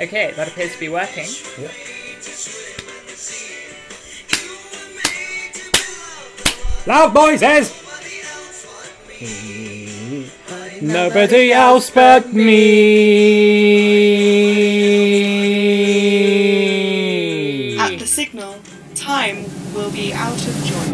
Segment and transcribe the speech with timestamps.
[0.00, 1.26] Okay, that appears to be working.
[1.58, 1.70] Yeah.
[6.86, 7.70] Loud noises!
[10.80, 12.48] Nobody else but me.
[17.78, 18.58] At the signal,
[18.94, 19.44] time
[19.74, 20.89] will be out of joint.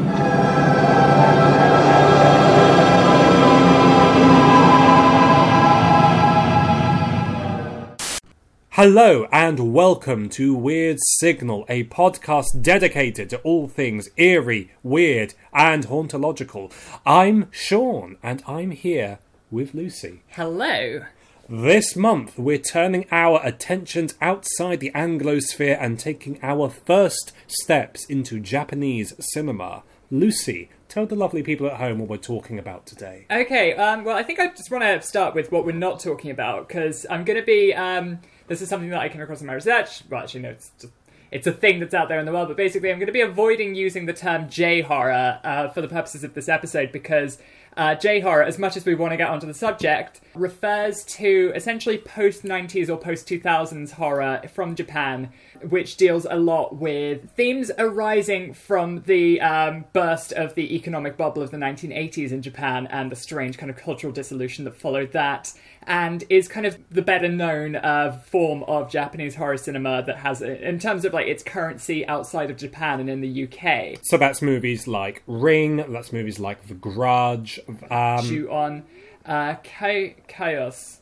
[8.77, 15.87] Hello and welcome to Weird Signal, a podcast dedicated to all things eerie, weird, and
[15.87, 16.71] hauntological.
[17.07, 19.19] I'm Sean and I'm here
[19.51, 20.21] with Lucy.
[20.29, 21.07] Hello.
[21.49, 28.39] This month, we're turning our attentions outside the Anglosphere and taking our first steps into
[28.39, 29.85] Japanese cinema.
[30.11, 33.25] Lucy, tell the lovely people at home what we're talking about today.
[33.31, 36.31] Okay, um, well, I think I just want to start with what we're not talking
[36.31, 37.73] about because I'm going to be.
[37.73, 40.03] Um, this is something that I came across in my research.
[40.09, 40.93] Well, actually, no, it's just.
[41.33, 43.21] It's a thing that's out there in the world, but basically, I'm going to be
[43.21, 47.39] avoiding using the term J horror uh, for the purposes of this episode because
[47.77, 51.53] uh, J horror, as much as we want to get onto the subject, refers to
[51.55, 55.31] essentially post 90s or post 2000s horror from Japan,
[55.69, 61.43] which deals a lot with themes arising from the um, burst of the economic bubble
[61.43, 65.53] of the 1980s in Japan and the strange kind of cultural dissolution that followed that,
[65.87, 70.43] and is kind of the better known uh, form of Japanese horror cinema that has,
[70.43, 73.99] in terms of like its currency outside of Japan and in the UK.
[74.03, 77.61] So that's movies like Ring, that's movies like The Grudge.
[77.91, 78.83] Um, Shoot on
[79.25, 81.01] uh, chaos.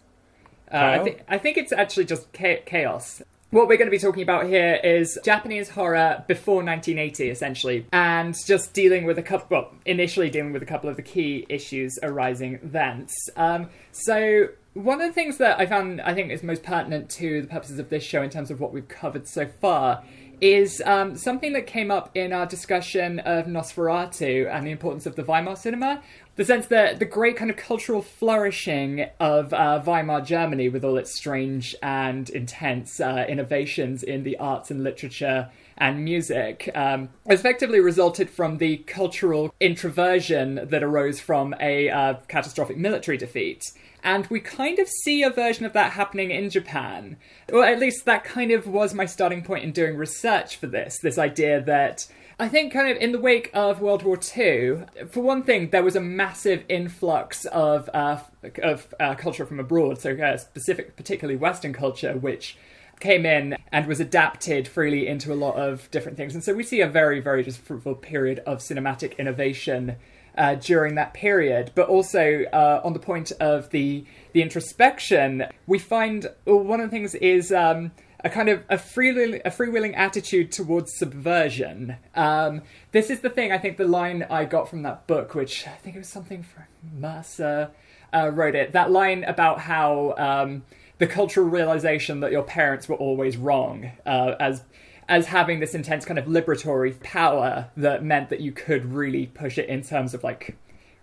[0.73, 3.23] Uh, I, thi- I think it's actually just cha- chaos.
[3.55, 8.35] What we're going to be talking about here is Japanese horror before 1980, essentially, and
[8.49, 11.97] just dealing with a couple, well, initially dealing with a couple of the key issues
[12.03, 13.15] arising thence.
[13.37, 17.43] Um, so, one of the things that I found I think is most pertinent to
[17.43, 20.03] the purposes of this show in terms of what we've covered so far
[20.41, 25.15] is um, something that came up in our discussion of Nosferatu and the importance of
[25.15, 26.03] the Weimar cinema.
[26.37, 30.97] The sense that the great kind of cultural flourishing of uh, Weimar Germany, with all
[30.97, 37.79] its strange and intense uh, innovations in the arts and literature and music, um, effectively
[37.79, 43.63] resulted from the cultural introversion that arose from a uh, catastrophic military defeat.
[44.03, 47.17] And we kind of see a version of that happening in Japan.
[47.53, 50.99] Or at least that kind of was my starting point in doing research for this.
[51.01, 52.07] This idea that
[52.39, 55.85] I think, kind of in the wake of World War II, for one thing, there
[55.85, 58.19] was a massive influx of uh,
[58.63, 62.57] of uh, culture from abroad, so uh, specific, particularly Western culture, which
[62.99, 66.35] came in and was adapted freely into a lot of different things.
[66.35, 69.97] And so we see a very, very just fruitful period of cinematic innovation
[70.37, 71.71] uh, during that period.
[71.75, 76.91] But also uh, on the point of the the introspection, we find well, one of
[76.91, 77.53] the things is.
[77.53, 77.93] Um,
[78.25, 81.97] a kind of a freewheeling, a freewheeling attitude towards subversion.
[82.15, 82.63] Um,
[82.93, 83.53] this is the thing.
[83.53, 86.43] I think the line I got from that book, which I think it was something
[86.43, 86.65] from
[86.99, 87.71] Mercer,
[88.15, 88.73] uh, wrote it.
[88.73, 90.65] That line about how um,
[90.97, 94.63] the cultural realization that your parents were always wrong, uh, as
[95.07, 99.59] as having this intense kind of liberatory power that meant that you could really push
[99.59, 100.57] it in terms of like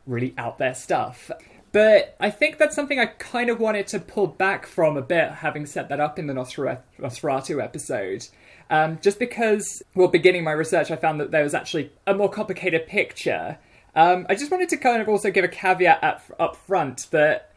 [0.07, 1.29] really out there stuff.
[1.71, 5.31] But I think that's something I kind of wanted to pull back from a bit,
[5.31, 8.27] having set that up in the Nosferatu, episode.
[8.69, 12.29] Um, just because, well, beginning my research, I found that there was actually a more
[12.29, 13.57] complicated picture.
[13.95, 17.51] Um, I just wanted to kind of also give a caveat up, up front that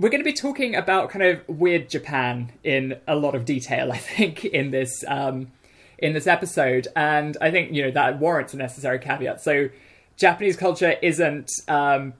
[0.00, 3.92] we're going to be talking about kind of weird Japan in a lot of detail,
[3.92, 5.52] I think, in this um,
[5.98, 9.42] in this episode, and I think you know that warrants a necessary caveat.
[9.42, 9.68] So,
[10.16, 12.14] Japanese culture isn't um,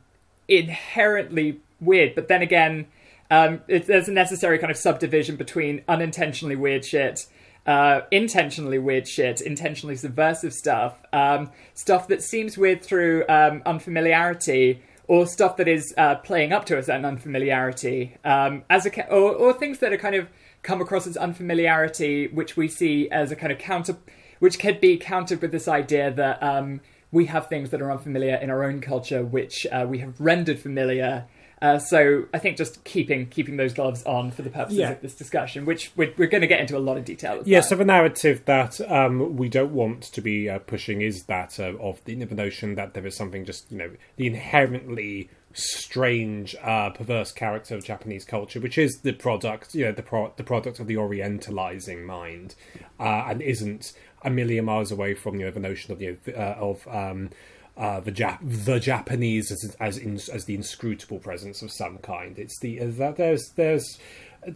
[0.51, 2.87] inherently weird, but then again,
[3.31, 7.27] um, it, there's a necessary kind of subdivision between unintentionally weird shit,
[7.67, 14.83] uh, intentionally weird shit, intentionally subversive stuff, um, stuff that seems weird through um, unfamiliarity,
[15.07, 19.07] or stuff that is uh, playing up to a certain unfamiliarity, um, as a ca-
[19.11, 20.29] or, or things that are kind of
[20.63, 23.97] come across as unfamiliarity, which we see as a kind of counter,
[24.41, 26.81] which could be countered with this idea that um,
[27.13, 30.59] we have things that are unfamiliar in our own culture, which uh, we have rendered
[30.59, 31.27] familiar.
[31.63, 34.93] Uh, so I think just keeping keeping those gloves on for the purposes Yeah.
[34.93, 37.43] of this discussion, which we're, we're going to get into a lot of detail.
[37.45, 37.69] Yeah, that.
[37.69, 41.75] so the narrative that um, we don't want to be uh, pushing is that uh,
[41.79, 46.91] of the, the notion that there is something just, you know, the inherently strange, uh,
[46.91, 50.79] perverse character of Japanese culture, which is the product, you know, the, pro- the product
[50.81, 52.55] of the orientalizing mind,
[52.99, 53.93] uh, and isn't
[54.23, 57.31] a million miles away from, you know, the notion of, you know, uh, of um,
[57.77, 62.39] uh, the Jap- the Japanese as as, in, as the inscrutable presence of some kind.
[62.39, 63.99] It's the uh, that there's there's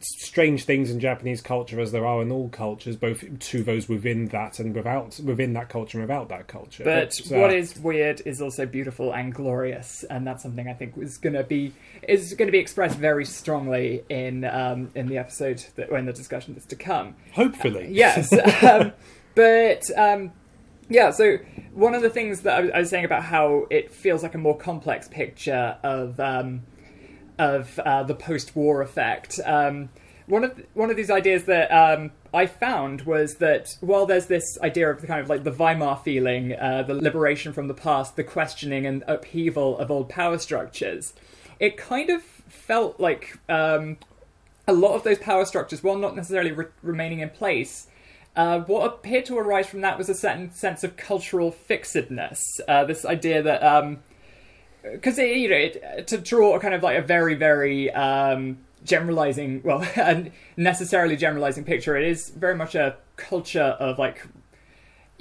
[0.00, 4.28] strange things in Japanese culture as there are in all cultures, both to those within
[4.28, 6.84] that and without within that culture and without that culture.
[6.84, 10.96] But, uh, what is weird is also beautiful and glorious, and that's something I think
[10.96, 11.72] is going to be
[12.08, 16.12] is going to be expressed very strongly in um, in the episode that when the
[16.12, 17.14] discussion that's to come.
[17.32, 18.32] hopefully Yes,
[18.62, 18.92] um,
[19.34, 20.32] but um,
[20.88, 21.10] yeah.
[21.10, 21.38] So
[21.72, 24.34] one of the things that I was, I was saying about how it feels like
[24.34, 26.62] a more complex picture of um,
[27.38, 29.40] of uh, the post-war effect.
[29.44, 29.90] Um,
[30.26, 34.58] one of one of these ideas that um, I found was that while there's this
[34.62, 38.16] idea of the kind of like the Weimar feeling, uh, the liberation from the past,
[38.16, 41.12] the questioning and upheaval of old power structures,
[41.60, 43.98] it kind of felt like um,
[44.66, 47.86] a lot of those power structures, while not necessarily re- remaining in place,
[48.36, 52.60] uh, what appeared to arise from that was a certain sense of cultural fixedness.
[52.66, 53.98] Uh, this idea that,
[54.82, 59.62] because you know, it, to draw a kind of like a very, very um, generalizing,
[59.62, 59.86] well,
[60.56, 64.26] necessarily generalizing picture, it is very much a culture of like.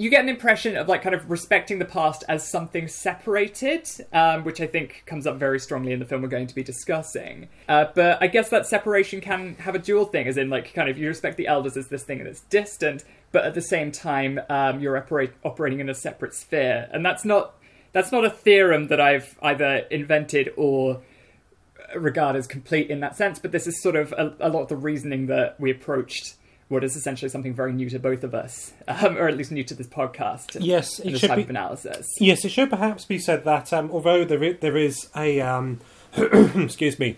[0.03, 4.43] You get an impression of like kind of respecting the past as something separated, um,
[4.43, 7.47] which I think comes up very strongly in the film we're going to be discussing.
[7.69, 10.89] Uh, but I guess that separation can have a dual thing, as in like kind
[10.89, 14.41] of you respect the elders as this thing that's distant, but at the same time
[14.49, 17.53] um, you're operate- operating in a separate sphere, and that's not
[17.93, 21.01] that's not a theorem that I've either invented or
[21.95, 23.39] regard as complete in that sense.
[23.39, 26.35] But this is sort of a, a lot of the reasoning that we approached
[26.73, 29.63] what is essentially something very new to both of us, um, or at least new
[29.63, 30.57] to this podcast.
[30.59, 31.43] Yes, it this should type be.
[31.43, 32.07] of analysis.
[32.19, 35.79] Yes, it should perhaps be said that um, although there is, there is a um,
[36.17, 37.17] excuse me,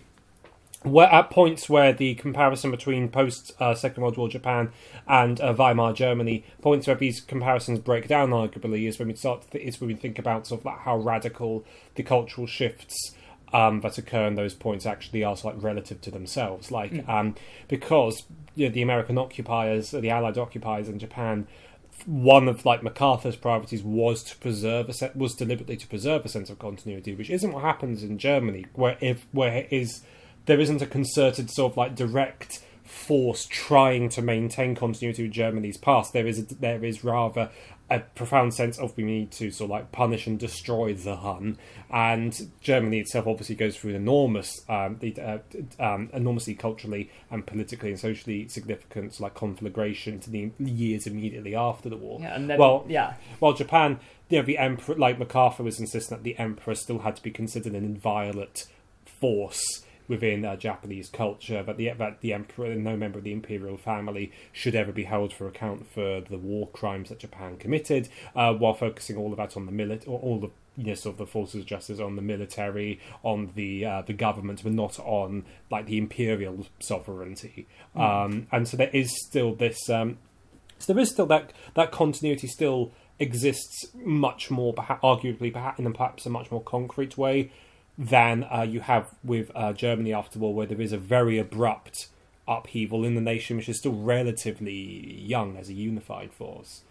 [0.83, 4.71] where at points where the comparison between post uh, Second World War Japan
[5.07, 9.41] and uh, Weimar Germany, points where these comparisons break down arguably is when we start
[9.43, 11.65] to th- is when we think about sort of like how radical
[11.95, 13.14] the cultural shifts.
[13.55, 17.35] Um, that occur in those points actually are like relative to themselves, like um,
[17.69, 18.23] because
[18.55, 21.47] you know, the American occupiers, the Allied occupiers in Japan,
[22.05, 26.29] one of like MacArthur's priorities was to preserve a se- was deliberately to preserve a
[26.29, 30.03] sense of continuity, which isn't what happens in Germany, where if where it is
[30.45, 35.77] there isn't a concerted sort of like direct force trying to maintain continuity with Germany's
[35.77, 36.13] past.
[36.13, 37.49] There is a, there is rather
[37.89, 41.57] a profound sense of we need to sort of like punish and destroy the Hun,
[41.91, 45.37] and Germany itself obviously goes through an enormous, um, the, uh,
[45.79, 51.89] um, enormously culturally and politically and socially significant like conflagration to the years immediately after
[51.89, 52.19] the war.
[52.21, 53.99] Yeah, and then well, yeah, while Japan,
[54.29, 57.31] you know, the emperor, like MacArthur was insisting that the emperor still had to be
[57.31, 58.65] considered an inviolate
[59.05, 63.33] force within uh, Japanese culture, that the that the emperor and no member of the
[63.33, 68.09] imperial family should ever be held for account for the war crimes that Japan committed,
[68.35, 71.13] uh, while focusing all of that on the milit or all the you know, sort
[71.13, 74.99] of the forces of justice on the military, on the uh, the government, but not
[74.99, 77.67] on like the imperial sovereignty.
[77.95, 79.89] Um, and so there is still this.
[79.89, 80.17] Um,
[80.77, 85.91] so there is still that that continuity still exists much more, perhaps, arguably, perhaps in
[85.93, 87.51] perhaps a much more concrete way
[87.97, 92.07] than uh, you have with uh, Germany after war, where there is a very abrupt
[92.47, 96.81] upheaval in the nation, which is still relatively young as a unified force.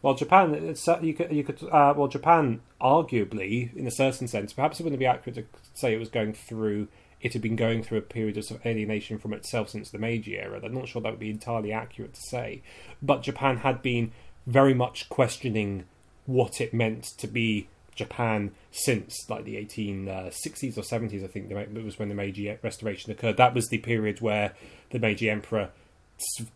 [0.00, 4.26] While Japan, it's, uh, you could, you could, uh, well, Japan, arguably, in a certain
[4.26, 5.44] sense, perhaps it wouldn't be accurate to
[5.74, 6.88] say it was going through.
[7.20, 9.98] It had been going through a period of, sort of alienation from itself since the
[9.98, 10.60] Meiji era.
[10.62, 12.62] I'm not sure that would be entirely accurate to say,
[13.00, 14.12] but Japan had been
[14.46, 15.84] very much questioning
[16.26, 21.24] what it meant to be Japan since like the 1860s or 70s.
[21.24, 23.36] I think it was when the Meiji Restoration occurred.
[23.36, 24.54] That was the period where
[24.90, 25.70] the Meiji Emperor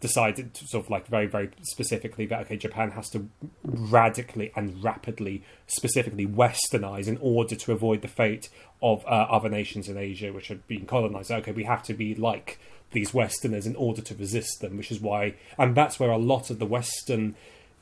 [0.00, 3.28] decided sort of like very very specifically that okay Japan has to
[3.64, 8.48] radically and rapidly specifically westernize in order to avoid the fate
[8.80, 12.14] of uh, other nations in Asia which had been colonized okay we have to be
[12.14, 12.60] like
[12.92, 16.50] these westerners in order to resist them which is why and that's where a lot
[16.50, 17.34] of the western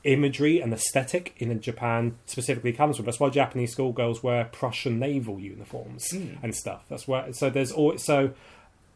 [0.07, 3.05] imagery and aesthetic in Japan specifically comes from.
[3.05, 6.07] That's why Japanese schoolgirls wear Prussian naval uniforms
[6.41, 6.85] and stuff.
[6.89, 8.31] That's where so there's all so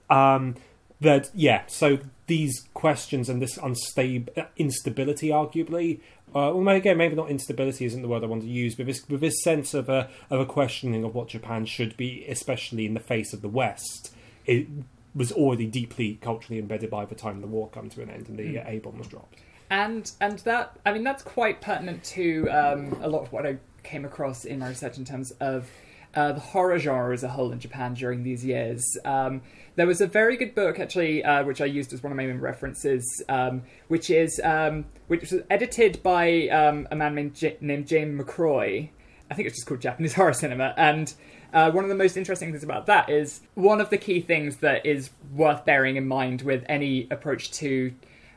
[0.09, 0.55] um
[1.01, 5.99] that yeah so these questions and this unstable instability arguably
[6.33, 9.05] uh, well, again, maybe not instability isn't the word I want to use, but this,
[9.09, 12.93] with this sense of a of a questioning of what Japan should be, especially in
[12.93, 14.13] the face of the West,
[14.45, 14.65] it
[15.13, 18.39] was already deeply culturally embedded by the time the war come to an end and
[18.39, 19.39] the uh, A bomb was dropped.
[19.71, 23.57] And and that I mean that's quite pertinent to um, a lot of what I
[23.83, 25.67] came across in my research in terms of
[26.13, 28.83] uh, the horror genre as a whole in Japan during these years.
[29.05, 29.41] Um,
[29.77, 32.25] there was a very good book actually, uh, which I used as one of my
[32.25, 37.57] main references, um, which is um, which was edited by um, a man named, J-
[37.61, 38.89] named James McRoy.
[39.29, 40.73] I think it's just called Japanese horror cinema.
[40.75, 41.13] And
[41.53, 44.57] uh, one of the most interesting things about that is one of the key things
[44.57, 47.93] that is worth bearing in mind with any approach to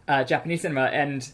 [0.09, 1.31] uh, Japanese cinema and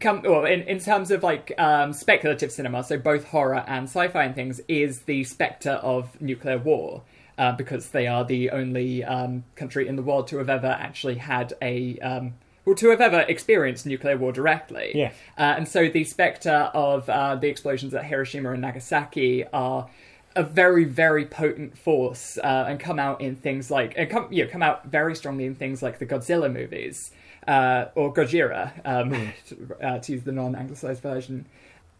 [0.00, 4.24] come well in, in terms of like um, speculative cinema, so both horror and sci-fi
[4.24, 7.02] and things, is the specter of nuclear war.
[7.38, 11.14] Uh, because they are the only um, country in the world to have ever actually
[11.14, 14.92] had a um, well, to have ever experienced nuclear war directly.
[14.94, 15.12] Yeah.
[15.36, 19.88] Uh, and so the specter of uh, the explosions at Hiroshima and Nagasaki are
[20.36, 24.44] a very, very potent force uh, and come out in things like, and come, you
[24.44, 27.10] know, come out very strongly in things like the Godzilla movies
[27.46, 31.46] uh, or Gojira, um, to, uh, to use the non-anglicized version.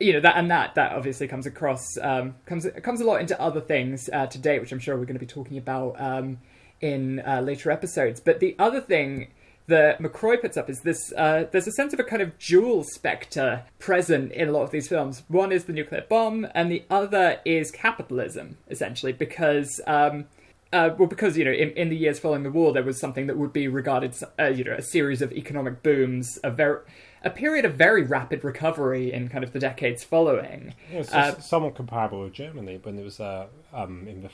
[0.00, 3.40] You know that, and that that obviously comes across um, comes comes a lot into
[3.40, 6.38] other things uh, today, which I'm sure we're going to be talking about um,
[6.80, 8.18] in uh, later episodes.
[8.18, 9.28] But the other thing
[9.68, 12.84] that McRoy puts up is this uh, there's a sense of a kind of dual
[12.84, 15.22] spectre present in a lot of these films.
[15.28, 19.80] One is the nuclear bomb, and the other is capitalism, essentially, because.
[19.86, 20.26] Um,
[20.72, 23.26] uh, well, because you know, in, in the years following the war, there was something
[23.26, 26.80] that would be regarded, uh, you know, a series of economic booms, a very,
[27.22, 30.74] a period of very rapid recovery in kind of the decades following.
[30.90, 34.30] Yeah, it's Uh, somewhat comparable with Germany when it was uh, um, in the.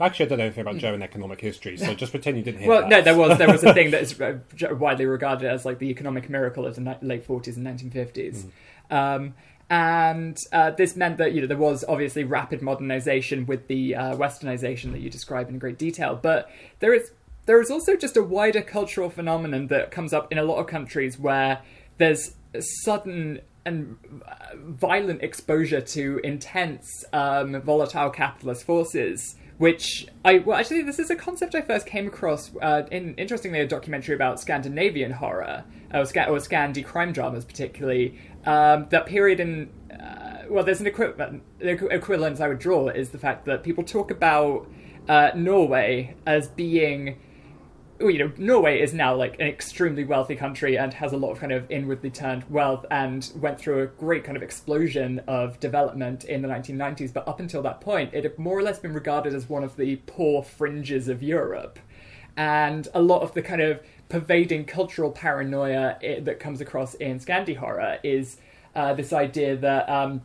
[0.00, 2.68] Actually, I don't know anything about German economic history, so just pretend you didn't hear
[2.68, 2.88] Well, that.
[2.88, 4.38] no, there was there was a thing that is uh,
[4.76, 8.46] widely regarded as like the economic miracle of the late forties and nineteen fifties,
[8.92, 9.34] um,
[9.70, 14.16] and uh, this meant that you know there was obviously rapid modernization with the uh,
[14.16, 17.10] westernization that you describe in great detail, but there is
[17.46, 20.66] there is also just a wider cultural phenomenon that comes up in a lot of
[20.66, 21.60] countries where
[21.98, 22.34] there's
[22.82, 23.96] sudden and
[24.26, 24.34] uh,
[24.66, 31.16] violent exposure to intense um, volatile capitalist forces which I well actually this is a
[31.16, 36.28] concept I first came across uh, in interestingly a documentary about Scandinavian horror or, Sca-
[36.28, 41.76] or Scandi crime dramas particularly um, that period in uh, well there's an equivalent the
[41.76, 44.68] equ- equivalent I would draw is the fact that people talk about
[45.08, 47.18] uh, Norway as being
[48.00, 51.40] you know, Norway is now like an extremely wealthy country and has a lot of
[51.40, 56.24] kind of inwardly turned wealth and went through a great kind of explosion of development
[56.24, 57.12] in the 1990s.
[57.12, 59.76] But up until that point, it had more or less been regarded as one of
[59.76, 61.78] the poor fringes of Europe.
[62.36, 67.18] And a lot of the kind of pervading cultural paranoia i that comes across in
[67.20, 68.38] Scandi horror is
[68.74, 70.22] uh, this idea that um,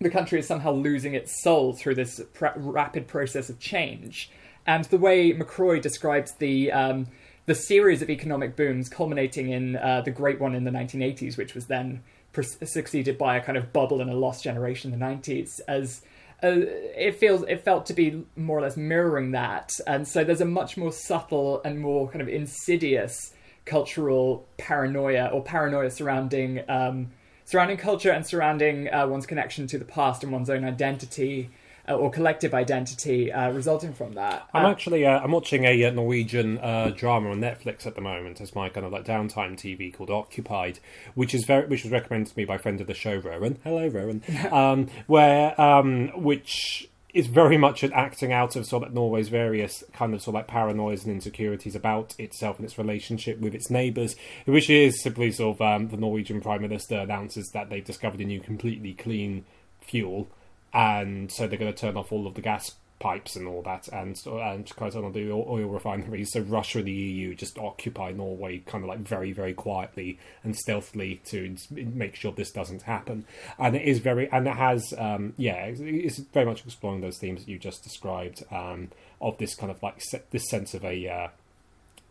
[0.00, 4.30] the country is somehow losing its soul through this rapid process of change.
[4.66, 7.08] And the way McRoy describes the um,
[7.46, 11.54] the series of economic booms culminating in uh, the great one in the 1980s, which
[11.54, 15.04] was then pre- succeeded by a kind of bubble and a lost generation in the
[15.04, 16.02] 90s, as
[16.42, 16.50] uh,
[16.96, 19.72] it feels it felt to be more or less mirroring that.
[19.86, 23.32] And so there's a much more subtle and more kind of insidious
[23.64, 27.10] cultural paranoia or paranoia surrounding um,
[27.44, 31.50] surrounding culture and surrounding uh, one's connection to the past and one's own identity
[31.94, 34.48] or collective identity uh, resulting from that.
[34.52, 38.00] I'm Uh, actually uh, I'm watching a uh, Norwegian uh, drama on Netflix at the
[38.00, 40.80] moment as my kind of like downtime TV called Occupied,
[41.14, 43.58] which is very which was recommended to me by a friend of the show, Rowan.
[43.64, 44.22] Hello, Rowan.
[44.50, 49.82] um, where um, which is very much an acting out of sort of Norway's various
[49.92, 53.70] kind of sort of like paranoias and insecurities about itself and its relationship with its
[53.70, 54.14] neighbours,
[54.44, 58.24] which is simply sort of um, the Norwegian Prime Minister announces that they've discovered a
[58.24, 59.46] new completely clean
[59.80, 60.28] fuel
[60.72, 63.88] and so they're going to turn off all of the gas pipes and all that,
[63.88, 66.32] and and close on the oil, refineries.
[66.32, 70.56] So Russia and the EU just occupy Norway, kind of like very very quietly and
[70.56, 73.24] stealthily to make sure this doesn't happen.
[73.58, 77.44] And it is very, and it has, um, yeah, it's- very much exploring those themes
[77.44, 78.88] that you just described um,
[79.20, 81.28] of this kind of like this sense of a uh,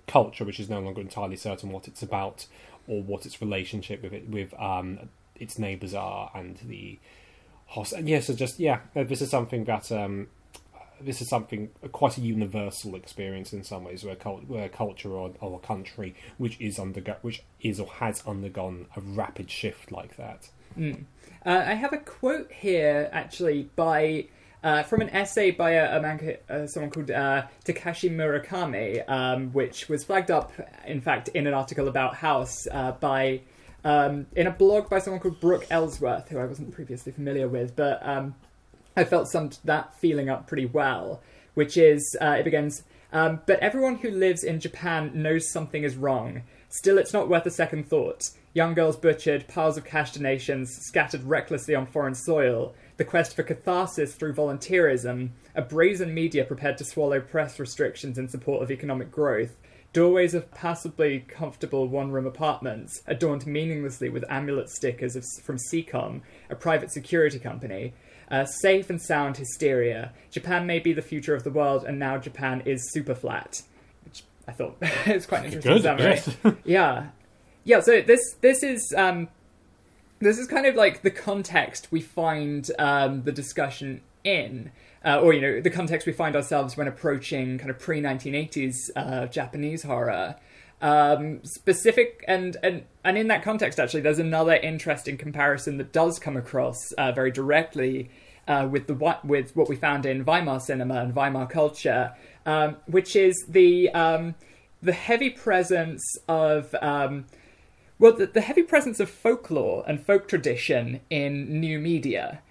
[0.08, 2.46] culture which is no longer entirely certain what it's about
[2.88, 6.98] or what its relationship with it with um, its neighbours are and the
[7.76, 10.28] And yes, it's just yeah, uh, this is something that um,
[11.02, 15.12] this is something uh, quite a universal experience in some ways, where cult- where culture
[15.12, 19.92] or, or a country which is undergo which is or has undergone a rapid shift
[19.92, 20.50] like that.
[21.46, 24.28] Uh, I have a quote here, actually, by
[24.64, 29.52] uh, from an essay by a, a man, uh, someone called uh, Takashi Murakami, um,
[29.54, 30.52] which was flagged up,
[30.86, 33.42] in fact, in an article about House uh, by
[33.88, 37.74] um, in a blog by someone called Brooke Ellsworth, who I wasn't previously familiar with,
[37.74, 38.36] but um,
[38.98, 41.22] I felt summed that feeling up pretty well,
[41.54, 42.84] which is uh, it begins.
[43.14, 46.42] Um, but everyone who lives in Japan knows something is wrong.
[46.68, 48.30] Still, it's not worth a second thought.
[48.54, 53.44] Young girls butchered, piles of cash donations scattered recklessly on foreign soil, the quest for
[53.44, 59.10] catharsis through volunteerism, a brazen media prepared to swallow press restrictions in support of economic
[59.10, 59.56] growth,
[59.94, 66.22] doorways of passably comfortable one room apartments, adorned meaninglessly with amulet stickers of, from Secom,
[66.50, 67.94] a private security company,
[68.30, 70.12] Uh, safe and sound hysteria.
[70.32, 73.62] Japan may be the future of the world, and now Japan is super flat.
[74.04, 74.76] Which I thought
[75.08, 76.04] is quite an interesting Good, summary.
[76.16, 76.58] yes.
[76.66, 77.08] yeah,
[77.64, 77.80] yeah.
[77.80, 79.30] So this this is um,
[80.20, 84.72] this is kind of like the context we find um, the discussion in,
[85.08, 88.76] uh, or you know, the context we find ourselves when approaching kind of pre 1980s
[88.96, 90.36] uh, Japanese horror.
[90.80, 96.20] Um, specific and and and in that context, actually, there's another interesting comparison that does
[96.20, 98.12] come across uh, very directly
[98.48, 102.14] uh, with the what with what we found in Weimar cinema and Weimar culture,
[102.46, 104.36] um, which is the um,
[104.84, 107.26] the heavy presence of um,
[107.98, 112.42] well, the, the heavy presence of folklore and folk tradition in new media,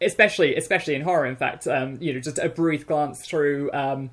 [0.00, 1.26] especially especially in horror.
[1.26, 3.70] In fact, um, you know, just a brief glance through.
[3.72, 4.10] Um,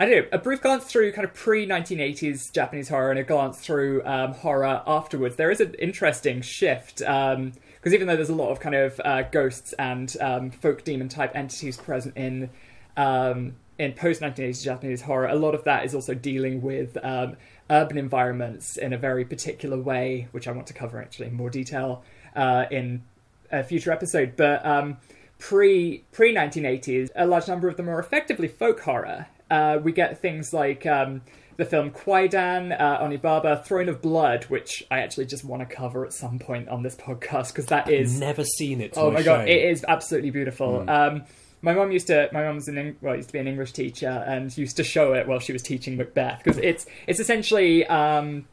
[0.00, 3.24] I don't know, a brief glance through kind of pre 1980s Japanese horror and a
[3.24, 5.34] glance through um, horror afterwards.
[5.34, 9.22] There is an interesting shift because even though there's a lot of kind of uh,
[9.22, 12.50] ghosts and um, folk demon type entities present in
[12.96, 17.36] um, in post 1980s Japanese horror, a lot of that is also dealing with um,
[17.68, 21.50] urban environments in a very particular way, which I want to cover actually in more
[21.50, 22.04] detail
[22.36, 23.02] uh, in
[23.50, 24.34] a future episode.
[24.36, 24.98] But um,
[25.38, 29.26] pre pre 1980s, a large number of them are effectively folk horror.
[29.50, 31.22] Uh, we get things like um,
[31.56, 36.04] the film Kwaidan, uh, Onibaba, Throne of Blood, which I actually just want to cover
[36.04, 38.94] at some point on this podcast because that is Never seen it.
[38.96, 39.48] Oh my god, shame.
[39.48, 40.88] it is absolutely beautiful.
[40.88, 41.24] Um,
[41.60, 42.28] my mom used to.
[42.32, 45.26] My mum's an well, used to be an English teacher and used to show it
[45.26, 48.46] while she was teaching Macbeth because it's it's essentially um,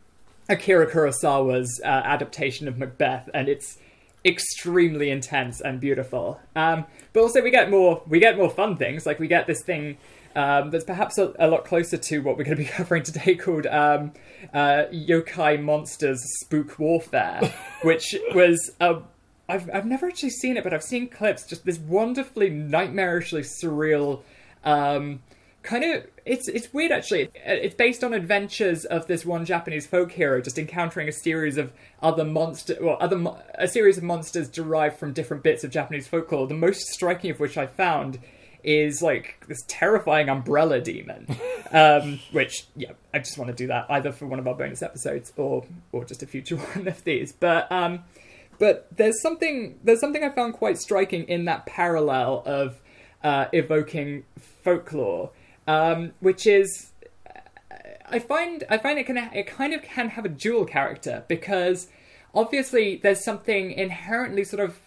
[0.50, 3.78] Akira Kurosawa's uh, adaptation of Macbeth, and it's
[4.25, 6.39] extremely intense and beautiful.
[6.55, 9.63] Um, but also we get more we get more fun things like we get this
[9.63, 9.98] thing.
[10.36, 13.36] Um, that's perhaps a, a lot closer to what we're going to be covering today,
[13.36, 14.12] called um,
[14.53, 17.53] uh, Yokai Monsters Spook Warfare,
[17.84, 19.01] which was a
[19.48, 21.46] I've I've never actually seen it, but I've seen clips.
[21.46, 24.24] Just this wonderfully nightmarishly surreal,
[24.63, 25.22] um,
[25.65, 26.07] kind of.
[26.25, 27.29] It's it's weird actually.
[27.36, 31.74] It's based on adventures of this one Japanese folk hero just encountering a series of
[32.01, 36.08] other monster, well, other mo- a series of monsters derived from different bits of Japanese
[36.08, 36.47] folklore.
[36.47, 38.19] The most striking of which I found
[38.63, 41.28] is like this terrifying umbrella demon,
[41.71, 44.82] um, which yeah, I just want to do that either for one of our bonus
[44.82, 47.32] episodes or or just a future one of these.
[47.32, 48.04] But um,
[48.58, 52.82] but there's something there's something I found quite striking in that parallel of
[53.23, 54.23] uh, evoking
[54.63, 55.32] folklore,
[55.67, 56.91] um, which is
[58.08, 61.88] I find I find it can it kind of can have a dual character because
[62.34, 64.80] obviously there's something inherently sort of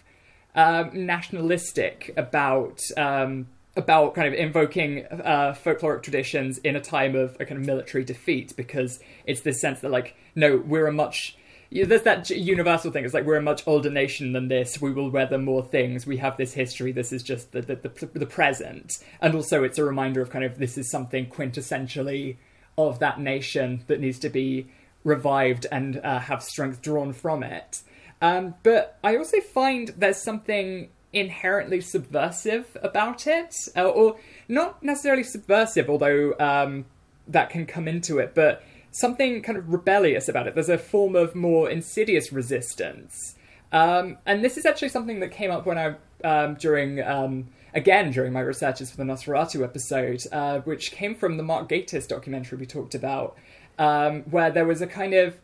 [0.55, 7.35] um, nationalistic about um, about kind of invoking uh, folkloric traditions in a time of
[7.39, 11.37] a kind of military defeat because it's this sense that like no we're a much
[11.71, 13.05] yeah, there's that universal thing.
[13.05, 14.81] It's like we're a much older nation than this.
[14.81, 16.07] We will weather more things.
[16.07, 16.91] We have this history.
[16.91, 20.43] This is just the the, the, the present, and also it's a reminder of kind
[20.43, 22.37] of this is something quintessentially
[22.77, 24.67] of that nation that needs to be
[25.03, 27.81] revived and uh, have strength drawn from it.
[28.21, 35.23] Um, but I also find there's something inherently subversive about it, uh, or not necessarily
[35.23, 36.85] subversive, although um,
[37.27, 40.55] that can come into it, but something kind of rebellious about it.
[40.55, 43.35] There's a form of more insidious resistance.
[43.71, 45.95] Um, and this is actually something that came up when I,
[46.27, 51.37] um, during, um, again, during my researches for the Nosferatu episode, uh, which came from
[51.37, 53.37] the Mark Gatiss documentary we talked about,
[53.77, 55.37] um, where there was a kind of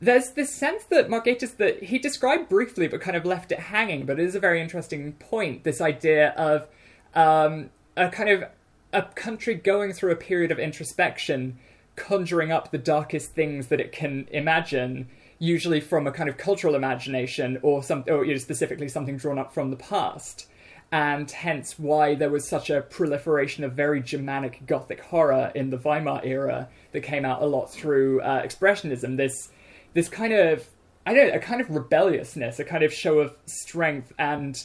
[0.00, 3.58] there's this sense that Mark Gatiss that he described briefly but kind of left it
[3.58, 5.64] hanging, but it is a very interesting point.
[5.64, 6.68] This idea of
[7.14, 8.44] um, a kind of
[8.92, 11.58] a country going through a period of introspection,
[12.00, 15.08] conjuring up the darkest things that it can imagine,
[15.38, 19.38] usually from a kind of cultural imagination or some, or you know, specifically something drawn
[19.38, 20.48] up from the past.
[20.90, 25.76] And hence why there was such a proliferation of very Germanic Gothic horror in the
[25.76, 29.16] Weimar era that came out a lot through uh, Expressionism.
[29.16, 29.50] This
[29.92, 30.68] this kind of
[31.06, 34.56] I don't know, a kind of rebelliousness, a kind of show of strength, and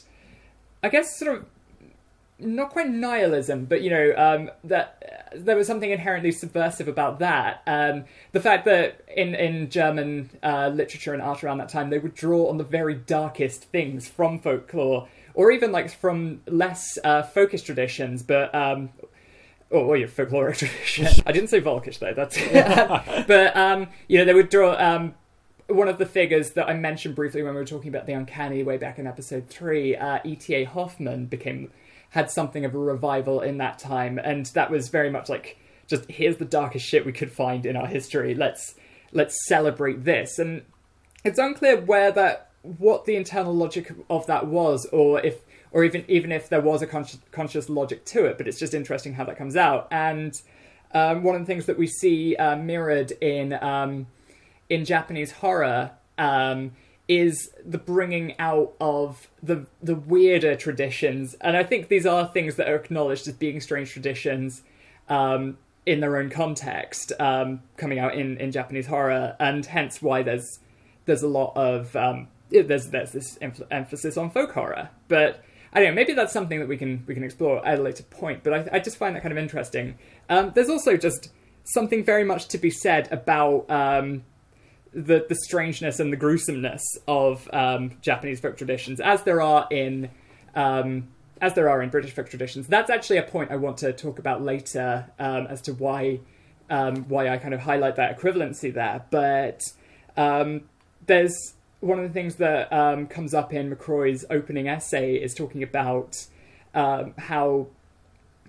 [0.82, 1.45] I guess sort of
[2.38, 7.19] not quite nihilism, but you know um, that uh, there was something inherently subversive about
[7.19, 7.62] that.
[7.65, 12.00] Um, the fact that in in German uh, literature and art around that time, they
[12.00, 17.24] would draw on the very darkest things from folklore, or even like from less uh,
[17.24, 18.54] folkish traditions, but.
[18.54, 18.89] Um,
[19.71, 21.08] or, or your folkloric tradition.
[21.26, 22.13] I didn't say Volkish though.
[22.13, 22.38] That's
[23.28, 25.15] but um, you know they would draw um,
[25.67, 28.62] one of the figures that I mentioned briefly when we were talking about the uncanny
[28.62, 29.95] way back in episode three.
[29.95, 30.65] Uh, E.T.A.
[30.65, 31.71] Hoffmann became
[32.15, 36.10] had something of a revival in that time, and that was very much like just
[36.10, 38.34] here's the darkest shit we could find in our history.
[38.34, 38.75] Let's
[39.12, 40.63] let's celebrate this, and
[41.25, 46.06] it's unclear where that what the internal logic of that was, or if or even
[46.08, 48.38] even if there was a conscious, conscious logic to it.
[48.38, 49.89] But it's just interesting how that comes out.
[49.91, 50.34] And
[50.93, 54.08] um, one of the things that we see uh, mirrored in um,
[54.69, 56.71] in Japanese horror um,
[57.08, 62.56] is the bringing out of the the weirder traditions, and I think these are things
[62.56, 64.63] that are acknowledged as being strange traditions
[65.08, 70.24] um, in their own context, um, coming out in, in Japanese horror, and hence why
[70.24, 70.60] there's
[71.06, 75.44] there's a lot of um, there's there's this em- emphasis on folk horror, but.
[75.74, 75.96] I don't know.
[75.96, 78.46] Maybe that's something that we can we can explore at a later point.
[78.46, 79.98] But I, I just find that kind of interesting.
[80.30, 81.32] Um, there's also just
[81.65, 84.24] something very much to be said about um,
[84.95, 90.10] the the strangeness and the gruesomeness of um, Japanese folk traditions, as there are in
[90.55, 91.10] um,
[91.41, 92.65] as there are in British folk traditions.
[92.67, 96.21] That's actually a point I want to talk about later um, as to why
[96.69, 99.03] um, why I kind of highlight that equivalency there.
[99.12, 99.62] But
[100.15, 100.62] um,
[101.05, 105.62] there's one of the things that um, comes up in McRoy's opening essay is talking
[105.62, 106.25] about
[106.73, 107.67] how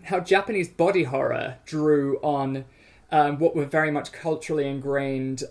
[0.04, 2.64] how Japanese body horror drew on
[3.11, 5.42] what were very much culturally ingrained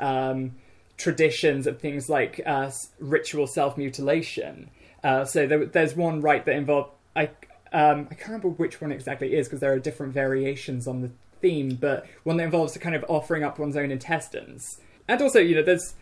[0.97, 4.69] traditions of things like uh, ritual self mutilation.
[5.03, 7.29] Uh, so there, there's one rite that involved I
[7.73, 11.11] um, I can't remember which one exactly is because there are different variations on the
[11.41, 15.39] theme, but one that involves the kind of offering up one's own intestines, and also
[15.39, 15.93] you know there's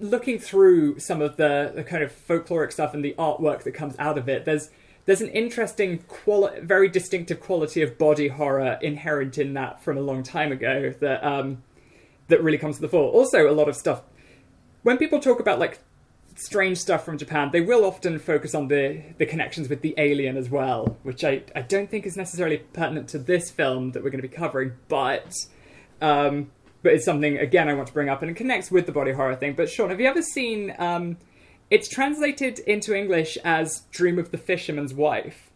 [0.00, 3.94] looking through some of the, the kind of folkloric stuff and the artwork that comes
[3.98, 4.44] out of it.
[4.44, 4.70] There's
[5.04, 10.00] there's an interesting quali- very distinctive quality of body horror inherent in that from a
[10.00, 11.62] long time ago that um,
[12.28, 13.10] that really comes to the fore.
[13.12, 14.02] Also, a lot of stuff
[14.86, 15.80] when people talk about like
[16.36, 20.36] strange stuff from Japan, they will often focus on the the connections with the alien
[20.36, 24.10] as well, which I, I don't think is necessarily pertinent to this film that we're
[24.10, 25.34] going to be covering, but
[26.00, 26.52] um,
[26.84, 29.10] but it's something again I want to bring up and it connects with the body
[29.10, 29.54] horror thing.
[29.54, 30.72] But Sean, have you ever seen?
[30.78, 31.16] Um,
[31.68, 35.50] it's translated into English as "Dream of the Fisherman's Wife."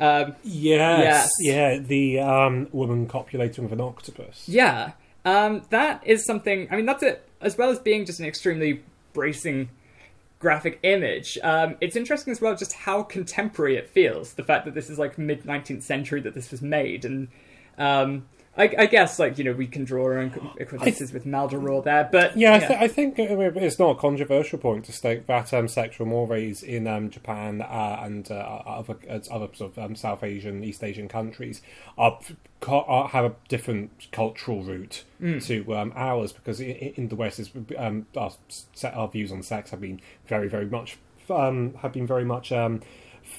[0.00, 4.48] Um, yes, yes, yeah, the um, woman copulating with an octopus.
[4.48, 6.66] Yeah, um, that is something.
[6.72, 9.68] I mean, that's it as well as being just an extremely bracing
[10.40, 11.38] graphic image.
[11.42, 14.34] Um, it's interesting as well just how contemporary it feels.
[14.34, 17.28] The fact that this is like mid 19th century that this was made, and
[17.78, 18.26] um,
[18.56, 22.08] I, I, guess like you know we can draw our own equivalences with Maldoror there,
[22.10, 25.66] but yeah, I, th- I, think it's not a controversial point to state that um,
[25.66, 30.22] sexual mores in um, Japan uh, and uh, other uh, other sort of um, South
[30.22, 31.62] Asian, East Asian countries
[31.98, 32.18] are,
[32.68, 35.44] are have a different cultural root mm.
[35.44, 38.30] to um, ours because in, in, the West, um, our,
[38.92, 40.96] our views on sex have been very very much
[41.28, 42.52] um, have been very much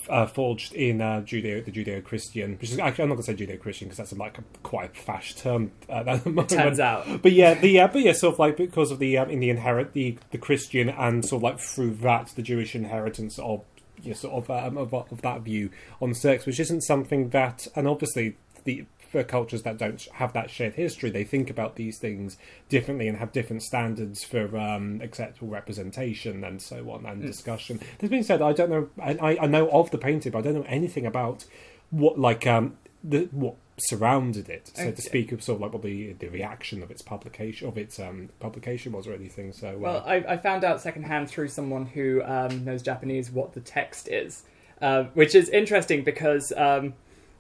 [0.10, 3.46] uh, forged in uh, Judeo, the Judeo-Christian, which is actually I'm not going to say
[3.46, 5.72] Judeo-Christian because that's a, like a quite fash term.
[5.90, 6.50] Uh, at the moment.
[6.50, 9.30] Turns out, but yeah, the uh, but yeah, sort of like because of the um,
[9.30, 13.40] in the inherit the the Christian and sort of like through that the Jewish inheritance
[13.40, 13.64] of
[14.02, 15.70] you know, sort of, um, of of that view
[16.02, 18.86] on sex, which isn't something that, and obviously the
[19.16, 23.18] for cultures that don't have that shared history, they think about these things differently and
[23.18, 27.26] have different standards for um, acceptable representation and so on and mm.
[27.26, 27.80] discussion.
[28.00, 28.90] This being said, I don't know.
[29.02, 31.46] I, I know of the painting, but I don't know anything about
[31.92, 34.92] what like um the what surrounded it, so okay.
[34.92, 38.00] to speak, of sort of like what the the reaction of its publication of its
[38.00, 39.54] um, publication was or anything.
[39.54, 43.54] So uh, well, I, I, found out secondhand through someone who um, knows Japanese what
[43.54, 44.44] the text is,
[44.82, 46.94] uh, which is interesting because um,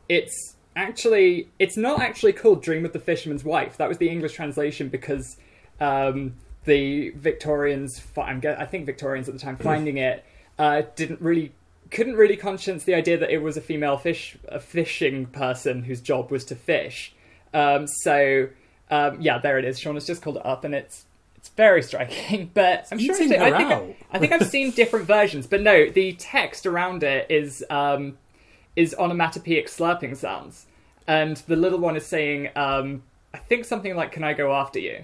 [0.08, 3.78] it's actually it's not actually called Dream of the Fisherman's Wife.
[3.78, 5.38] That was the English translation because
[5.80, 6.36] um,
[6.66, 10.26] the Victorians, I think Victorians at the time, finding it
[10.60, 11.54] uh, didn't really
[11.92, 16.02] couldn't really conscience the idea that it was a female fish a fishing person whose
[16.02, 17.14] job was to fish.
[17.54, 18.50] Um, so
[18.90, 19.80] um, yeah, there it is.
[19.80, 22.52] Sean has just called it up, and it's it's very striking.
[22.54, 26.14] But I'm sure I think, I, I think I've seen different versions, but no, the
[26.14, 28.18] text around it is um,
[28.76, 30.66] is onomatopoeic slurping sounds,
[31.08, 34.80] and the little one is saying, um, I think something like, "Can I go after
[34.80, 35.04] you?"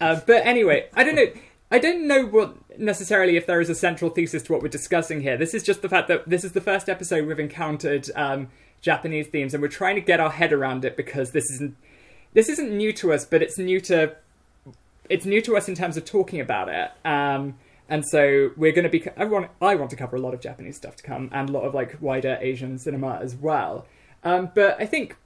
[0.00, 1.26] Uh, but anyway, I don't know.
[1.70, 5.22] I don't know what necessarily if there is a central thesis to what we're discussing
[5.22, 5.36] here.
[5.36, 8.48] This is just the fact that this is the first episode we've encountered um,
[8.80, 11.76] Japanese themes, and we're trying to get our head around it because this isn't
[12.32, 14.14] this isn't new to us, but it's new to
[15.08, 16.90] it's new to us in terms of talking about it.
[17.04, 17.56] Um,
[17.88, 19.04] and so we're going to be.
[19.16, 19.50] Want.
[19.60, 21.74] I want to cover a lot of Japanese stuff to come, and a lot of
[21.74, 23.86] like wider Asian cinema as well.
[24.22, 25.16] Um, but I think,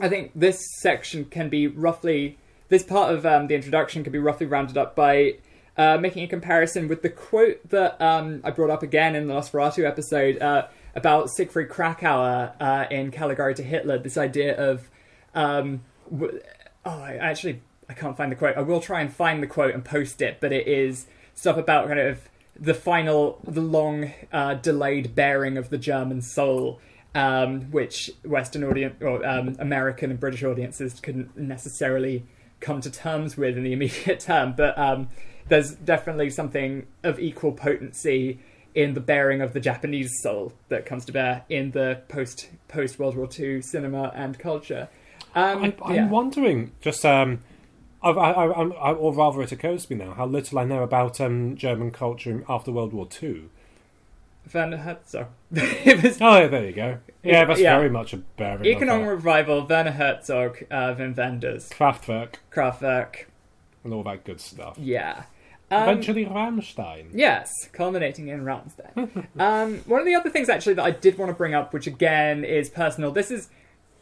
[0.00, 2.38] I think this section can be roughly.
[2.68, 5.34] This part of um, the introduction can be roughly rounded up by
[5.76, 9.34] uh, making a comparison with the quote that um, I brought up again in the
[9.34, 13.98] Nosferatu episode uh, about Siegfried Kracauer uh, in Caligari to Hitler.
[13.98, 14.88] This idea of,
[15.34, 16.40] um, w-
[16.84, 18.56] oh, I actually I can't find the quote.
[18.56, 21.88] I will try and find the quote and post it, but it is stuff about
[21.88, 26.80] kind of the final, the long uh, delayed bearing of the German soul,
[27.14, 32.24] um, which Western audience or um, American and British audiences couldn't necessarily
[32.60, 34.54] come to terms with in the immediate term.
[34.56, 35.08] But um,
[35.48, 38.38] there's definitely something of equal potency
[38.74, 42.98] in the bearing of the Japanese soul that comes to bear in the post post
[42.98, 44.88] World War II cinema and culture.
[45.34, 46.08] Um, I, I'm yeah.
[46.08, 47.40] wondering, just um,
[48.04, 50.82] I, I, I, I, or rather, it occurs to me now how little I know
[50.82, 53.50] about um, German culture after World War Two.
[54.52, 55.28] Werner Herzog.
[55.50, 56.98] was Oh, yeah, there you go.
[57.22, 57.78] Yeah, that's Yeah.
[57.78, 58.66] very much a bearing.
[58.66, 61.70] Economic Revival, Werner Herzog, uh, Wim Wenders.
[61.70, 63.24] Kraftwerk Kraftwerk.
[63.82, 64.76] and all that good stuff.
[64.78, 65.24] Yeah.
[65.70, 67.06] Um, Eventually, Rammstein.
[67.14, 69.26] Yes, culminating in Rammstein.
[69.40, 71.86] um, one of the other things actually that I did want to bring up, which
[71.86, 73.48] again is personal, this is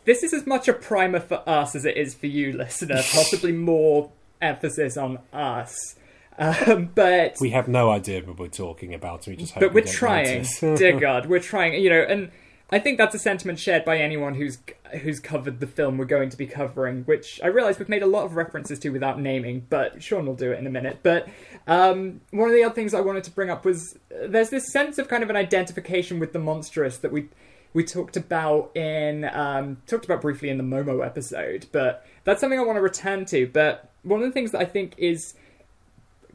[0.04, 2.96] this is as much a primer for us as it is for you, listener.
[3.12, 4.10] Possibly more
[4.40, 5.94] emphasis on us,
[6.38, 9.26] um, but We have no idea what we're talking about.
[9.26, 10.46] We just hope but we we're don't trying.
[10.60, 11.74] Dear God, we're trying.
[11.82, 12.30] You know, and
[12.70, 14.58] I think that's a sentiment shared by anyone who's
[15.02, 17.02] who's covered the film we're going to be covering.
[17.04, 20.34] Which I realise we've made a lot of references to without naming, but Sean will
[20.34, 21.00] do it in a minute.
[21.02, 21.28] But
[21.66, 24.72] um, one of the other things I wanted to bring up was uh, there's this
[24.72, 27.28] sense of kind of an identification with the monstrous that we
[27.74, 32.58] we talked about in um, talked about briefly in the Momo episode, but that's something
[32.58, 33.46] I want to return to.
[33.46, 35.34] But one of the things that I think is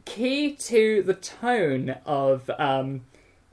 [0.04, 3.02] key to the tone of um,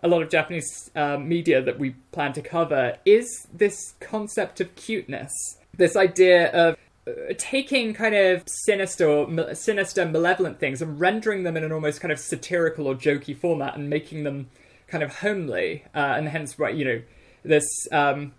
[0.01, 4.75] a lot of Japanese uh, media that we plan to cover is this concept of
[4.75, 5.31] cuteness.
[5.77, 11.63] This idea of uh, taking kind of sinister, sinister, malevolent things and rendering them in
[11.63, 14.49] an almost kind of satirical or jokey format and making them
[14.87, 17.01] kind of homely, uh, and hence, you know,
[17.47, 17.65] this.
[17.91, 18.33] Um,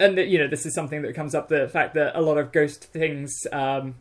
[0.00, 2.52] and you know, this is something that comes up the fact that a lot of
[2.52, 3.96] ghost things um,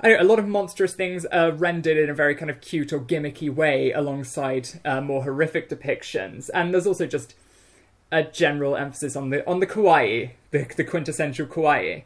[0.00, 2.92] I know, a lot of monstrous things are rendered in a very kind of cute
[2.92, 7.34] or gimmicky way alongside uh, more horrific depictions, and there's also just
[8.12, 12.04] a general emphasis on the on the kawaii, the, the quintessential kawaii.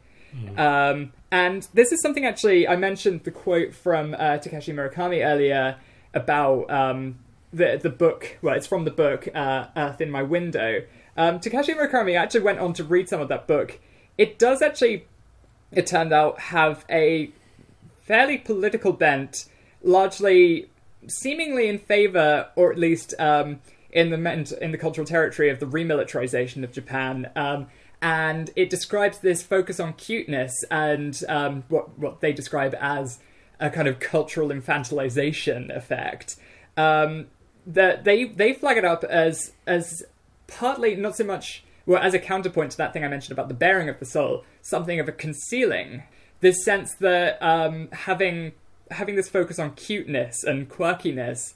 [0.57, 5.75] Um, and this is something actually I mentioned the quote from uh, Takashi Murakami earlier
[6.13, 7.19] about um,
[7.51, 8.37] the the book.
[8.41, 10.83] Well, it's from the book uh, Earth in My Window.
[11.17, 13.79] Um, Takashi Murakami actually went on to read some of that book.
[14.17, 15.07] It does actually,
[15.71, 17.31] it turned out, have a
[18.03, 19.45] fairly political bent,
[19.83, 20.69] largely
[21.07, 23.59] seemingly in favor, or at least um,
[23.91, 27.29] in the in the cultural territory of the remilitarization of Japan.
[27.35, 27.67] Um,
[28.01, 33.19] and it describes this focus on cuteness and um, what what they describe as
[33.59, 36.35] a kind of cultural infantilization effect.
[36.77, 37.27] Um,
[37.67, 40.03] that they they flag it up as as
[40.51, 43.53] partly not so much well as a counterpoint to that thing I mentioned about the
[43.53, 46.03] bearing of the soul, something of a concealing.
[46.41, 48.53] This sense that um, having
[48.89, 51.53] having this focus on cuteness and quirkiness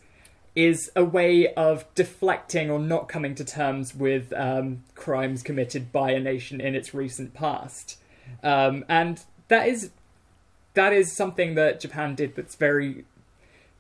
[0.56, 6.12] is a way of deflecting or not coming to terms with um, crimes committed by
[6.12, 8.00] a nation in its recent past,
[8.44, 9.92] um, and that is
[10.76, 13.06] that is something that Japan did that's very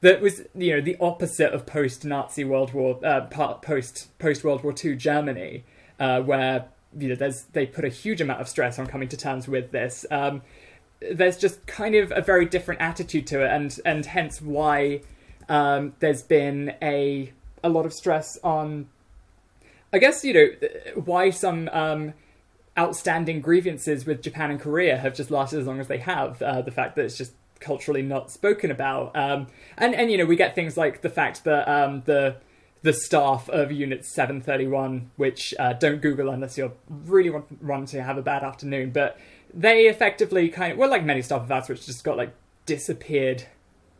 [0.02, 4.64] that was you know the opposite of post Nazi World War uh, post post World
[4.64, 5.64] War II Germany,
[6.00, 6.66] uh, where
[6.98, 9.72] you know there's they put a huge amount of stress on coming to terms with
[9.72, 10.06] this.
[10.12, 10.42] Um,
[11.00, 15.02] there's just kind of a very different attitude to it, and and hence why
[15.50, 17.32] um, there's been a
[17.64, 18.88] a lot of stress on.
[19.94, 20.48] I guess you know
[21.06, 22.14] why some um,
[22.78, 26.42] outstanding grievances with Japan and Korea have just lasted as long as they have.
[26.42, 30.26] Uh, the fact that it's just culturally not spoken about, um, and and you know
[30.26, 32.38] we get things like the fact that um, the
[32.86, 38.04] the staff of Unit 731, which uh, don't Google unless you really want, want to
[38.04, 39.18] have a bad afternoon, but
[39.52, 42.34] they effectively kind of, well, like many staff of VATS, which just got like
[42.68, 43.46] disappeared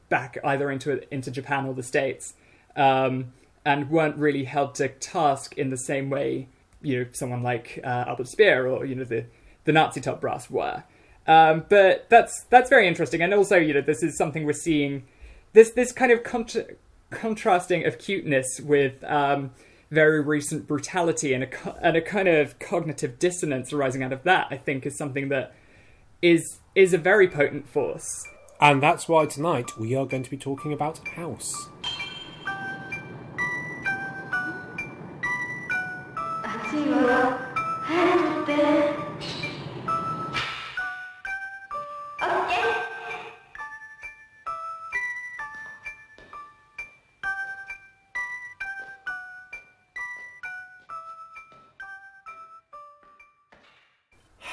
[0.10, 2.36] back either into into Japan or the States,
[2.76, 3.34] um,
[3.66, 6.48] and weren't really held to task in the same way,
[6.82, 9.26] you know, someone like uh, Albert Speer or you know the
[9.64, 10.84] the Nazi top brass were.
[11.28, 15.04] Um, but that's that's very interesting, and also you know this is something we're seeing
[15.54, 16.76] this this kind of contra-
[17.10, 19.52] contrasting of cuteness with um,
[19.90, 24.24] very recent brutality and a co- and a kind of cognitive dissonance arising out of
[24.24, 24.48] that.
[24.52, 25.56] I think is something that
[26.22, 28.08] is is a very potent force.
[28.62, 31.70] And that's why tonight we are going to be talking about House.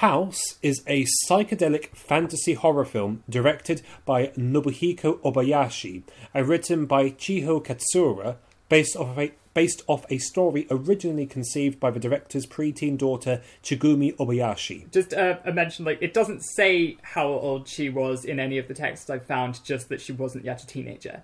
[0.02, 6.02] House is a psychedelic fantasy horror film directed by Nobuhiko Obayashi
[6.34, 8.34] and written by Chiho Katsura,
[8.68, 13.42] based off of a based off a story originally conceived by the director's preteen daughter
[13.62, 14.90] Chigumi Obayashi.
[14.90, 18.66] Just uh, a mention, like it doesn't say how old she was in any of
[18.66, 21.22] the texts I found, just that she wasn't yet a teenager.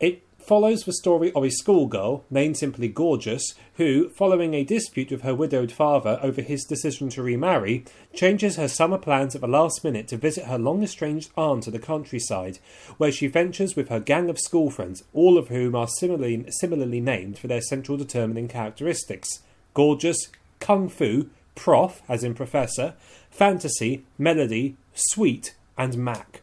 [0.00, 5.22] It follows the story of a schoolgirl named simply Gorgeous, who, following a dispute with
[5.22, 9.82] her widowed father over his decision to remarry, changes her summer plans at the last
[9.82, 12.60] minute to visit her long estranged aunt to the countryside,
[12.96, 17.00] where she ventures with her gang of school friends, all of whom are similarly, similarly
[17.00, 19.40] named for their central determining characteristics
[19.74, 20.28] Gorgeous,
[20.60, 22.94] Kung Fu, Prof, as in Professor,
[23.30, 26.42] Fantasy, Melody, Sweet, and Mac.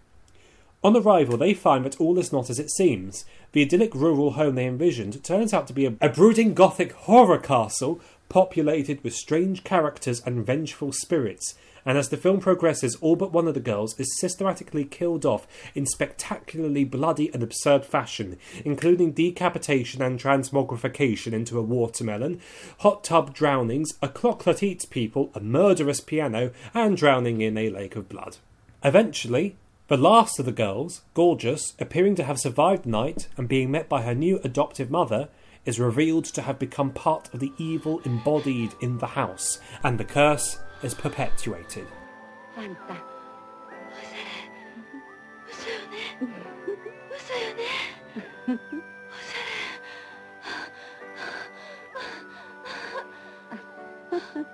[0.83, 3.23] On arrival, they find that all is not as it seems.
[3.53, 7.37] The idyllic rural home they envisioned turns out to be a, a brooding gothic horror
[7.37, 11.53] castle populated with strange characters and vengeful spirits.
[11.85, 15.45] And as the film progresses, all but one of the girls is systematically killed off
[15.75, 22.41] in spectacularly bloody and absurd fashion, including decapitation and transmogrification into a watermelon,
[22.79, 27.69] hot tub drownings, a clock that eats people, a murderous piano, and drowning in a
[27.69, 28.37] lake of blood.
[28.83, 33.69] Eventually, the last of the girls, Gorgeous, appearing to have survived the night and being
[33.69, 35.29] met by her new adoptive mother,
[35.65, 40.05] is revealed to have become part of the evil embodied in the house, and the
[40.05, 41.87] curse is perpetuated.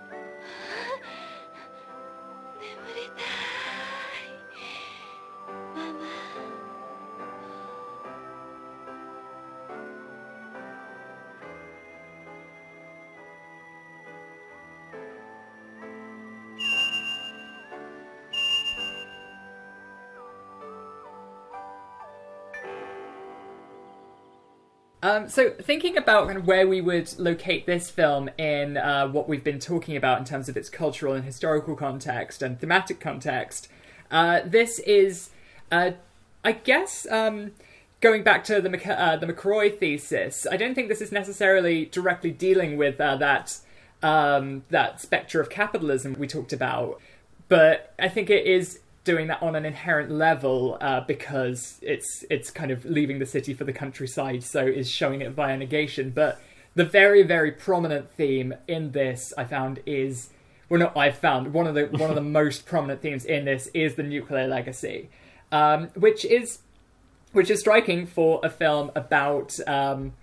[25.10, 29.28] Um, so, thinking about kind of where we would locate this film in uh, what
[29.28, 33.70] we've been talking about in terms of its cultural and historical context and thematic context,
[34.12, 35.32] uh, this is,
[35.72, 35.92] uh,
[36.46, 37.54] I guess, um,
[38.02, 40.46] going back to the Mc- uh, the McRoy thesis.
[40.52, 43.58] I don't think this is necessarily directly dealing with uh, that
[44.04, 47.02] um, that spectre of capitalism we talked about,
[47.48, 52.52] but I think it is doing that on an inherent level uh, because it's it's
[52.52, 56.12] kind of leaving the city for the countryside, so is showing it via negation.
[56.12, 56.40] But
[56.76, 60.30] the very very prominent theme in this I found is
[60.70, 63.68] well, not I found one of the one of the most prominent themes in this
[63.74, 65.10] is the nuclear legacy,
[65.52, 66.60] um, which is
[67.32, 70.14] which is striking for a film about um,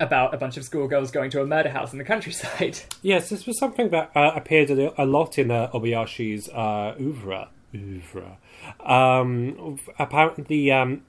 [0.00, 2.80] about a bunch of schoolgirls going to a murder house in the countryside.
[3.02, 7.48] Yes, this was something that uh, appeared a, lot in uh, Obayashi's uh, oeuvre.
[7.74, 8.38] Oeuvre.
[8.80, 11.02] Um, apparently, um,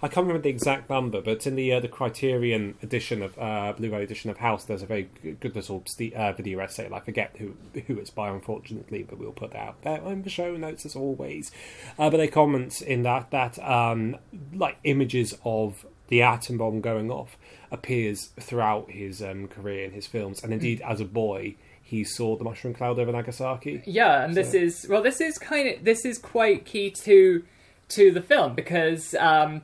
[0.00, 3.72] I can't remember the exact number, but in the uh, the Criterion edition of uh,
[3.76, 5.82] Blu-ray edition of House, there's a very good little
[6.14, 6.86] uh, video essay.
[6.86, 7.54] and I forget who
[7.86, 10.94] who it's by, unfortunately, but we'll put that out there in the show notes as
[10.94, 11.50] always.
[11.98, 14.16] Uh, but they comment in that that um,
[14.52, 17.36] like images of the atom bomb going off
[17.70, 21.56] appears throughout his um, career in his films, and indeed as a boy.
[21.88, 23.82] He saw the mushroom cloud over Nagasaki.
[23.86, 27.42] Yeah, and this is well, this is kind of this is quite key to
[27.88, 29.62] to the film because um,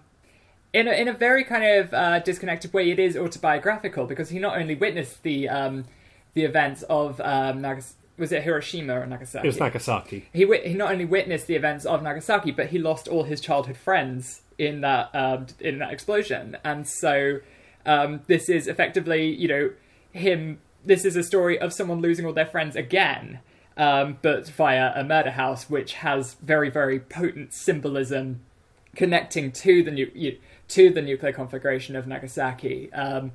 [0.73, 4.39] in a, in a very kind of uh, disconnected way, it is autobiographical because he
[4.39, 5.85] not only witnessed the um,
[6.33, 9.47] the events of um, Nagas- was it Hiroshima or Nagasaki?
[9.47, 10.29] It was Nagasaki.
[10.33, 13.77] he he not only witnessed the events of Nagasaki, but he lost all his childhood
[13.77, 17.41] friends in that um, in that explosion, and so
[17.85, 19.71] um, this is effectively you know
[20.13, 20.61] him.
[20.85, 23.41] This is a story of someone losing all their friends again,
[23.77, 28.41] um, but via a murder house, which has very very potent symbolism
[28.95, 30.37] connecting to the nu-
[30.69, 32.93] to the nuclear conflagration of Nagasaki.
[32.93, 33.33] Um,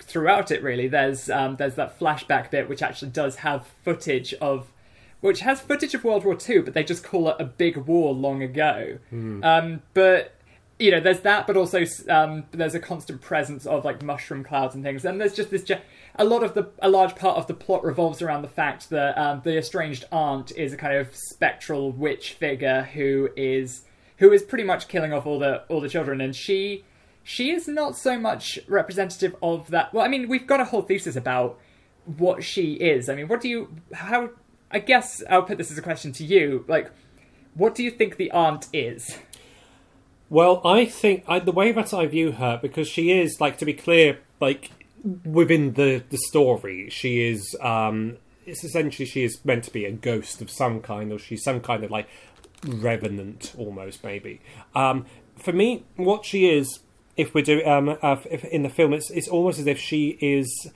[0.00, 4.72] throughout it, really, there's um, there's that flashback bit which actually does have footage of,
[5.20, 8.12] which has footage of World War Two, but they just call it a big war
[8.14, 8.98] long ago.
[9.44, 10.34] Um, but
[10.78, 14.74] you know, there's that, but also um, there's a constant presence of like mushroom clouds
[14.74, 15.64] and things, and there's just this.
[15.64, 15.82] Ge-
[16.18, 19.16] a lot of the a large part of the plot revolves around the fact that
[19.16, 23.82] um, the estranged aunt is a kind of spectral witch figure who is
[24.18, 26.84] who is pretty much killing off all the all the children, and she
[27.22, 29.94] she is not so much representative of that.
[29.94, 31.58] Well, I mean, we've got a whole thesis about
[32.16, 33.08] what she is.
[33.08, 34.30] I mean, what do you how?
[34.70, 36.64] I guess I'll put this as a question to you.
[36.68, 36.90] Like,
[37.54, 39.18] what do you think the aunt is?
[40.30, 43.64] Well, I think I, the way that I view her, because she is like to
[43.64, 44.70] be clear, like
[45.24, 47.56] within the the story, she is.
[47.60, 51.42] um It's essentially she is meant to be a ghost of some kind, or she's
[51.42, 52.08] some kind of like
[52.66, 54.40] revenant, almost maybe.
[54.74, 56.80] Um For me, what she is
[57.16, 60.18] if we do um uh, if in the film, it's it's almost as if she
[60.20, 60.70] is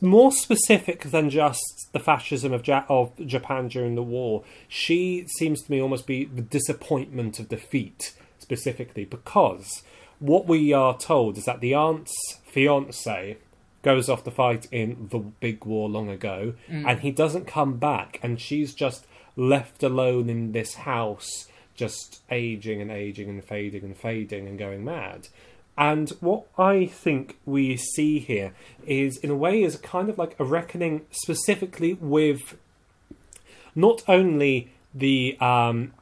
[0.00, 4.44] more specific than just the fascism of ja- of Japan during the war.
[4.68, 9.82] She seems to me almost be the disappointment of defeat specifically because
[10.20, 12.14] what we are told is that the aunt's
[12.44, 13.36] fiance
[13.82, 18.20] goes off to fight in the big war long ago and he doesn't come back
[18.22, 19.06] and she's just
[19.36, 21.48] left alone in this house
[21.80, 25.28] just aging and aging and fading and fading and going mad.
[25.78, 28.52] And what I think we see here
[28.86, 32.58] is, in a way, is kind of like a reckoning specifically with
[33.74, 35.94] not only the um,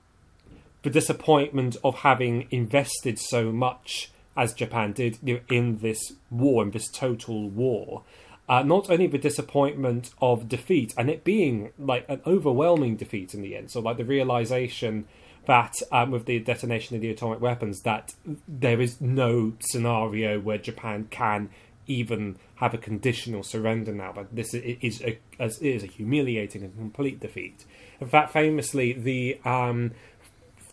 [0.82, 6.62] the disappointment of having invested so much as Japan did you know, in this war,
[6.62, 8.04] in this total war.
[8.48, 13.42] Uh, not only the disappointment of defeat and it being like an overwhelming defeat in
[13.42, 15.04] the end, so like the realization
[15.46, 18.14] that um, with the detonation of the atomic weapons, that
[18.46, 21.50] there is no scenario where Japan can
[21.86, 24.12] even have a conditional surrender now.
[24.14, 27.64] But this is a, is a humiliating and complete defeat.
[28.00, 29.92] In fact, famously, the um,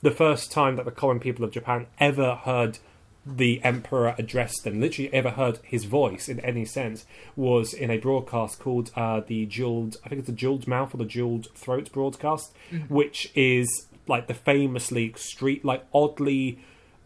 [0.01, 2.79] the first time that the common people of Japan ever heard
[3.25, 7.97] the emperor address them, literally ever heard his voice in any sense, was in a
[7.97, 11.91] broadcast called uh, the Jeweled, I think it's the Jeweled Mouth or the Jeweled Throat
[11.91, 12.53] broadcast,
[12.87, 16.59] which is like the famously street, like oddly,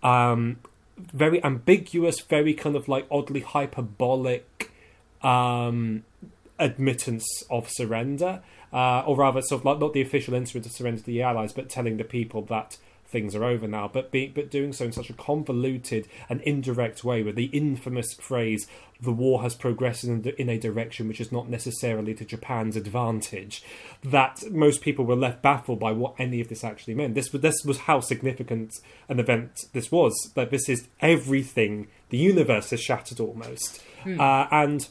[0.03, 0.57] um,
[0.97, 4.71] very ambiguous, very kind of like oddly hyperbolic
[5.21, 6.03] um,
[6.57, 8.41] admittance of surrender,
[8.73, 11.53] uh, or rather, sort of like not the official instrument to surrender to the Allies,
[11.53, 12.77] but telling the people that
[13.09, 13.89] things are over now.
[13.91, 18.13] But be, but doing so in such a convoluted and indirect way, with the infamous
[18.13, 18.67] phrase
[19.01, 23.63] "the war has progressed in, in a direction which is not necessarily to Japan's advantage,"
[24.03, 27.15] that most people were left baffled by what any of this actually meant.
[27.15, 28.73] This was this was how significant
[29.07, 30.13] an event this was.
[30.35, 31.87] That this is everything.
[32.09, 34.87] The universe is shattered almost, uh, and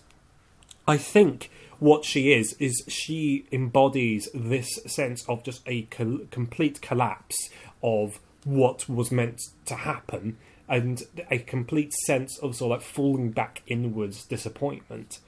[0.86, 5.82] I think what she is is she embodies this sense of just a
[6.30, 7.36] complete collapse
[7.82, 10.36] of what was meant to happen
[10.68, 15.18] and a complete sense of sort of like falling back inwards disappointment.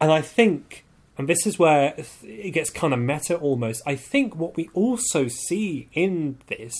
[0.00, 0.84] And I think,
[1.16, 5.28] and this is where it gets kind of meta almost, I think what we also
[5.28, 6.74] see in this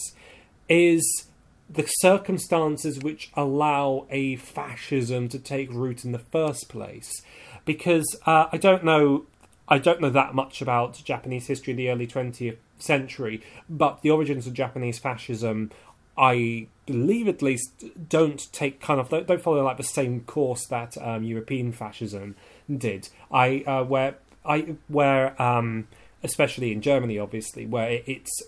[0.69, 1.29] is
[1.71, 7.23] the circumstances which allow a fascism to take root in the first place.
[7.65, 9.27] Because uh, I don't know,
[9.69, 14.11] I don't know that much about Japanese history in the early twentieth century, but the
[14.11, 15.71] origins of Japanese fascism,
[16.19, 20.97] I believe at least, don't take kind of don't follow like the same course that
[20.99, 22.35] um, European fascism
[22.69, 23.09] did.
[23.31, 25.87] I uh, where I where um,
[26.23, 28.43] especially in Germany, obviously, where it's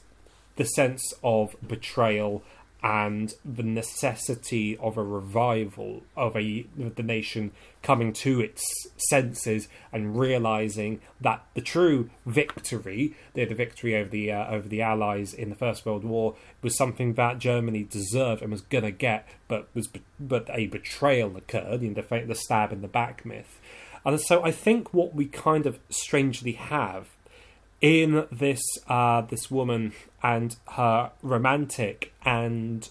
[0.56, 2.42] the sense of betrayal
[2.84, 7.50] and the necessity of a revival of a the nation
[7.82, 8.62] coming to its
[9.08, 14.82] senses and realizing that the true victory, the, the victory over the uh, over the
[14.82, 19.26] Allies in the First World War, was something that Germany deserved and was gonna get,
[19.48, 19.88] but was
[20.20, 23.60] but a betrayal occurred in the fa- the stab in the back myth,
[24.04, 27.08] and so I think what we kind of strangely have
[27.84, 32.88] in this uh, this woman and her romantic and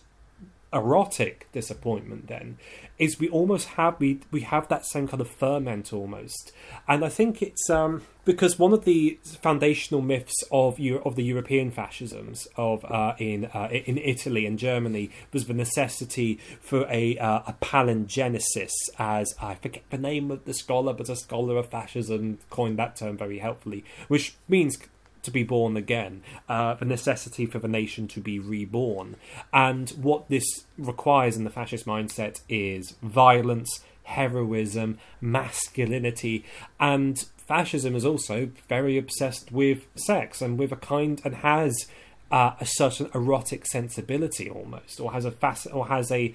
[0.74, 2.58] erotic disappointment then
[2.98, 6.52] is we almost have we we have that same kind of ferment almost.
[6.88, 11.24] And i think it's um because one of the foundational myths of Euro- of the
[11.24, 17.18] European fascisms of uh, in uh, in Italy and Germany was the necessity for a
[17.18, 21.70] uh, a palingenesis, as I forget the name of the scholar, but a scholar of
[21.70, 24.78] fascism coined that term very helpfully, which means
[25.24, 29.16] to be born again, uh, the necessity for the nation to be reborn.
[29.52, 30.46] And what this
[30.78, 36.46] requires in the fascist mindset is violence, heroism, masculinity,
[36.80, 41.88] and fascism is also very obsessed with sex and with a kind and has
[42.32, 46.34] uh, a certain erotic sensibility almost, or has a fac- or has a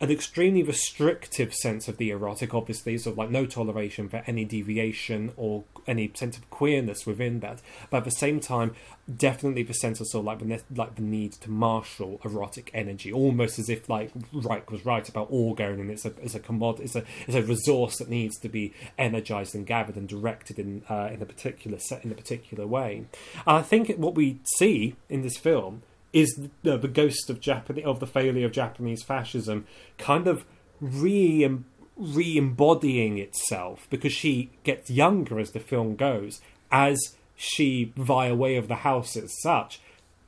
[0.00, 5.32] an extremely restrictive sense of the erotic, obviously, of like no toleration for any deviation
[5.36, 7.60] or any sense of queerness within that.
[7.90, 8.74] But at the same time,
[9.16, 12.70] definitely the sense of sort of like the ne- like the need to marshal erotic
[12.74, 16.40] energy, almost as if like Reich was right about orgone, and it's a it's a
[16.40, 20.58] commod it's a it's a resource that needs to be energized and gathered and directed
[20.58, 23.06] in uh, in a particular set in a particular way.
[23.46, 25.82] And I think what we see in this film
[26.14, 29.66] is the, ghost of Japan of the failure of Japanese fascism
[29.98, 30.46] kind of
[30.80, 31.58] re
[31.96, 36.40] re-embodying itself because she gets younger as the film goes
[36.72, 36.98] as
[37.36, 39.80] she via way of the house as such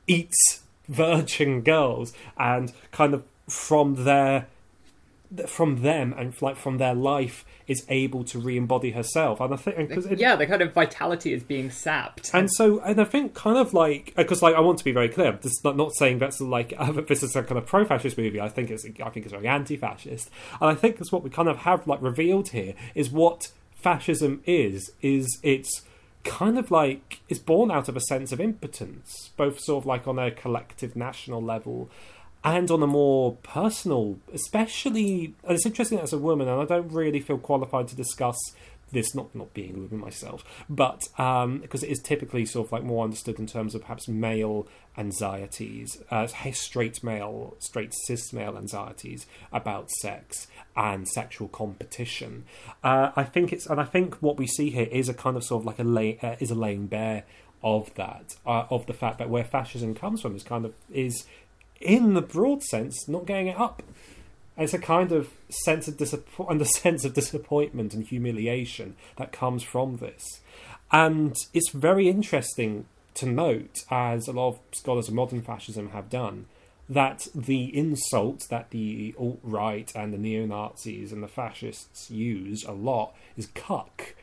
[0.07, 4.56] eats virgin girls and kind of from there th-
[5.47, 9.41] from them and like from their life is able to re-embody herself.
[9.41, 12.31] And I think because it, yeah, the kind of vitality is being sapped.
[12.33, 15.09] and so, and I think kind of like because like I want to be very
[15.09, 15.33] clear.
[15.33, 18.39] This is not, not saying that's like uh, this is a kind of pro-fascist movie.
[18.39, 20.29] I think it's I think it's very anti-fascist,
[20.61, 24.41] and I think that's what we kind of have like revealed here is what fascism
[24.45, 24.91] is.
[25.01, 25.81] Is it's
[26.23, 30.07] kind of like it's born out of a sense of impotence, both sort of like
[30.07, 31.89] on a collective national level
[32.47, 35.35] and on a more personal, especially.
[35.43, 38.37] And it's interesting as a woman, and I don't really feel qualified to discuss
[38.93, 42.71] this, not not being a woman myself, but um, because it is typically sort of
[42.71, 44.65] like more understood in terms of perhaps male
[44.97, 52.45] anxieties, uh, straight male, straight cis male anxieties about sex and sexual competition.
[52.81, 55.43] Uh, I think it's, and I think what we see here is a kind of
[55.43, 57.25] sort of like a lay, uh, is a laying bare
[57.61, 61.25] of that, uh, of the fact that where fascism comes from is kind of is
[61.79, 63.83] in the broad sense, not getting it up.
[64.57, 69.31] It's a kind of sense of disappointment, and the sense of disappointment and humiliation that
[69.31, 70.41] comes from this.
[70.91, 76.09] And it's very interesting to note, as a lot of scholars of modern fascism have
[76.09, 76.45] done,
[76.89, 82.63] that the insult that the alt right and the neo Nazis and the fascists use
[82.63, 84.15] a lot is cuck.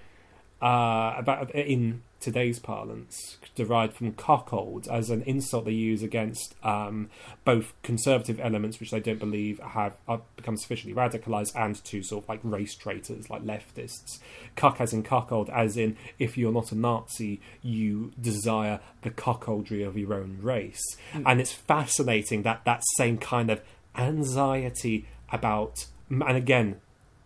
[0.62, 7.10] Uh, about in today's parlance, derived from cuckold as an insult they use against um,
[7.44, 12.24] both conservative elements, which they don't believe have, have become sufficiently radicalized, and to sort
[12.24, 14.20] of like race traitors, like leftists.
[14.56, 19.86] Cuck as in cuckold, as in if you're not a Nazi, you desire the cuckoldry
[19.86, 20.82] of your own race.
[21.12, 23.60] And it's fascinating that that same kind of
[23.96, 26.80] anxiety about, and again,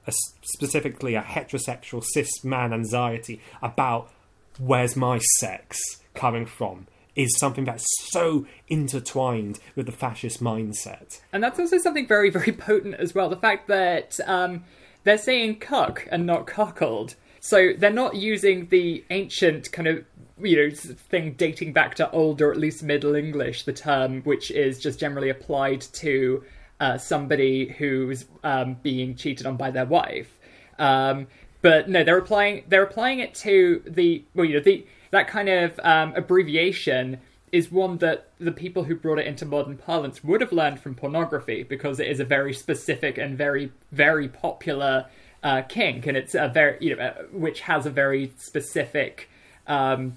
[0.09, 4.11] a, specifically a heterosexual cis man anxiety about
[4.59, 5.79] where's my sex
[6.15, 11.21] coming from is something that's so intertwined with the fascist mindset.
[11.33, 13.29] And that's also something very, very potent as well.
[13.29, 14.65] The fact that um,
[15.05, 17.17] they're saying cuck and not cuckold.
[17.41, 20.05] So they're not using the ancient kind of
[20.41, 24.51] you know thing dating back to old or at least Middle English, the term which
[24.51, 26.45] is just generally applied to
[26.81, 30.39] uh, somebody who's um, being cheated on by their wife.
[30.79, 31.27] Um,
[31.61, 35.49] but no, they're applying they're applying it to the well, you know, the that kind
[35.49, 37.19] of um, abbreviation
[37.51, 40.95] is one that the people who brought it into modern parlance would have learned from
[40.95, 45.07] pornography because it is a very specific and very very popular
[45.43, 49.29] uh, kink, and it's a very you know uh, which has a very specific.
[49.67, 50.17] Um,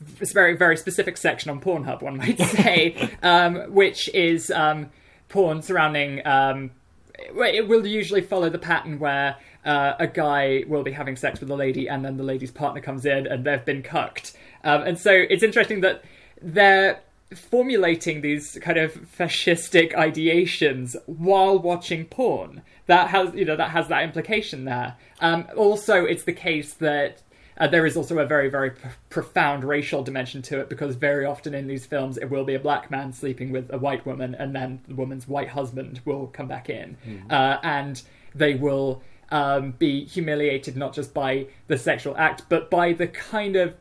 [0.00, 4.90] very very specific section on Pornhub, one might say, um, which is um,
[5.34, 6.24] porn surrounding.
[6.24, 6.70] Um,
[7.18, 11.50] it will usually follow the pattern where uh, a guy will be having sex with
[11.50, 14.36] a lady, and then the lady's partner comes in, and they've been cucked.
[14.62, 16.04] Um, and so it's interesting that
[16.40, 17.00] they're
[17.34, 22.62] formulating these kind of fascistic ideations while watching porn.
[22.86, 24.94] That has, you know, that has that implication there.
[25.20, 27.22] Um, also, it's the case that
[27.58, 31.24] uh, there is also a very, very p- profound racial dimension to it because very
[31.24, 34.34] often in these films it will be a black man sleeping with a white woman,
[34.34, 36.96] and then the woman's white husband will come back in,
[37.30, 38.02] uh, and
[38.34, 43.56] they will um, be humiliated not just by the sexual act, but by the kind
[43.56, 43.74] of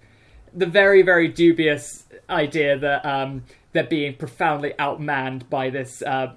[0.53, 6.33] the very, very dubious idea that um, they're being profoundly outmanned by this uh,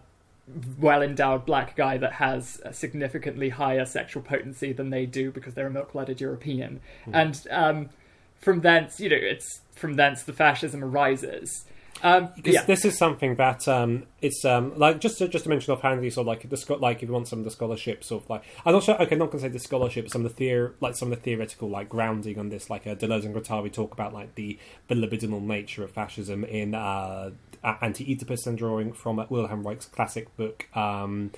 [0.79, 5.55] well endowed black guy that has a significantly higher sexual potency than they do because
[5.55, 6.81] they're a milk blooded European.
[7.13, 7.91] And um,
[8.39, 11.65] from thence, you know, it's from thence the fascism arises.
[12.03, 12.65] Um, This, yeah.
[12.65, 16.25] this is something that um, it's um, like just to, just to mention offhandedly, sort
[16.25, 18.75] of like the like if you want some of the scholarship, sort of like I'm
[18.75, 19.01] not sure.
[19.01, 21.13] Okay, I'm not going to say the scholarship, but some of the theor- like some
[21.13, 24.35] of the theoretical like grounding on this, like uh, Deleuze and Guattari talk about like
[24.35, 27.31] the the libidinal nature of fascism in uh,
[27.63, 30.67] Anti-Oedipus and drawing from uh, Wilhelm Reich's classic book.
[30.77, 31.33] Um,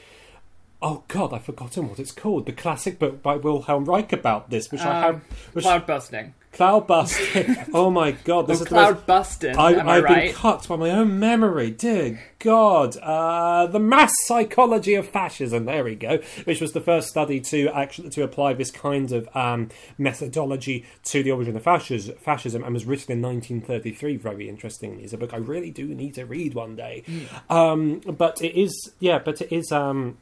[0.80, 2.46] Oh God, I've forgotten what it's called.
[2.46, 5.14] The classic book by Wilhelm Reich about this, which I have.
[5.16, 6.34] Um, Which, cloud busting.
[6.52, 7.56] Cloud busting.
[7.74, 9.56] oh my God, this Or is most cloud busting.
[9.56, 10.24] I, am I I've right?
[10.26, 11.70] been cut by my own memory.
[11.70, 15.66] Dear God, uh, the mass psychology of fascism.
[15.66, 16.18] There we go.
[16.44, 19.68] Which was the first study to actually to apply this kind of um,
[19.98, 24.16] methodology to the origin of fascism, fascism, and was written in 1933.
[24.16, 27.04] Very interestingly, is a book I really do need to read one day.
[27.06, 27.52] Hmm.
[27.54, 29.70] Um, but it is, yeah, but it is.
[29.70, 30.18] Um,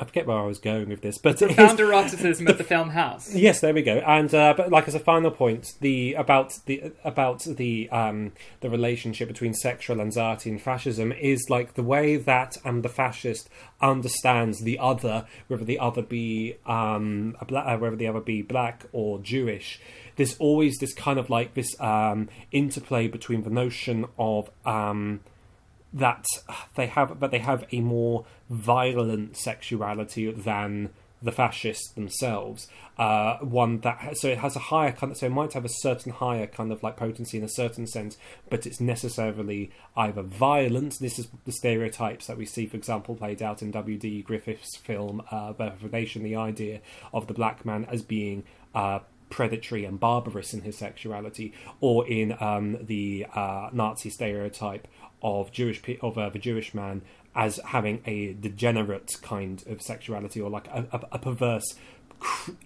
[0.00, 2.64] I forget where I was going with this, but it is, Profound eroticism of the
[2.64, 3.34] film house.
[3.34, 3.98] Yes, there we go.
[3.98, 8.70] And uh, but like as a final point, the about the about the um, the
[8.70, 13.50] relationship between sexual anxiety and fascism is like the way that um, the fascist
[13.82, 18.40] understands the other, whether the other be um, a bla- uh, whether the other be
[18.40, 19.80] black or Jewish.
[20.16, 25.20] There's always this kind of like this um, interplay between the notion of um,
[25.92, 26.24] that
[26.76, 30.90] they have, but they have a more violent sexuality than
[31.22, 32.68] the fascists themselves.
[32.96, 35.70] Uh, one that so it has a higher kind of so it might have a
[35.70, 38.16] certain higher kind of like potency in a certain sense,
[38.48, 40.98] but it's necessarily either violent.
[40.98, 43.98] This is the stereotypes that we see, for example, played out in W.
[43.98, 44.22] D.
[44.22, 46.22] Griffith's film uh, Birth of a Nation.
[46.22, 46.80] The idea
[47.12, 52.36] of the black man as being uh, predatory and barbarous in his sexuality, or in
[52.40, 54.86] um, the uh, Nazi stereotype
[55.22, 57.02] of Jewish of uh, the Jewish man
[57.34, 61.76] as having a degenerate kind of sexuality, or like a, a, a perverse,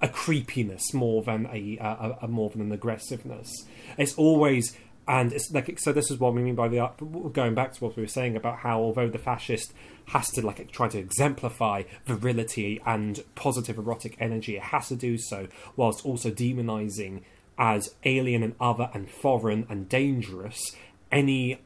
[0.00, 3.50] a creepiness more than a, a, a more than an aggressiveness.
[3.98, 4.76] It's always.
[5.06, 5.92] And it's like so.
[5.92, 6.90] This is what we mean by the
[7.34, 9.74] going back to what we were saying about how, although the fascist
[10.06, 15.18] has to like try to exemplify virility and positive erotic energy, it has to do
[15.18, 17.20] so whilst also demonizing
[17.58, 20.74] as alien and other and foreign and dangerous
[21.12, 21.60] any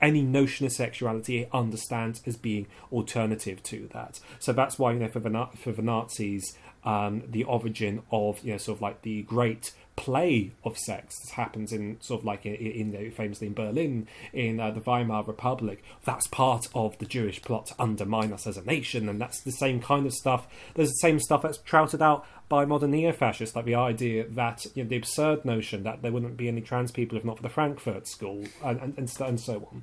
[0.00, 4.20] any notion of sexuality it understands as being alternative to that.
[4.38, 8.52] So that's why you know for the for the Nazis, um, the origin of you
[8.52, 9.72] know sort of like the great
[10.02, 14.58] play of sex that happens in sort of like in, in, famously in Berlin in
[14.58, 15.84] uh, the Weimar Republic.
[16.04, 19.52] That's part of the Jewish plot to undermine us as a nation, and that's the
[19.52, 20.48] same kind of stuff.
[20.74, 24.82] There's the same stuff that's trouted out by modern neo-fascists, like the idea that you
[24.82, 27.48] know, the absurd notion that there wouldn't be any trans people if not for the
[27.48, 29.82] Frankfurt School, and and, and, so, and so on.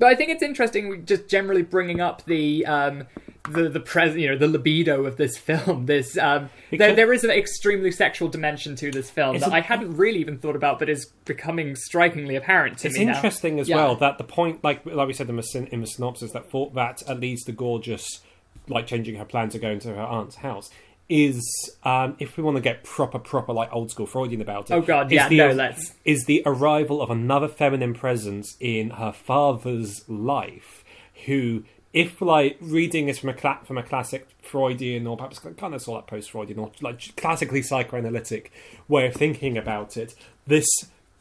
[0.00, 3.06] But I think it's interesting just generally bringing up the um,
[3.48, 5.86] the the pres you know the libido of this film.
[5.86, 9.96] This um, there, there is an extremely sexual dimension to this film that I hadn't
[9.96, 13.10] really even thought about, but is becoming strikingly apparent to It's me now.
[13.12, 13.76] It's interesting as Yeah.
[13.76, 16.74] well that the point, like like we said in the, in the synopsis, that thought
[16.74, 18.20] that at least the gorgeous,
[18.68, 20.70] like changing her plan to go into her aunt's house,
[21.10, 21.42] is
[21.84, 24.74] um, if we want to get proper proper like old school Freudian about it.
[24.74, 29.12] Oh, God, yeah, the, no, let's- is the arrival of another feminine presence in her
[29.12, 30.84] father's life,
[31.26, 31.64] who.
[31.92, 35.82] If like reading this from a cla- from a classic Freudian or perhaps kind of
[35.82, 38.52] sort of post Freudian or like classically psychoanalytic
[38.86, 40.14] way of thinking about it,
[40.46, 40.68] this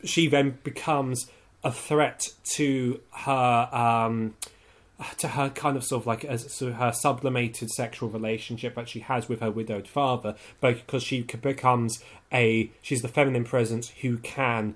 [0.03, 1.25] she then becomes
[1.63, 4.35] a threat to her um,
[5.17, 8.99] to her kind of sort of like as so her sublimated sexual relationship that she
[8.99, 14.17] has with her widowed father, but because she becomes a she's the feminine presence who
[14.17, 14.75] can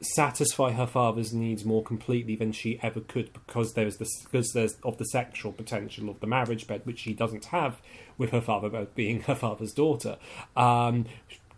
[0.00, 4.76] satisfy her father's needs more completely than she ever could because there's this because there's
[4.84, 7.80] of the sexual potential of the marriage bed which she doesn't have
[8.16, 10.16] with her father but being her father's daughter.
[10.56, 11.06] Um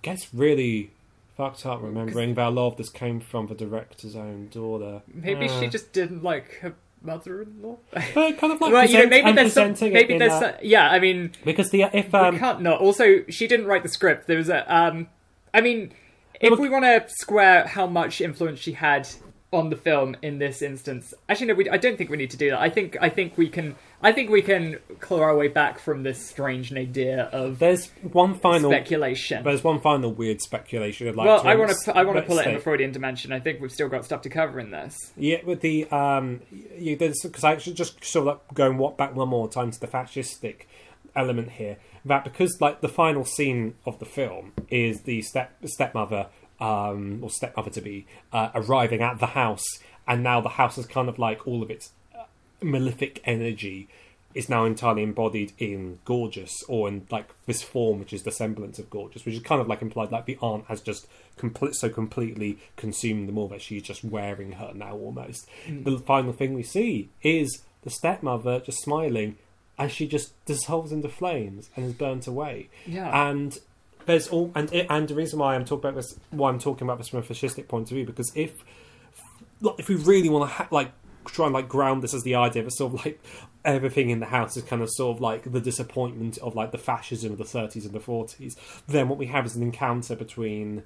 [0.00, 0.90] gets really
[1.36, 5.02] fucked up remembering that a lot of this came from the director's own daughter.
[5.12, 7.78] Maybe Uh, she just didn't like her mother-in-law.
[7.92, 10.90] but kind of like well, you know, maybe there's some, maybe there's some, yeah.
[10.90, 12.80] I mean, because the if we um can't not.
[12.80, 14.26] Also, she didn't write the script.
[14.26, 14.74] There was a.
[14.74, 15.08] Um,
[15.52, 15.92] I mean,
[16.40, 19.08] if we want to square how much influence she had
[19.52, 22.36] on the film in this instance, actually, no, we, I don't think we need to
[22.36, 22.60] do that.
[22.60, 23.76] I think, I think we can.
[24.02, 28.34] I think we can claw our way back from this strange idea of there's one
[28.38, 29.44] final speculation.
[29.44, 31.96] there's one final weird speculation I'd like well, to I want to.
[31.96, 33.32] I want to pull it in the Freudian dimension.
[33.32, 34.96] I think we've still got stuff to cover in this.
[35.16, 36.40] Yeah, with the um,
[36.78, 39.70] you, there's because I actually just sort of like going what back one more time
[39.70, 40.62] to the fascistic
[41.14, 41.76] element here.
[42.04, 46.28] That because like the final scene of the film is the step stepmother
[46.58, 49.66] um or stepmother to be uh, arriving at the house,
[50.08, 51.92] and now the house is kind of like all of its
[52.62, 53.88] malefic energy
[54.32, 58.78] is now entirely embodied in gorgeous or in like this form which is the semblance
[58.78, 61.88] of gorgeous which is kind of like implied like the aunt has just complete so
[61.88, 65.48] completely consumed them all that she's just wearing her now almost.
[65.66, 65.84] Mm.
[65.84, 69.36] The final thing we see is the stepmother just smiling
[69.78, 72.68] as she just dissolves into flames and is burnt away.
[72.86, 73.30] Yeah.
[73.30, 73.58] and
[74.06, 76.86] there's all and eh, and the reason why I'm talking about this why I'm talking
[76.86, 78.52] about this from a fascistic point of view because if
[79.60, 80.90] like, if we really want to ha- like
[81.30, 83.22] try and like ground this as the idea of sort of like
[83.64, 86.78] everything in the house is kind of sort of like the disappointment of like the
[86.78, 88.56] fascism of the 30s and the 40s
[88.86, 90.82] then what we have is an encounter between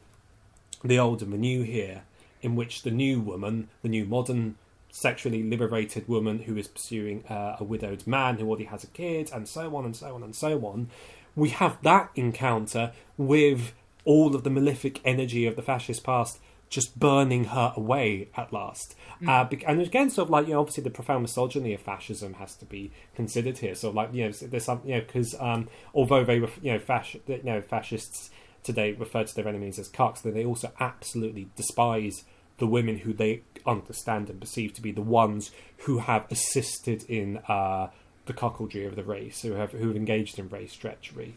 [0.83, 2.03] the old and the new here
[2.43, 4.57] in which the new woman the new modern
[4.95, 9.29] sexually liberated woman who is pursuing uh, a widowed man who already has a kid
[9.35, 10.89] and so on and so on and so on.
[11.35, 13.73] We have that encounter with
[14.05, 16.39] all of the malefic energy of the fascist past
[16.75, 18.97] just burning her away at last.
[19.27, 22.57] Uh, and again, sort of like, you know, obviously the profound misogyny of fascism has
[22.57, 23.77] to be considered here.
[23.77, 26.81] So, like, you know, there's some, you know, because um, although they were, you know,
[26.81, 28.31] fasc- you know, fascists
[28.65, 32.25] today refer to their enemies as cucks, that they also absolutely despise
[32.59, 37.39] the women who they understand and perceive to be the ones who have assisted in
[37.49, 37.89] uh,
[38.27, 41.35] the cuckoldry of the race, who have who have engaged in race treachery.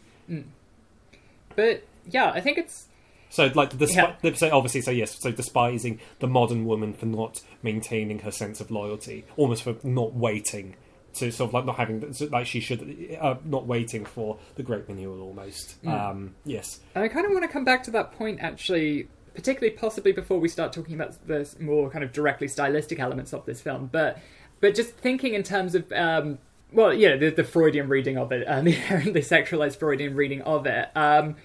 [1.55, 2.87] But yeah, I think it's
[3.29, 4.33] So, like, the, Yeah.
[4.33, 8.71] so obviously, so yes, so despising the modern woman for not maintaining her sense of
[8.71, 10.75] loyalty, almost for not waiting
[11.15, 14.87] to sort of like not having, like she should, uh, not waiting for the great
[14.87, 15.81] renewal, almost.
[15.83, 15.91] Mm.
[15.91, 19.75] Um, yes, And I kind of want to come back to that point actually, particularly
[19.75, 23.61] possibly before we start talking about the more kind of directly stylistic elements of this
[23.61, 24.19] film, but
[24.59, 26.37] but just thinking in terms of um,
[26.71, 30.41] well, you know, the, the Freudian reading of it, and the inherently sexualized Freudian reading
[30.41, 30.89] of it.
[30.95, 31.35] Um,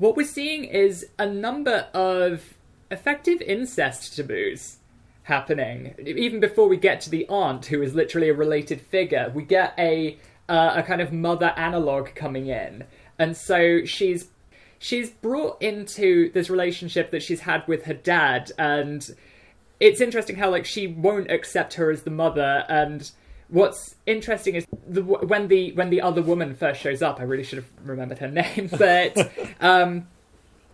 [0.00, 2.54] what we're seeing is a number of
[2.90, 4.78] effective incest taboos
[5.24, 5.94] happening.
[6.04, 9.74] Even before we get to the aunt, who is literally a related figure, we get
[9.78, 12.84] a uh, a kind of mother analog coming in,
[13.18, 14.28] and so she's
[14.78, 19.14] she's brought into this relationship that she's had with her dad, and
[19.78, 23.12] it's interesting how like she won't accept her as the mother and.
[23.50, 27.20] What's interesting is the, when the when the other woman first shows up.
[27.20, 30.06] I really should have remembered her name, but um,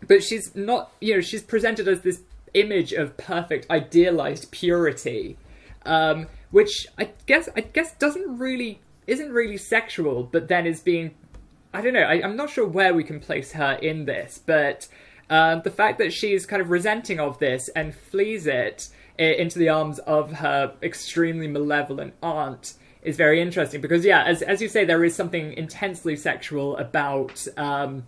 [0.07, 2.23] but she's not you know she's presented as this
[2.55, 5.37] image of perfect idealized purity
[5.85, 11.15] um, which i guess i guess doesn't really isn't really sexual but then is being
[11.75, 14.89] i don't know I, i'm not sure where we can place her in this but
[15.29, 18.89] um, the fact that she's kind of resenting of this and flees it
[19.19, 24.43] i- into the arms of her extremely malevolent aunt is very interesting because yeah as,
[24.43, 28.05] as you say there is something intensely sexual about um,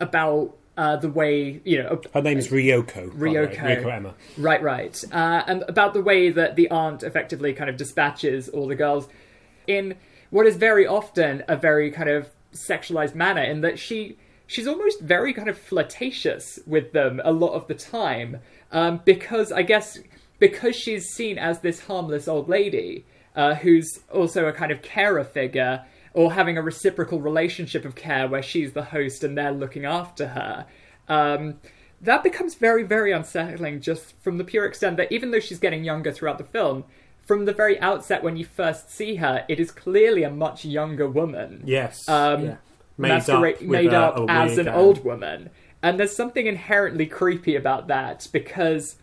[0.00, 3.10] about uh, the way you know her name is Ryoko.
[3.12, 3.56] Ryoko.
[3.56, 4.14] Ryoko Ema.
[4.38, 5.04] Right, right.
[5.12, 9.06] Uh, and about the way that the aunt effectively kind of dispatches all the girls
[9.66, 9.96] in
[10.30, 14.16] what is very often a very kind of sexualized manner, in that she
[14.46, 18.38] she's almost very kind of flirtatious with them a lot of the time,
[18.70, 19.98] um, because I guess
[20.42, 25.22] because she's seen as this harmless old lady uh, who's also a kind of carer
[25.22, 25.84] figure
[26.14, 30.26] or having a reciprocal relationship of care where she's the host and they're looking after
[30.26, 30.66] her.
[31.06, 31.60] Um,
[32.00, 35.84] that becomes very, very unsettling just from the pure extent that even though she's getting
[35.84, 36.82] younger throughout the film,
[37.24, 41.08] from the very outset when you first see her, it is clearly a much younger
[41.08, 41.62] woman.
[41.64, 42.08] Yes.
[42.08, 42.56] Um, yeah.
[42.98, 45.50] Made up, made up as an old woman.
[45.84, 48.96] And there's something inherently creepy about that because,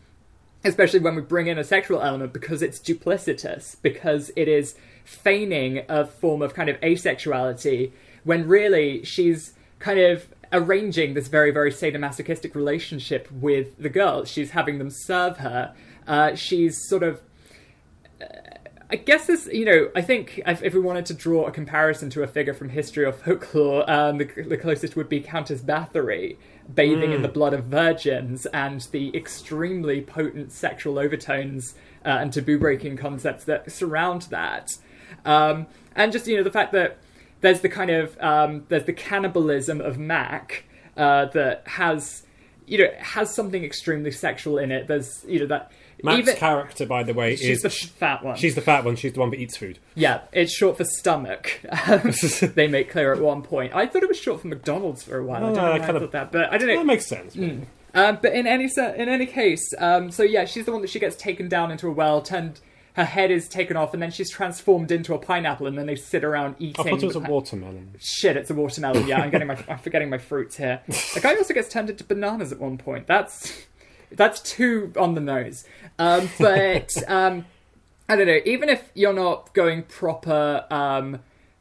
[0.64, 5.84] especially when we bring in a sexual element, because it's duplicitous, because it is feigning
[5.88, 7.92] a form of kind of asexuality,
[8.24, 14.30] when really she's kind of arranging this very, very sadomasochistic relationship with the girls.
[14.30, 15.74] She's having them serve her.
[16.08, 17.22] Uh, she's sort of
[18.92, 22.10] I guess this, you know, I think if, if we wanted to draw a comparison
[22.12, 26.38] to a figure from history or folklore, um, the, the closest would be Countess Bathory,
[26.74, 32.60] bathing in the blood of virgins, and the extremely potent sexual overtones uh, and taboo
[32.60, 34.70] breaking concepts that surround that.
[35.26, 36.98] Um, and just, you know, the fact that
[37.42, 40.66] there's the kind of, um, there's the cannibalism of Mac
[40.96, 42.24] uh, that has,
[42.68, 44.88] you know, has something extremely sexual in it.
[44.88, 45.72] There's, you know, that.
[46.04, 48.36] Mac's even, character, by the way, is she's is the fat one.
[48.38, 48.96] she's the fat one.
[48.96, 49.80] She's the one that eats food.
[49.96, 51.60] Yeah, it's short for stomach.
[51.88, 52.12] Um,
[52.56, 53.74] they make clear at one point.
[53.76, 55.38] I thought it was short for McDonald's for a while.
[55.38, 56.78] I don't Oh, know I why I kind of- thought that, but I don't know.
[56.78, 57.36] That makes sense.
[57.36, 57.66] Mm.
[57.96, 61.00] Um, but in any in any case, um, so yeah, she's the one that she
[61.00, 62.60] gets taken down into a well, turned.
[62.94, 65.96] Her head is taken off, and then she's transformed into a pineapple, and then they
[65.96, 66.86] sit around eating.
[66.86, 67.92] I thought it was a watermelon.
[68.00, 69.08] Shit, it's a watermelon.
[69.08, 70.82] Yeah, I'm getting my, I'm forgetting my fruits here.
[71.14, 73.08] The guy also gets turned into bananas at one point.
[73.08, 73.54] That's
[74.12, 75.66] that's too on the nose.
[75.98, 77.46] Um, but um,
[78.08, 78.40] I don't know.
[78.46, 81.20] Even if you're not going proper, um,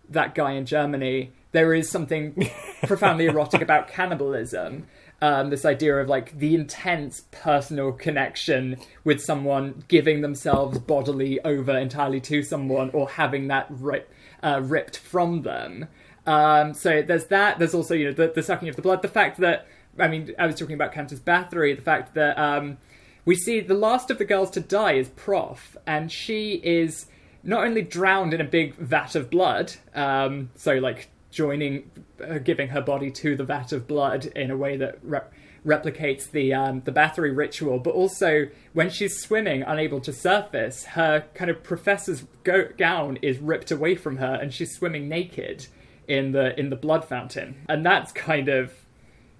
[0.09, 2.51] that guy in Germany, there is something
[2.85, 4.87] profoundly erotic about cannibalism.
[5.21, 11.77] Um, this idea of like the intense personal connection with someone giving themselves bodily over
[11.77, 14.13] entirely to someone or having that rip,
[14.45, 15.89] uh, ripped from them.
[16.25, 17.59] Um, so there's that.
[17.59, 19.03] There's also you know the, the sucking of the blood.
[19.03, 19.67] The fact that
[19.99, 21.75] I mean I was talking about Countess Bathory.
[21.77, 22.79] The fact that um,
[23.25, 27.07] we see the last of the girls to die is Prof, and she is
[27.43, 31.91] not only drowned in a big vat of blood, um, so like joining,
[32.27, 35.21] uh, giving her body to the vat of blood in a way that re-
[35.65, 41.25] replicates the um, the Bathory ritual, but also when she's swimming, unable to surface, her
[41.35, 45.67] kind of professor's go- gown is ripped away from her, and she's swimming naked
[46.07, 48.73] in the in the blood fountain, and that's kind of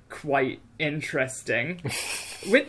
[0.09, 1.81] quite interesting.
[2.51, 2.67] With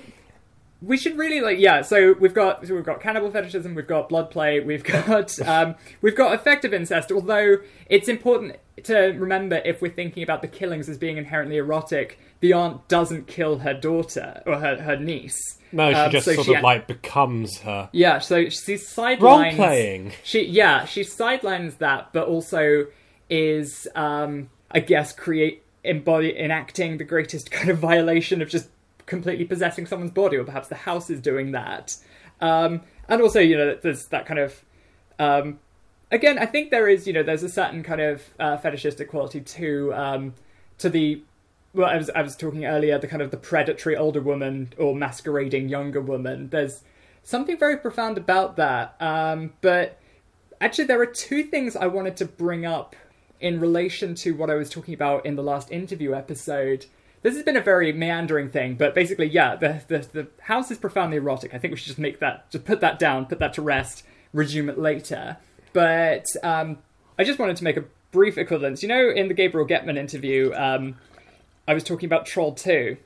[0.82, 4.08] we should really like yeah so we've got so we've got cannibal fetishism we've got
[4.08, 7.58] blood play we've got um, we've got effective incest although
[7.90, 12.54] it's important to remember if we're thinking about the killings as being inherently erotic the
[12.54, 15.38] aunt doesn't kill her daughter or her, her niece
[15.74, 17.90] No, she Um, just so sort she- of like becomes her.
[17.92, 20.14] yeah so she sidelines Role playing.
[20.24, 22.86] she yeah she sidelines that but also
[23.30, 28.70] is um i guess create embody enacting the greatest kind of violation of just
[29.06, 31.98] completely possessing someone's body, or perhaps the house is doing that.
[32.42, 34.64] Um, and also, you know, there's that kind of
[35.20, 35.60] um,
[36.12, 39.42] again, I think there is, you know, there's a certain kind of uh, fetishistic quality
[39.42, 40.34] to um,
[40.80, 41.22] to the
[41.74, 44.96] well, I was I was talking earlier, the kind of the predatory older woman or
[44.96, 46.50] masquerading younger woman.
[46.50, 46.84] There's
[47.24, 48.96] something very profound about that.
[49.00, 50.00] Um, but
[50.62, 52.96] actually, there are two things I wanted to bring up
[53.40, 56.86] in relation to what I was talking about in the last interview episode.
[57.22, 60.78] This has been a very meandering thing, but basically, yeah, the, the the house is
[60.78, 61.54] profoundly erotic.
[61.54, 64.04] I think we should just make that, just put that down, put that to rest,
[64.34, 65.38] resume it later.
[65.74, 66.78] But um,
[67.18, 68.82] I just wanted to make a brief equivalence.
[68.82, 70.96] You know, in the Gabriel Getman interview, um,
[71.68, 72.98] I was talking about Troll 2.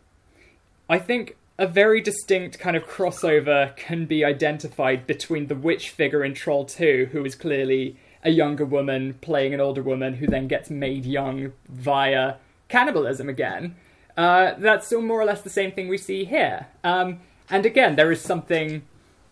[0.90, 6.24] I think a very distinct kind of crossover can be identified between the witch figure
[6.24, 10.48] in Troll 2, who is clearly a younger woman playing an older woman who then
[10.48, 12.36] gets made young via
[12.70, 13.76] cannibalism again.
[14.16, 16.68] Uh, that's still more or less the same thing we see here.
[16.84, 17.20] Um,
[17.50, 18.84] and again, there is something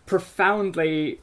[0.06, 1.20] profoundly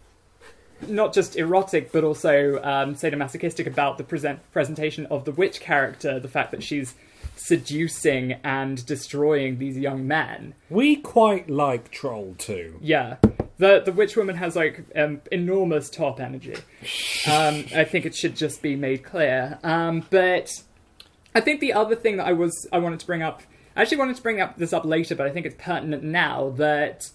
[0.88, 6.20] not just erotic but also um, sadomasochistic about the present presentation of the witch character.
[6.20, 6.96] The fact that she's
[7.36, 10.56] seducing and destroying these young men.
[10.70, 12.80] We quite like Troll 2.
[12.82, 13.18] Yeah.
[13.60, 16.56] The the witch woman has like um, enormous top energy.
[17.30, 19.60] Um, I think it should just be made clear.
[19.64, 20.64] Um, but
[21.36, 23.44] I think the other thing that I was I wanted to bring up,
[23.76, 26.52] I actually wanted to bring up this up later, but I think it's pertinent now
[26.58, 27.12] that.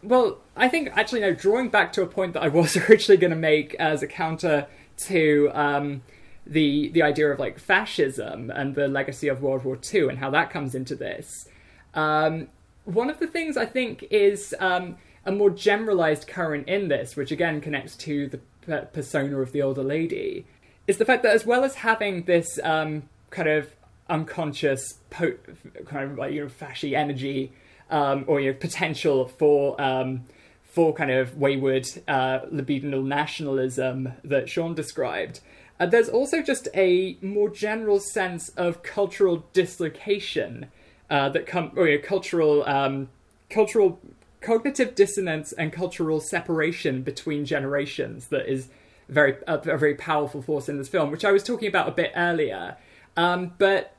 [0.00, 1.34] Well, I think actually no.
[1.34, 4.68] Drawing back to a point that I was originally going to make as a counter
[4.98, 6.02] to um,
[6.46, 10.30] the the idea of like fascism and the legacy of World War II and how
[10.30, 11.48] that comes into this.
[11.94, 12.46] Um,
[12.84, 14.96] one of the things I think is um,
[15.28, 18.28] a more generalized current in this, which again connects to
[18.66, 20.46] the persona of the older lady,
[20.86, 23.70] is the fact that as well as having this um, kind of
[24.08, 25.36] unconscious, po-
[25.84, 27.52] kind of like you know, fashy energy
[27.90, 30.24] um, or you know potential for um,
[30.64, 35.40] for kind of wayward uh, libidinal nationalism that Sean described.
[35.78, 40.66] Uh, there's also just a more general sense of cultural dislocation
[41.10, 43.08] uh, that come, or you know, cultural, um,
[43.50, 44.00] cultural,
[44.40, 48.68] cognitive dissonance and cultural separation between generations that is
[49.08, 51.92] very a, a very powerful force in this film, which I was talking about a
[51.92, 52.76] bit earlier.
[53.16, 53.94] Um, but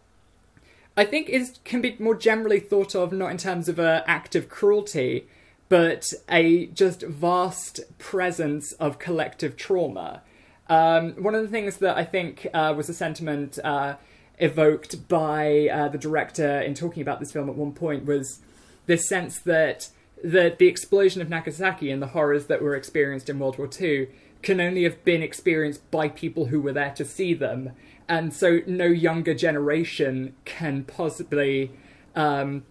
[0.96, 4.36] I think is can be more generally thought of not in terms of an act
[4.36, 5.28] of cruelty,
[5.68, 10.22] but a just vast presence of collective trauma.
[10.68, 13.96] Um, one of the things that I think uh, was a sentiment uh,
[14.38, 18.40] evoked by uh, the director in talking about this film at one point was
[18.86, 19.90] this sense that
[20.24, 24.08] the, the explosion of Nagasaki and the horrors that were experienced in World War II
[24.42, 27.72] can only have been experienced by people who were there to see them.
[28.08, 31.72] And so no younger generation can possibly
[32.16, 32.64] um,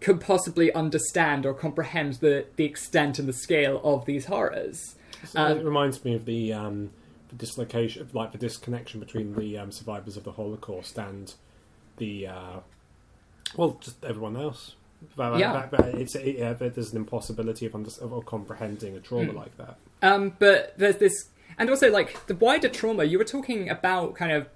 [0.00, 4.96] could possibly understand or comprehend the, the extent and the scale of these horrors.
[5.36, 6.90] Um, it reminds me of the um,
[7.28, 11.32] the dislocation, like the disconnection between the um, survivors of the Holocaust and
[11.98, 12.60] the uh,
[13.56, 14.74] well, just everyone else.
[15.16, 15.66] But, Yeah.
[15.70, 19.76] but- but it's it, yeah, there's an impossibility of, of comprehending a trauma like that.
[20.02, 21.28] Um, but there's this,
[21.58, 23.04] and also like the wider trauma.
[23.04, 24.48] You were talking about kind of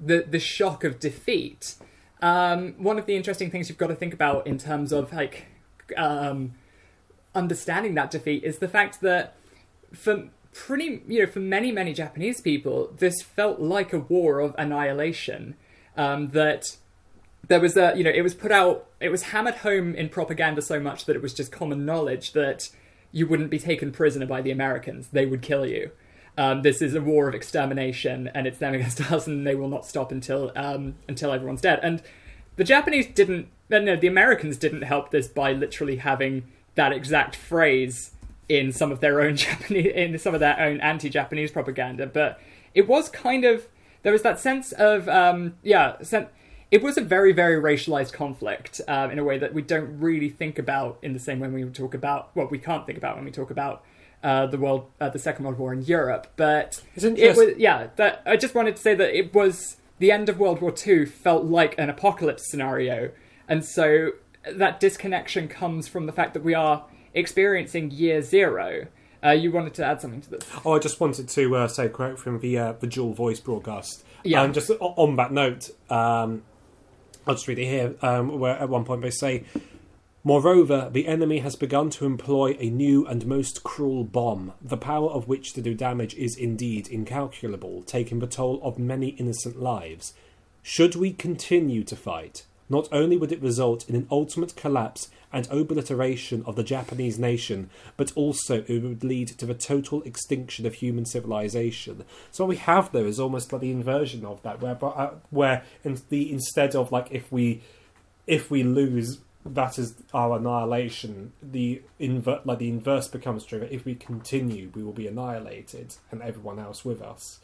[0.00, 1.74] the the shock of defeat.
[2.22, 5.46] Um, one of the interesting things you've got to think about in terms of like
[5.96, 6.52] um,
[7.34, 9.34] understanding that defeat is the fact that
[9.92, 14.54] for pretty you know for many many Japanese people this felt like a war of
[14.58, 15.56] annihilation.
[15.96, 16.76] Um, that
[17.48, 20.62] there was a you know it was put out it was hammered home in propaganda
[20.62, 22.70] so much that it was just common knowledge that
[23.12, 25.08] you wouldn't be taken prisoner by the Americans.
[25.08, 25.90] They would kill you.
[26.38, 29.68] Um, this is a war of extermination and it's them against us and they will
[29.68, 31.80] not stop until um, until everyone's dead.
[31.82, 32.02] And
[32.56, 37.34] the Japanese didn't uh, no the Americans didn't help this by literally having that exact
[37.36, 38.12] phrase
[38.48, 42.06] in some of their own Japanese in some of their own anti-Japanese propaganda.
[42.06, 42.40] But
[42.74, 43.66] it was kind of
[44.02, 45.96] there was that sense of um, yeah
[46.70, 50.28] it was a very very racialized conflict um, in a way that we don't really
[50.28, 53.16] think about in the same way when we talk about what we can't think about
[53.16, 53.84] when we talk about
[54.22, 57.88] uh, the world uh, the second world war in europe but Isn't it was yeah
[57.96, 61.06] that i just wanted to say that it was the end of world war ii
[61.06, 63.10] felt like an apocalypse scenario
[63.48, 64.12] and so
[64.50, 68.86] that disconnection comes from the fact that we are experiencing year zero
[69.22, 71.86] uh, you wanted to add something to this Oh, I just wanted to uh, say
[71.86, 74.02] a quote from the uh, the Jewel Voice broadcast.
[74.24, 74.42] Yeah.
[74.42, 76.42] Um, just on that note, um,
[77.26, 77.94] I'll just read it here.
[78.02, 79.44] Um, where at one point they say,
[80.24, 85.10] "Moreover, the enemy has begun to employ a new and most cruel bomb, the power
[85.10, 90.14] of which to do damage is indeed incalculable, taking the toll of many innocent lives.
[90.62, 95.46] Should we continue to fight, not only would it result in an ultimate collapse and
[95.50, 100.74] obliteration of the Japanese nation, but also it would lead to the total extinction of
[100.74, 102.04] human civilization.
[102.30, 105.64] So what we have there is almost like the inversion of that, where uh, where
[105.84, 107.60] in the instead of like if we
[108.26, 111.32] if we lose that is our annihilation.
[111.42, 113.66] The inver- like the inverse becomes true.
[113.70, 117.40] If we continue, we will be annihilated, and everyone else with us.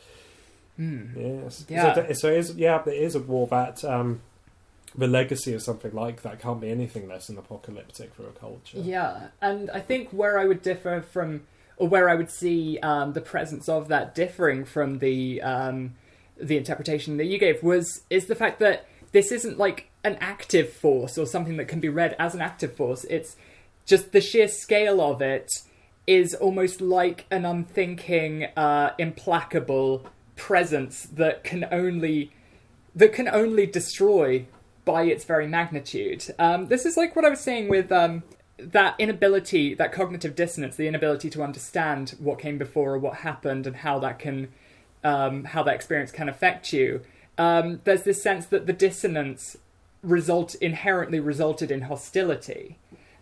[0.78, 1.64] Yes.
[1.68, 1.94] Yeah.
[1.94, 4.20] So, so it is, yeah, there is a war that um,
[4.96, 8.78] the legacy of something like that can't be anything less than apocalyptic for a culture.
[8.78, 11.42] Yeah, and I think where I would differ from,
[11.76, 15.94] or where I would see um, the presence of that differing from the um,
[16.38, 20.72] the interpretation that you gave was is the fact that this isn't like an active
[20.72, 23.04] force or something that can be read as an active force.
[23.04, 23.36] It's
[23.84, 25.50] just the sheer scale of it
[26.06, 32.30] is almost like an unthinking, uh, implacable presence that can only
[32.94, 34.46] that can only destroy
[34.86, 36.24] by its very magnitude.
[36.38, 38.22] Um, this is like what I was saying with um,
[38.56, 43.66] that inability, that cognitive dissonance, the inability to understand what came before or what happened
[43.66, 44.48] and how that can,
[45.04, 47.02] um, how that experience can affect you.
[47.36, 49.58] Um, there's this sense that the dissonance
[50.02, 52.78] result inherently resulted in hostility,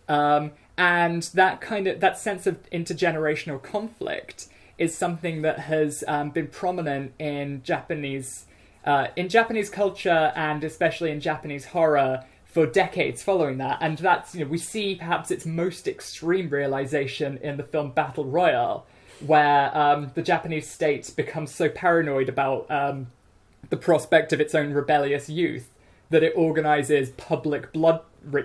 [0.08, 6.30] um, and that kind of that sense of intergenerational conflict is something that has um,
[6.30, 8.46] been prominent in Japanese
[8.84, 13.78] uh, in Japanese culture and especially in Japanese horror for decades following that.
[13.80, 18.24] And that's you know we see perhaps its most extreme realization in the film Battle
[18.24, 18.86] Royale,
[19.20, 23.08] where um, the Japanese state becomes so paranoid about um,
[23.70, 25.74] the prospect of its own rebellious youth
[26.10, 28.00] that it organizes public blood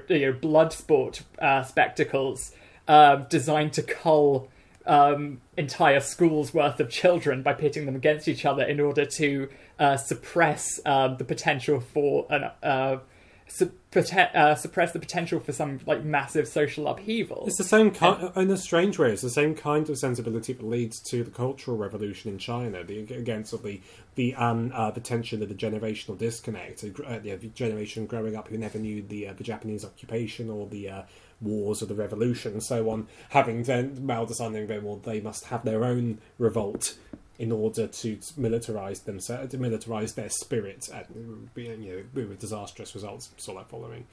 [0.08, 2.54] you know, blood sport uh, spectacles
[2.88, 4.50] uh, designed to cull
[4.86, 9.48] um, entire schools worth of children by pitting them against each other in order to
[9.80, 13.00] uh, suppress um, the potential for an uh,
[13.48, 17.44] su- prote- uh, suppress the potential for some like massive social upheaval.
[17.48, 19.12] It's the same kind, in a strange way.
[19.12, 22.84] It's the same kind of sensibility that leads to the Cultural Revolution in China.
[22.84, 23.82] The against of the
[24.16, 26.84] the um uh, the tension of the generational disconnect.
[26.84, 30.90] Uh, the generation growing up who never knew the uh, the Japanese occupation or the
[30.90, 31.02] uh,
[31.42, 33.08] wars of the revolution and so on.
[33.30, 36.96] Having then Mao deciding then well they must have their own revolt
[37.40, 43.30] in order to militarize themselves, to militarize their spirit, and you know, with disastrous results
[43.38, 44.06] sort of following.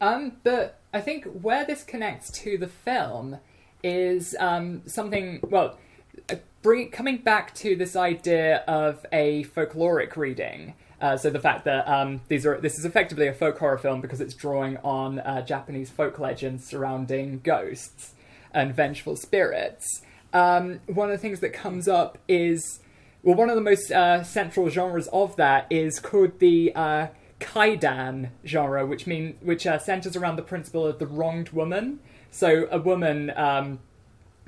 [0.00, 3.38] Um, but I think where this connects to the film
[3.82, 5.40] is um, something.
[5.42, 5.76] Well,
[6.30, 10.74] uh, bring coming back to this idea of a folkloric reading.
[11.00, 14.00] Uh, so the fact that um, these are this is effectively a folk horror film
[14.00, 18.14] because it's drawing on uh, Japanese folk legends surrounding ghosts
[18.52, 20.02] and vengeful spirits.
[20.32, 22.80] Um, one of the things that comes up is
[23.22, 27.08] well, one of the most uh, central genres of that is called the uh,
[27.38, 32.00] kaidan genre, which mean which uh, centers around the principle of the wronged woman.
[32.30, 33.80] So a woman um,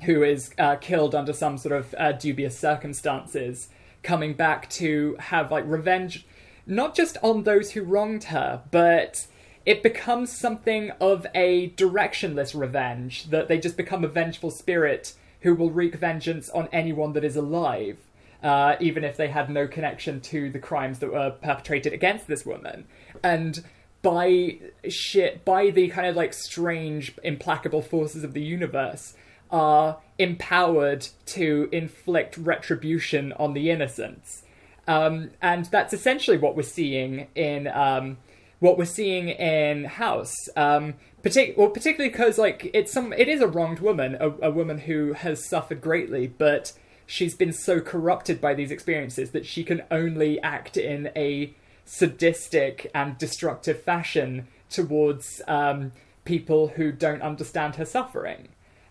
[0.05, 3.69] who is uh, killed under some sort of uh, dubious circumstances,
[4.01, 6.25] coming back to have like revenge,
[6.65, 9.27] not just on those who wronged her, but
[9.65, 13.29] it becomes something of a directionless revenge.
[13.29, 15.13] That they just become a vengeful spirit
[15.43, 17.97] who will wreak vengeance on anyone that is alive.
[18.41, 22.45] Uh, even if they had no connection to the crimes that were perpetrated against this
[22.45, 22.85] woman.
[23.23, 23.63] And
[24.01, 29.15] by shit, by the kind of like strange, implacable forces of the universe,
[29.49, 34.43] are empowered to inflict retribution on the innocents.
[34.87, 38.17] Um, and that's essentially what we're seeing in um,
[38.59, 40.35] what we're seeing in House.
[40.57, 44.51] Um, partic- well, particularly because like it's some, it is a wronged woman, a, a
[44.51, 46.73] woman who has suffered greatly, but
[47.05, 51.53] she's been so corrupted by these experiences that she can only act in a
[51.85, 55.91] sadistic and destructive fashion towards um,
[56.25, 58.49] people who don't understand her suffering.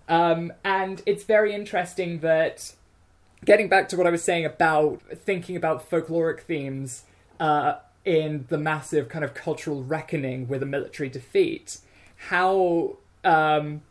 [0.08, 2.74] Um, and it's very interesting that,
[3.44, 7.04] getting back to what I was saying about thinking about folkloric themes
[7.40, 11.78] uh, in the massive kind of cultural reckoning with a military defeat,
[12.28, 13.82] how um,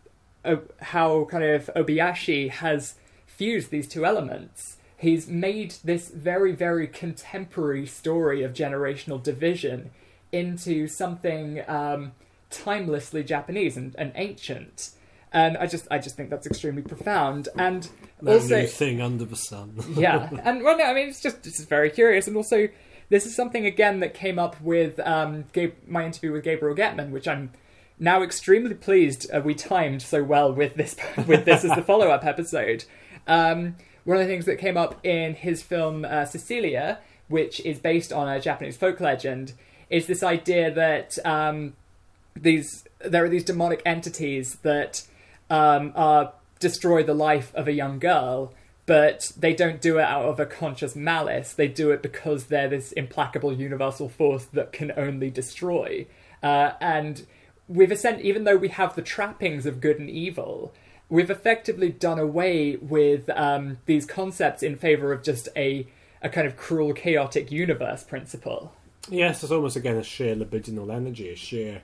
[0.46, 4.78] o- how kind of Obayashi has fused these two elements.
[4.98, 9.90] He's made this very, very contemporary story of generational division
[10.32, 12.12] into something um,
[12.52, 14.92] timelessly Japanese and, and ancient.
[15.34, 17.50] And I just, I just think that's extremely profound.
[17.58, 17.90] And
[18.22, 19.76] No also, new thing under the sun.
[19.96, 22.68] yeah, and well, no, I mean, it's just it's just very curious, and also
[23.10, 27.12] this is something again that came up with um, Gabe, my interview with Gabriel Getman,
[27.12, 27.52] which I'm
[28.02, 30.95] now extremely pleased uh, we timed so well with this
[31.28, 32.84] with this as the follow up episode.
[33.28, 36.97] Um, one of the things that came up in his film uh, Cecilia,
[37.28, 39.54] which is based on a Japanese folk legend,
[39.91, 41.76] is this idea that um,
[42.36, 45.06] these there are these demonic entities that
[45.52, 48.52] um, are destroy the life of a young girl,
[48.88, 51.54] but they don't do it out of a conscious malice.
[51.54, 56.08] They do it because they're this implacable universal force that can only destroy.
[56.41, 57.28] Uh, and
[57.72, 60.74] we've even though we have the trappings of good and evil,
[61.09, 65.88] we've effectively done away with um, these concepts in favor of just a
[66.24, 68.72] a kind of cruel, chaotic universe principle.
[69.09, 71.82] Yes, it's almost again a sheer libidinal energy, a sheer,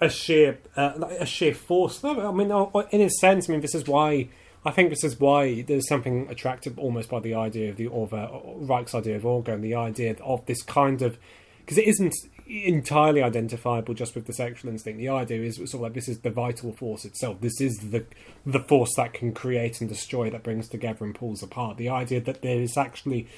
[0.00, 2.04] a sheer, uh, a sheer force.
[2.04, 2.50] I mean,
[2.90, 4.28] in a sense, I mean, this is why
[4.64, 8.12] I think this is why there's something attractive almost by the idea of the of
[8.12, 11.16] uh, Reich's idea of orgone, the idea of this kind of
[11.60, 12.14] because it isn't
[12.46, 14.98] entirely identifiable just with the sexual instinct.
[14.98, 17.40] The idea is sort of like this is the vital force itself.
[17.40, 18.04] This is the
[18.44, 21.76] the force that can create and destroy, that brings together and pulls apart.
[21.76, 23.28] The idea that there is actually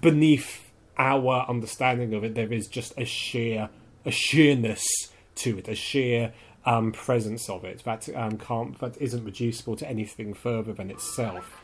[0.00, 3.70] beneath our understanding of it, there is just a sheer
[4.04, 4.84] a sheerness
[5.36, 6.32] to it, a sheer
[6.64, 11.62] um, presence of it that um, can't that isn't reducible to anything further than itself.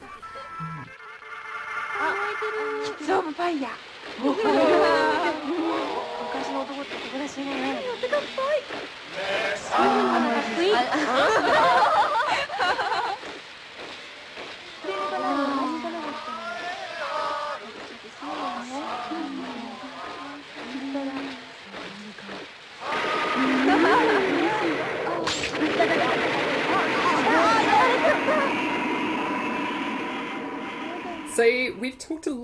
[6.66, 7.74] すごってらしいね。
[7.74, 8.64] っぽい。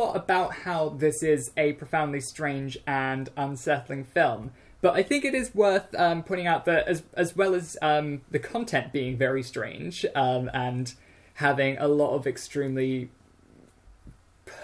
[0.01, 5.35] Lot about how this is a profoundly strange and unsettling film, but I think it
[5.35, 9.43] is worth um, pointing out that as as well as um, the content being very
[9.43, 10.95] strange um, and
[11.35, 13.11] having a lot of extremely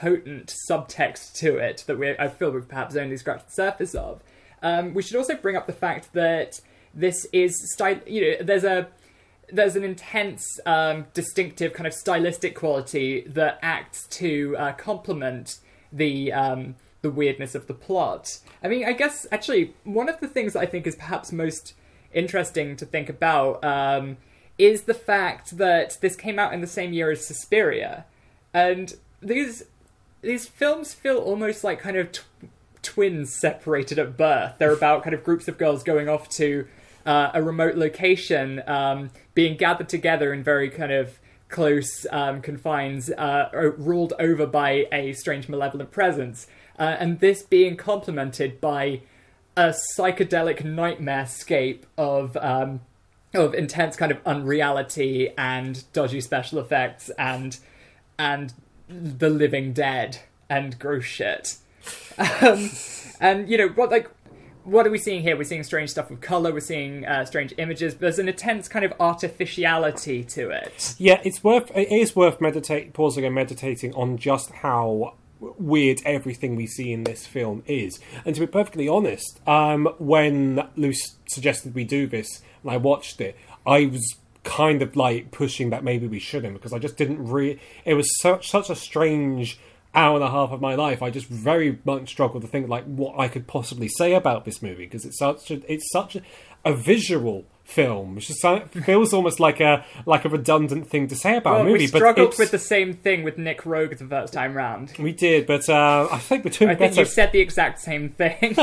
[0.00, 4.22] potent subtext to it that we I feel we've perhaps only scratched the surface of.
[4.62, 6.60] Um, we should also bring up the fact that
[6.94, 8.00] this is style.
[8.06, 8.88] You know, there's a
[9.52, 15.58] there's an intense, um, distinctive kind of stylistic quality that acts to uh, complement
[15.92, 18.38] the um, the weirdness of the plot.
[18.62, 21.74] I mean, I guess actually one of the things that I think is perhaps most
[22.12, 24.16] interesting to think about um,
[24.58, 28.04] is the fact that this came out in the same year as Suspiria,
[28.52, 29.64] and these
[30.22, 32.24] these films feel almost like kind of tw-
[32.82, 34.54] twins separated at birth.
[34.58, 36.66] They're about kind of groups of girls going off to
[37.06, 43.10] uh, a remote location, um, being gathered together in very kind of close um, confines,
[43.10, 43.48] uh,
[43.78, 46.48] ruled over by a strange malevolent presence,
[46.78, 49.00] uh, and this being complemented by
[49.56, 52.80] a psychedelic nightmare scape of um,
[53.34, 57.58] of intense kind of unreality and dodgy special effects and
[58.18, 58.52] and
[58.88, 60.18] the living dead
[60.50, 61.56] and gross shit.
[62.18, 62.70] Um,
[63.20, 64.10] and you know what like
[64.66, 65.36] what are we seeing here?
[65.36, 66.52] We're seeing strange stuff with color.
[66.52, 67.94] We're seeing uh, strange images.
[67.94, 70.94] There's an intense kind of artificiality to it.
[70.98, 76.56] Yeah, it's worth it is worth meditate pausing and meditating on just how weird everything
[76.56, 78.00] we see in this film is.
[78.24, 83.20] And to be perfectly honest, um, when Luce suggested we do this and I watched
[83.20, 87.24] it, I was kind of like pushing that maybe we shouldn't because I just didn't
[87.24, 89.58] re it was such such a strange
[89.96, 92.84] hour and a half of my life I just very much struggled to think like
[92.84, 96.22] what I could possibly say about this movie because it's such a, it's such a,
[96.64, 98.44] a visual film which is,
[98.84, 101.90] feels almost like a like a redundant thing to say about Well, a movie we
[101.90, 104.92] but struggled it's- with the same thing with Nick Roeg the first time round.
[105.00, 106.74] we did but uh, I think between the.
[106.74, 108.36] I think better you said the exact same thing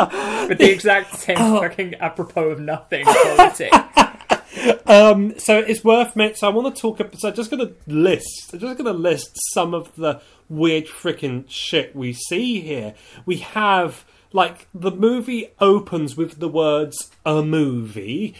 [0.47, 1.59] with the exact same Oh.
[1.61, 3.69] fucking apropos of nothing quality.
[4.85, 6.33] Um, so it's worth me.
[6.35, 6.99] So I want to talk.
[6.99, 8.51] ab- So I'm just going to list.
[8.53, 12.93] I'm just going to list some of the weird freaking shit we see here.
[13.25, 18.35] We have like the movie opens with the words "a movie."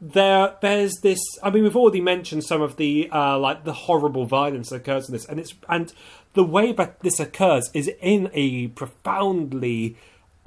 [0.00, 1.20] There, there's this.
[1.44, 5.08] I mean, we've already mentioned some of the uh, like the horrible violence that occurs
[5.08, 5.92] in this, and it's and
[6.34, 9.96] the way that this occurs is in a profoundly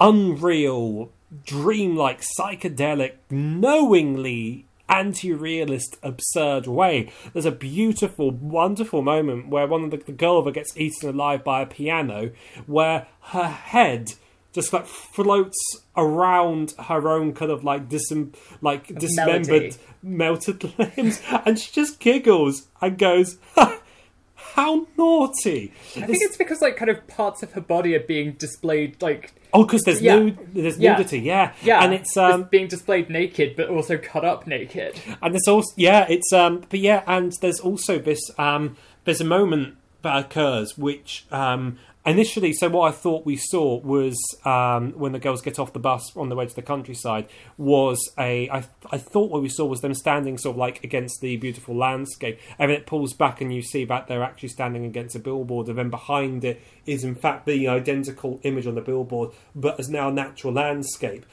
[0.00, 1.10] unreal,
[1.44, 7.10] dreamlike, psychedelic, knowingly anti-realist, absurd way.
[7.32, 11.44] There's a beautiful, wonderful moment where one of the, the girl that gets eaten alive
[11.44, 12.30] by a piano,
[12.66, 14.14] where her head
[14.52, 15.58] just like floats
[15.98, 19.76] around her own kind of like disem- like dismembered, melody.
[20.02, 23.38] melted limbs, and she just giggles and goes.
[24.56, 25.70] How naughty!
[25.96, 29.34] I think it's because like kind of parts of her body are being displayed like
[29.52, 30.18] Oh, because there's Yeah.
[30.18, 30.92] nude, there's Yeah.
[30.96, 34.98] nudity, yeah, yeah, and it's um, being displayed naked but also cut up naked.
[35.20, 39.24] and there's also yeah, it's um, but yeah, and there's also this um, there's a
[39.26, 45.12] moment that occurs which um, initially, so what I thought we saw was um, when
[45.12, 47.28] the girls get off the bus on the way to the countryside
[47.58, 48.48] was a.
[48.50, 51.76] I I thought what we saw was them standing sort of like against the beautiful
[51.76, 55.18] landscape, and then it pulls back and you see that they're actually standing against a
[55.18, 59.78] billboard, and then behind it is in fact the identical image on the billboard, but
[59.78, 61.26] as now natural landscape.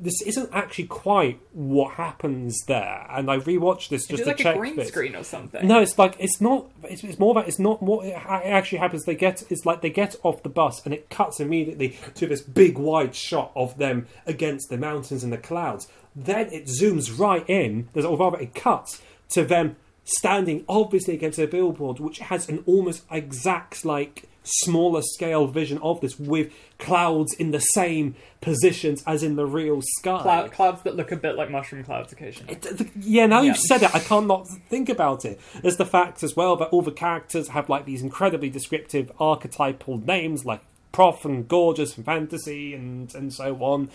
[0.00, 4.36] This isn't actually quite what happens there, and I rewatched this Is just to like
[4.38, 4.88] check a green this.
[4.88, 5.66] screen or something?
[5.66, 6.70] No, it's like it's not.
[6.84, 9.04] It's, it's more that it's not what it actually happens.
[9.04, 12.40] They get it's like they get off the bus and it cuts immediately to this
[12.40, 15.88] big wide shot of them against the mountains and the clouds.
[16.14, 17.88] Then it zooms right in.
[17.92, 22.62] There's or rather it cuts to them standing obviously against a billboard, which has an
[22.66, 29.22] almost exact like smaller scale vision of this with clouds in the same positions as
[29.22, 30.22] in the real sky.
[30.22, 32.54] Cloud, clouds that look a bit like mushroom clouds occasionally.
[32.56, 33.48] Th- th- Yeah, now Yeah.
[33.48, 35.40] you've said it, I can't not think about it.
[35.62, 39.98] There's the fact as well that all the characters have like these incredibly descriptive archetypal
[39.98, 40.60] names like
[40.92, 43.90] Prof and Gorgeous and Fantasy and and so on.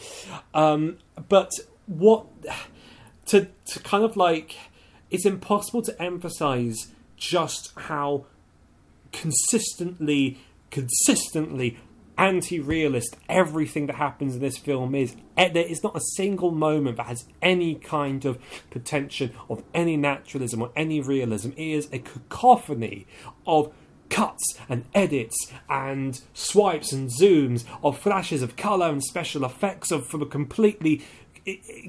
[0.54, 0.98] Um,
[1.30, 1.50] but
[1.88, 2.26] what
[3.28, 4.56] to to kind of like
[5.10, 8.26] it's impossible to emphasize just how
[9.14, 11.80] consistently consistently
[12.18, 13.16] anti-realist.
[13.30, 17.08] Everything that happens in this film is Eh, there is not a single moment that
[17.08, 18.38] has any kind of
[18.70, 21.50] pretension of any naturalism or any realism.
[21.52, 23.08] It is a cacophony
[23.48, 23.74] of
[24.10, 25.36] cuts and edits
[25.70, 31.04] and swipes and zooms of flashes of color and special effects of from a completely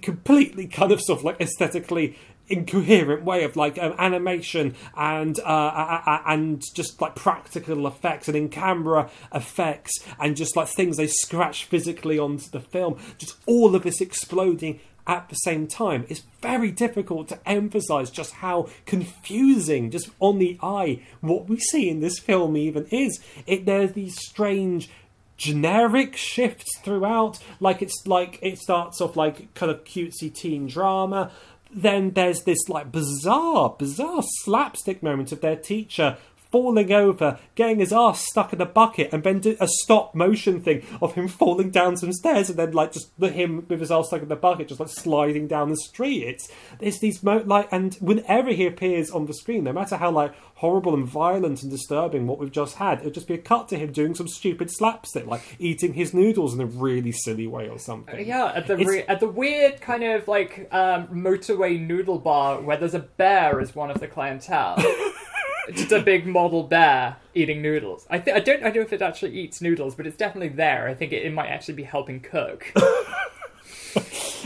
[0.03, 2.17] completely kind of sort of like aesthetically
[2.49, 8.49] incoherent way of like um, animation and uh, and just like practical effects and in
[8.49, 13.83] camera effects and just like things they scratch physically onto the film just all of
[13.83, 20.11] this exploding at the same time it's very difficult to emphasize just how confusing just
[20.21, 24.91] on the eye what we see in this film even is it there's these strange
[25.37, 27.39] generic shifts throughout.
[27.61, 31.31] Like it's like it starts off like kind of cutesy teen drama.
[31.75, 36.17] Then there's this like bizarre, bizarre slapstick moment of their teacher
[36.55, 40.61] falling over, getting his ass stuck in a bucket, and then do a stop motion
[40.61, 43.91] thing of him falling down some stairs, and then like just the him with his
[43.91, 46.23] ass stuck in the bucket, just like sliding down the street.
[46.23, 46.49] It's
[46.81, 50.33] it's these mo- like, and whenever he appears on the screen, no matter how like
[50.55, 53.77] horrible and violent and disturbing what we've just had, it'd just be a cut to
[53.77, 57.81] him doing some stupid slapstick, like eating his noodles in a really silly way or
[57.81, 58.25] something.
[58.25, 62.77] Yeah, at the re- at the weird kind of like um, motorway noodle bar where
[62.77, 64.77] there's a bear as one of the clientele.
[65.73, 68.07] Just a big model bear eating noodles.
[68.11, 70.51] I th- I don't I don't know if it actually eats noodles, but it's definitely
[70.51, 70.89] there.
[70.89, 72.73] I think it, it might actually be helping cook.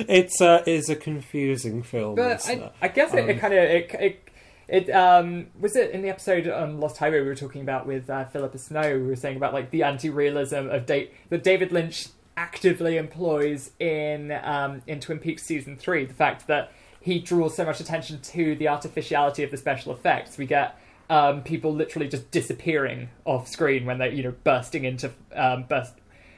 [0.06, 2.14] It's uh, is a confusing film.
[2.14, 4.28] But I, I guess it, it kind of it, it
[4.68, 8.08] it um was it in the episode on Lost Highway we were talking about with
[8.08, 8.98] uh, Philippa Snow.
[8.98, 14.38] We were saying about like the anti-realism of date that David Lynch actively employs in
[14.42, 16.04] um in Twin Peaks season three.
[16.04, 20.36] The fact that he draws so much attention to the artificiality of the special effects.
[20.36, 20.78] We get
[21.10, 25.94] um, people literally just disappearing off screen when they're you know bursting into um, burst.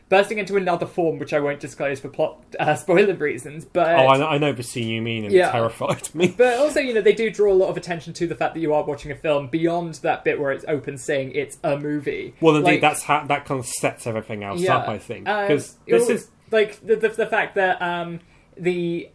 [0.08, 4.08] Bursting into another form, which I won't disclose for plot uh, spoiler reasons, but oh,
[4.08, 5.50] I know, I know the scene you mean, and Yeah.
[5.50, 6.34] it terrified me.
[6.36, 8.60] but also, you know, they do draw a lot of attention to the fact that
[8.60, 12.34] you are watching a film beyond that bit where it's open saying it's a movie.
[12.40, 14.88] Well, indeed, Like, that's how that kind of sets everything else yeah, up.
[14.88, 18.18] I think because it this is like the, the the fact that um
[18.56, 19.10] the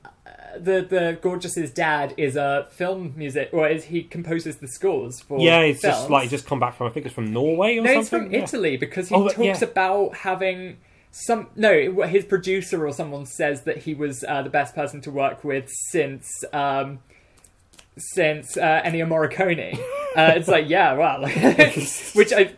[0.59, 5.39] the the gorgeous's dad is a film music, or is he composes the scores for
[5.39, 5.95] yeah, it's films.
[5.97, 7.93] just like he's just come back from I think it's from Norway or something.
[7.93, 8.29] no, he's something.
[8.29, 8.43] from Yeah.
[8.43, 9.63] Italy because he Oh, talks yeah.
[9.67, 10.77] about having
[11.11, 11.47] some.
[11.55, 15.43] No, his producer or someone says that he was uh, the best person to work
[15.43, 16.99] with since um,
[17.97, 19.79] since uh, Ennio Morricone.
[20.15, 21.19] Uh, it's like, yeah, wow,
[22.13, 22.53] which I.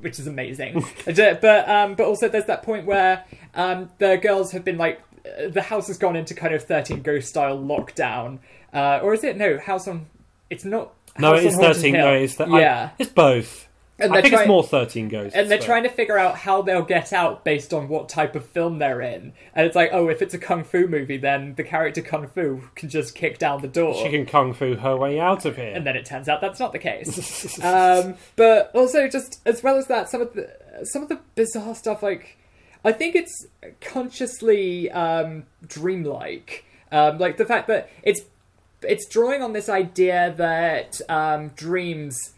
[0.00, 3.22] Which is amazing, but um, but also there's that point where
[3.54, 4.98] um, the girls have been like,
[5.50, 8.38] the house has gone into kind of Thirteen Ghost style lockdown,
[8.72, 10.06] uh, or is it no House on?
[10.48, 10.92] It's not.
[11.18, 11.94] No, it is on Haunted thirteen.
[11.94, 12.04] Hill.
[12.06, 13.66] No, it's th- yeah, it's both.
[14.02, 15.36] And I think trying- it's more thirteen ghosts.
[15.36, 18.34] and they're but- trying to figure out how they'll get out based on what type
[18.34, 19.34] of film they're in.
[19.54, 22.62] And it's like, oh, if it's a kung fu movie, then the character kung fu
[22.76, 23.94] can just kick down the door.
[23.94, 25.72] She can kung fu her way out of here.
[25.74, 27.58] And then it turns out that's not the case.
[27.62, 30.48] um, but also, just as well as that, some of the
[30.84, 32.38] some of the bizarre stuff, like
[32.84, 33.46] I think it's
[33.80, 38.22] consciously um, dreamlike, um, like the fact that it's
[38.82, 42.32] it's drawing on this idea that um, dreams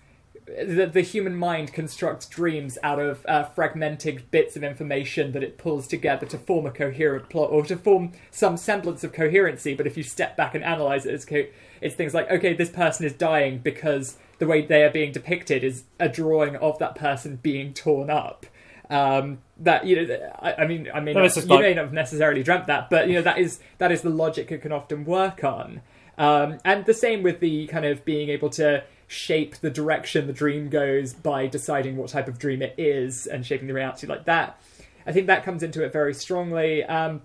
[0.46, 5.56] the, the human mind constructs dreams out of uh, fragmented bits of information that it
[5.56, 9.74] pulls together to form a coherent plot or to form some semblance of coherency.
[9.74, 11.46] But if you step back and analyze it, it's, co-
[11.80, 15.62] it's things like, okay, this person is dying because the way they are being depicted
[15.62, 18.46] is a drawing of that person being torn up.
[18.90, 21.92] Um, that you know, I, I mean, I mean, No, you like- may not have
[21.92, 25.04] necessarily dreamt that, but you know, that is that is the logic it can often
[25.04, 25.80] work on.
[26.18, 30.32] Um, and the same with the kind of being able to shape the direction the
[30.32, 34.24] dream goes by deciding what type of dream it is and shaping the reality like
[34.24, 34.60] that.
[35.06, 36.84] I think that comes into it very strongly.
[36.84, 37.22] Um,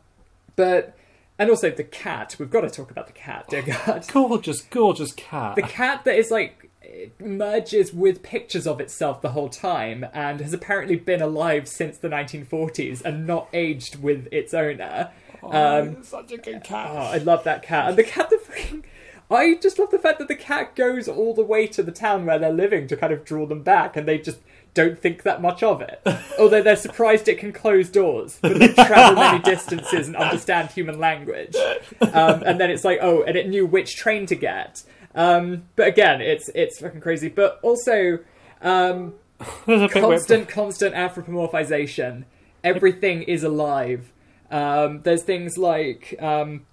[0.55, 0.95] but
[1.39, 2.35] and also the cat.
[2.39, 4.05] We've got to talk about the cat, dear God.
[4.11, 5.55] Gorgeous, gorgeous cat.
[5.55, 6.66] The cat that is like
[6.97, 11.97] it merges with pictures of itself the whole time and has apparently been alive since
[11.97, 15.11] the 1940s and not aged with its owner.
[15.43, 15.51] Oh,
[15.81, 16.87] Um, such a good cat.
[16.91, 17.89] Oh, I love that cat.
[17.89, 18.83] And the cat, the fucking.
[19.29, 22.25] I just love the fact that the cat goes all the way to the town
[22.25, 24.39] where they're living to kind of draw them back, and they just
[24.73, 26.01] don't think that much of it.
[26.39, 30.97] Although they're surprised it can close doors, but it travel many distances and understand human
[30.99, 31.55] language.
[32.13, 34.83] Um, and then it's like, oh, and it knew which train to get.
[35.17, 37.27] Um, but again, it's it's fucking crazy.
[37.27, 38.19] But also,
[38.61, 39.15] um,
[39.65, 42.23] There's a bit constant, constant anthropomorphization.
[42.63, 44.11] Everything is alive.
[44.49, 46.65] Um, there's things like, um,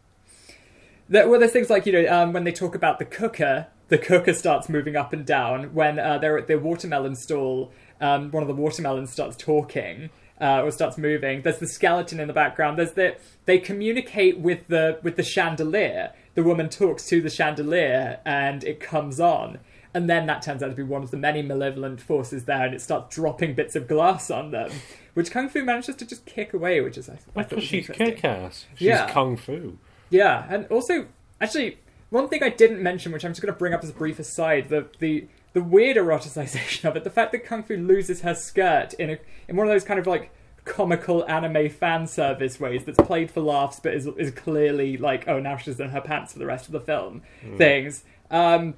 [1.08, 3.98] that, well, there's things like you know um, when they talk about the cooker, the
[3.98, 5.74] cooker starts moving up and down.
[5.74, 10.10] When uh, they're at the watermelon stall, um, one of the watermelons starts talking.
[10.40, 11.42] Uh, or starts moving.
[11.42, 12.76] There's the skeleton in the background.
[12.76, 16.12] There's the they communicate with the with the chandelier.
[16.35, 19.59] The woman talks to the chandelier, and it comes on
[19.94, 22.74] and then that turns out to be one of the many malevolent forces there, and
[22.74, 24.70] it starts dropping bits of glass on them,
[25.15, 27.89] which Kung Fu manages to just kick away, which is I, I thought was she's
[27.89, 28.16] interesting.
[28.16, 28.66] kick-ass.
[28.74, 29.09] She's Yeah.
[29.12, 29.78] kung fu.
[30.11, 31.06] Yeah, and also
[31.40, 31.78] actually
[32.11, 34.19] one thing I didn't mention, which I'm just going to bring up as a brief
[34.19, 38.35] aside, the the the weird eroticization of it, the fact that Kung Fu loses her
[38.35, 40.32] skirt in a in one of those kind of like
[40.65, 45.39] comical anime fan service ways that's played for laughs but is is clearly like oh
[45.39, 47.23] now she's in her pants for the rest of the film.
[47.57, 48.05] Things.
[48.31, 48.74] Um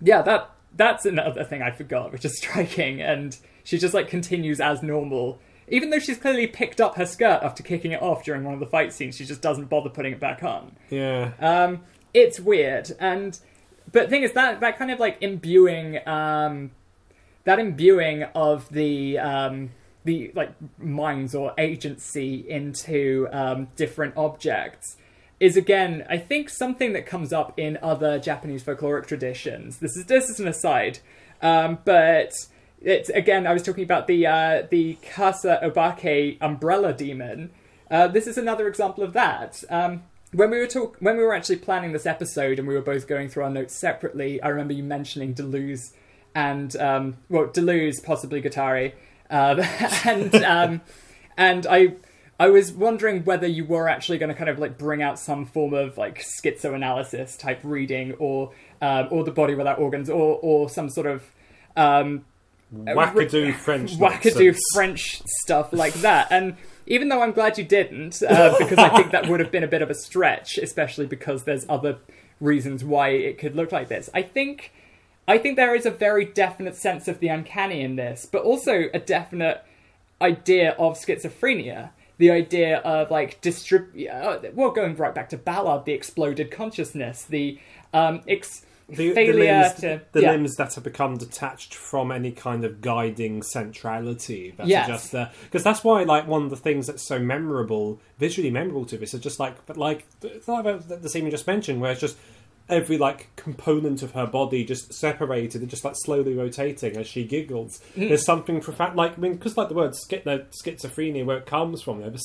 [0.00, 4.60] yeah that that's another thing i forgot which is striking and she just like continues
[4.60, 5.38] as normal.
[5.68, 8.60] Even though she's clearly picked up her skirt after kicking it off during one of
[8.60, 10.74] the fight scenes she just doesn't bother putting it back on.
[10.90, 11.32] Yeah.
[11.38, 11.82] um,
[12.12, 13.38] it's weird, and
[13.92, 16.72] but the thing is that that kind of like imbuing, um,
[17.44, 19.70] that imbuing of the um,
[20.04, 24.96] the like minds or agency into um, different objects
[25.40, 29.78] is again, I think, something that comes up in other Japanese folkloric traditions.
[29.78, 30.98] This is this is an aside,
[31.42, 32.32] um, but
[32.80, 37.50] it's again, I was talking about the uh, the Kasa Obake umbrella demon.
[37.90, 39.64] Uh, this is another example of that.
[39.68, 42.82] Um, when we were talk- when we were actually planning this episode and we were
[42.82, 45.92] both going through our notes separately, I remember you mentioning Deleuze
[46.34, 48.92] and um, well, Deleuze, possibly Guattari,
[49.30, 49.60] um,
[50.04, 50.80] and um,
[51.36, 51.94] and I
[52.38, 55.46] I was wondering whether you were actually going to kind of like bring out some
[55.46, 58.52] form of like schizoanalysis type reading, or
[58.82, 61.24] um, or the body without organs, or or some sort of
[61.76, 62.24] um,
[62.74, 64.60] Wackadoo French wackadoo nonsense.
[64.74, 66.28] French stuff like that.
[66.30, 69.64] And even though I'm glad you didn't, uh, because I think that would have been
[69.64, 71.98] a bit of a stretch, especially because there's other
[72.40, 74.08] reasons why it could look like this.
[74.14, 74.72] I think,
[75.30, 78.74] I think there is a very definite sense of the uncanny in this, but also
[78.92, 79.58] a definite
[80.20, 81.90] idea of schizophrenia.
[82.18, 87.24] The idea of like distribute, uh, well, going right back to Ballard, the exploded consciousness,
[87.24, 87.58] the
[87.94, 90.32] um, ex- The, the failure limbs, to the yeah.
[90.32, 94.52] limbs that have become detached from any kind of guiding centrality.
[94.56, 94.88] That's Yes.
[94.88, 97.86] just there because that's why, like, one of the things that's so memorable,
[98.18, 100.00] visually memorable to this, is just like, but like,
[100.46, 102.16] about the, the scene you just mentioned, where it's just
[102.70, 107.24] every like component of her body just separated and just like slowly rotating as she
[107.24, 107.80] giggles.
[107.96, 108.08] Mm.
[108.08, 111.46] There's something profound, like, I mean, because like the word schi- the schizophrenia, where it
[111.46, 112.18] comes from, the,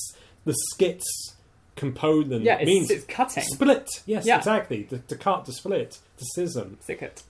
[0.44, 1.34] the skits
[1.74, 3.42] component yeah, it's, means it's cutting.
[3.44, 3.88] split.
[4.06, 4.38] Yes, Yeah.
[4.38, 4.84] exactly.
[4.84, 6.78] To, to cut, to split, to schism.
[6.88, 7.22] Sicket.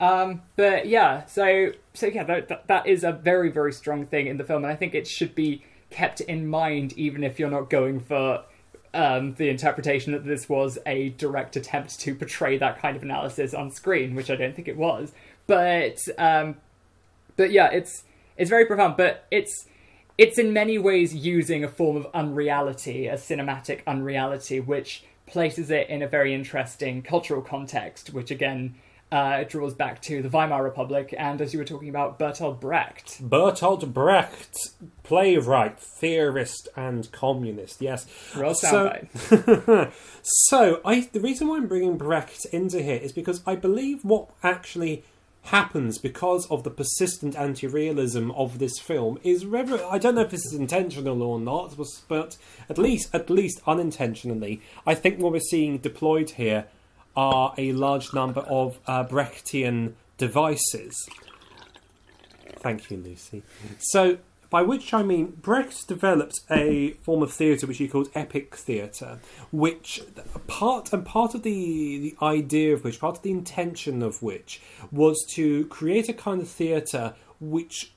[0.00, 4.26] Um, but yeah, so so yeah, that, that that is a very very strong thing
[4.26, 7.50] in the film, and I think it should be kept in mind even if you're
[7.50, 8.42] not going for
[8.96, 13.54] um, the interpretation that this was a direct attempt to portray that kind of analysis
[13.54, 15.12] on screen, which I don't think it was.
[15.46, 16.56] But um,
[17.36, 18.04] but yeah, it's
[18.36, 19.66] it's very profound, but it's
[20.18, 25.88] it's in many ways using a form of unreality, a cinematic unreality, which places it
[25.88, 28.74] in a very interesting cultural context, which again
[29.12, 32.60] uh, it draws back to the Weimar Republic and, as you were talking about, Bertolt
[32.60, 33.22] Brecht.
[33.22, 34.56] Bertolt Brecht,
[35.04, 37.80] playwright, theorist, and communist.
[37.80, 38.06] Yes.
[38.36, 39.92] Real So- soundbite.
[40.22, 44.28] So, I the reason why I'm bringing Brecht into here is because I believe what
[44.42, 45.04] actually
[45.44, 50.30] happens because of the persistent anti-realism of this film is rever- I don't know if
[50.30, 51.76] this is intentional or not,
[52.08, 52.36] but
[52.68, 56.66] at least at least unintentionally, I think what we're seeing deployed here
[57.16, 61.08] are a large number of uh, Brechtian devices.
[62.58, 63.42] Thank you, Lucy.
[63.78, 64.18] So
[64.50, 69.18] by which I mean Brecht developed a form of theatre which he called epic theatre,
[69.50, 70.02] which
[70.46, 74.60] part and part of the the idea of which, part of the intention of which,
[74.92, 77.92] was to create a kind of theatre which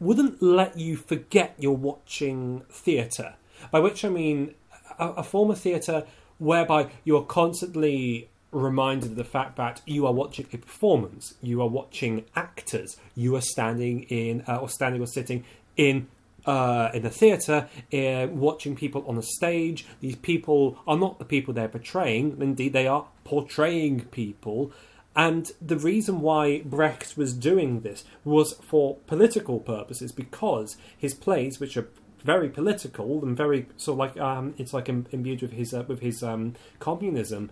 [0.00, 3.34] wouldn't let you forget you're watching theatre.
[3.70, 4.54] By which I mean
[4.98, 6.04] a, a form of theatre
[6.38, 11.68] whereby you're constantly reminded of the fact that you are watching a performance, you are
[11.68, 15.44] watching actors, you are standing in uh, or standing or sitting
[15.76, 16.06] in
[16.44, 19.86] uh, in a theatre, uh, watching people on a stage.
[20.00, 22.36] These people are not the people they're portraying.
[22.40, 24.72] Indeed, they are portraying people.
[25.14, 31.60] And the reason why Brecht was doing this was for political purposes, because his plays,
[31.60, 31.88] which are
[32.24, 36.00] very political and very sort of like um, it's like imbued with his uh, with
[36.00, 37.50] his um, communism,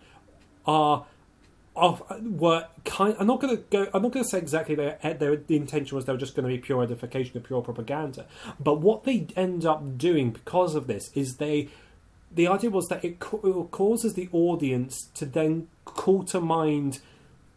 [0.66, 1.06] are
[1.76, 3.16] of were kind.
[3.18, 3.88] I'm not going to go.
[3.94, 6.48] I'm not going to say exactly their, their the intention was they were just going
[6.48, 8.26] to be pure edification or pure propaganda.
[8.58, 11.68] But what they end up doing because of this is they.
[12.32, 17.00] The idea was that it, it causes the audience to then call to mind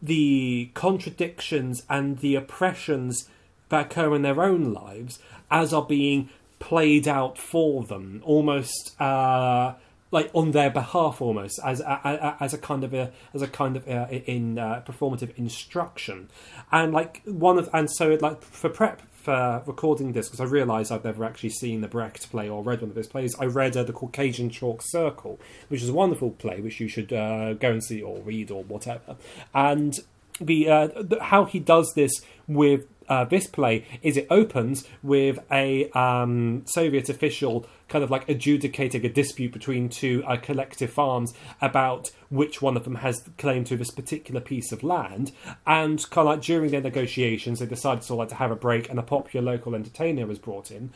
[0.01, 3.29] the contradictions and the oppressions
[3.69, 5.19] that occur in their own lives
[5.51, 9.73] as are being played out for them, almost uh,
[10.13, 13.75] like on their behalf, almost as a, as a kind of a as a kind
[13.75, 16.29] of uh, in uh, performative instruction,
[16.71, 20.91] and like one of and so like for prep for recording this because I realised
[20.91, 23.33] I've never actually seen the Brecht play or read one of his plays.
[23.39, 27.11] I read uh, the Caucasian Chalk Circle, which is a wonderful play which you should
[27.11, 29.15] uh, go and see or read or whatever.
[29.53, 29.97] And
[30.41, 32.11] the, uh, the how he does this
[32.47, 38.27] with uh, this play is it opens with a um, Soviet official kind of like
[38.27, 43.63] adjudicating a dispute between two uh, collective farms about which one of them has claim
[43.63, 45.31] to this particular piece of land.
[45.67, 48.55] And kind of like during their negotiations, they decided sort of like to have a
[48.55, 50.91] break, and a popular local entertainer was brought in,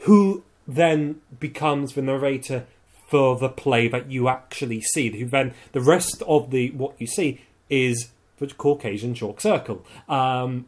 [0.00, 2.66] who then becomes the narrator
[3.08, 5.10] for the play that you actually see.
[5.18, 7.40] Who then the rest of the what you see
[7.70, 9.84] is the Caucasian chalk circle.
[10.08, 10.66] Um,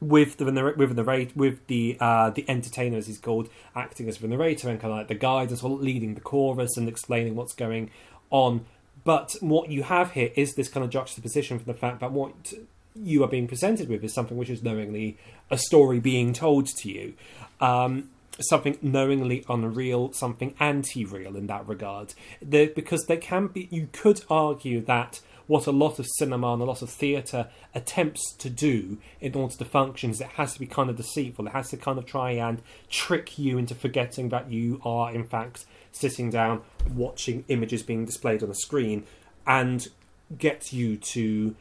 [0.00, 0.44] with the
[0.76, 4.80] with the with the uh, the entertainer as he's called, acting as the narrator and
[4.80, 7.90] kind of like the guide as well, leading the chorus and explaining what's going
[8.30, 8.64] on.
[9.04, 12.52] But what you have here is this kind of juxtaposition from the fact that what
[12.94, 15.16] you are being presented with is something which is knowingly
[15.50, 17.14] a story being told to you,
[17.60, 18.10] um,
[18.40, 22.14] something knowingly unreal, something anti-real in that regard.
[22.42, 25.20] The, because there can be, you could argue that
[25.50, 29.52] what a lot of cinema and a lot of theatre attempts to do in order
[29.52, 31.44] to function is it has to be kind of deceitful.
[31.48, 35.24] It has to kind of try and trick you into forgetting that you are, in
[35.24, 36.62] fact, sitting down
[36.94, 39.02] watching images being displayed on a screen
[39.44, 39.88] and
[40.38, 41.56] get you to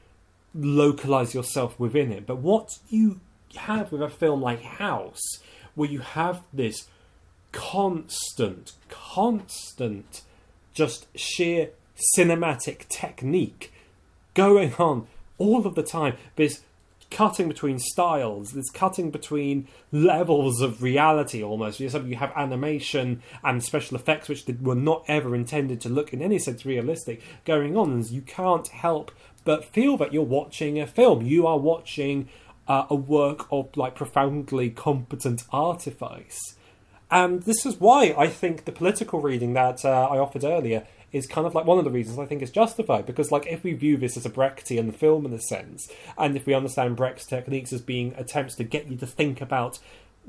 [0.54, 2.28] localize yourself within it.
[2.28, 3.20] But what you
[3.56, 5.40] have with a film like House,
[5.74, 6.88] where you have this
[7.52, 10.22] constant, constant,
[10.76, 11.72] just sheer
[12.16, 13.74] cinematic technique
[14.34, 15.08] going on
[15.38, 16.16] all of the time.
[16.36, 16.62] There's
[17.10, 18.52] cutting between styles.
[18.52, 21.80] There's cutting between levels of reality almost.
[21.80, 26.40] You have animation and special effects which were not ever intended to look in any
[26.40, 29.12] sense realistic going on, and you can't help
[29.46, 31.26] but feel that you're watching a film.
[31.26, 32.30] You are watching
[32.68, 36.40] uh, a work of like profoundly competent artifice.
[37.12, 41.28] And this is why I think the political reading that uh, I offered earlier is
[41.28, 43.74] kind of like one of the reasons I think it's justified because like if we
[43.74, 47.74] view this as a Brechtian film in a sense, and if we understand Brecht's techniques
[47.74, 49.80] as being attempts to get you to think about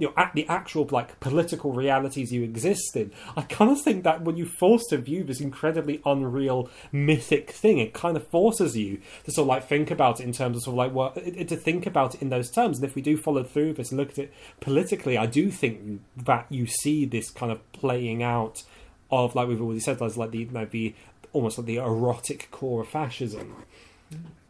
[0.00, 4.02] you know, at the actual like political realities you exist in, I kind of think
[4.04, 8.76] that when you're forced to view this incredibly unreal mythic thing, it kind of forces
[8.76, 11.12] you to sort of like think about it in terms of sort of like well,
[11.12, 12.78] to think about it in those terms.
[12.78, 16.00] And if we do follow through this and look at it politically, I do think
[16.16, 18.62] that you see this kind of playing out
[19.10, 20.94] of like we've already said, as like the know, the
[21.32, 23.54] almost like the erotic core of fascism.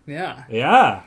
[0.07, 0.45] Yeah.
[0.49, 1.03] Yeah,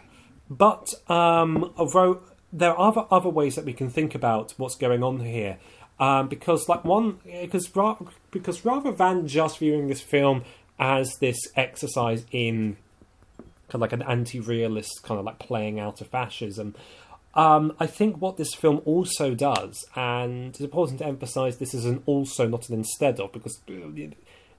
[0.50, 2.22] but um, although
[2.52, 5.58] there are other other ways that we can think about what's going on here,
[6.00, 7.98] um, because like one because ra-
[8.32, 10.44] because rather than just viewing this film
[10.80, 12.78] as this exercise in
[13.68, 16.76] kind of like an anti-realist kind of like playing out of fascism.
[17.36, 21.86] Um, I think what this film also does, and it's important to emphasise this is
[21.86, 23.74] an also, not an instead of, because uh,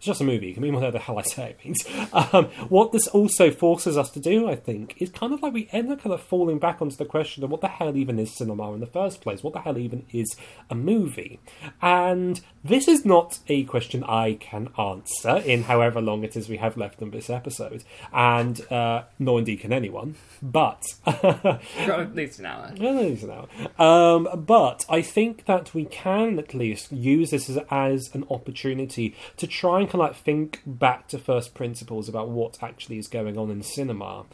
[0.05, 0.51] It's just a movie.
[0.51, 1.83] It can mean whatever the hell I say it means.
[2.13, 5.67] Um, what this also forces us to do, I think, is kind of like we
[5.73, 8.37] end up kind of falling back onto the question of what the hell even is
[8.37, 9.43] cinema in the first place?
[9.43, 10.37] What the hell even is
[10.69, 11.41] a movie?
[11.81, 16.59] And this is not a question I can answer in however long it is we
[16.59, 17.83] have left on this episode,
[18.13, 20.17] and uh, nor indeed can anyone.
[20.43, 22.73] But at least an hour.
[22.77, 23.49] Yeah, there is now.
[23.79, 29.17] Um, but I think that we can at least use this as, as an opportunity
[29.39, 33.39] to try and of like think back to first principles about what actually is going
[33.39, 34.25] on in cinema.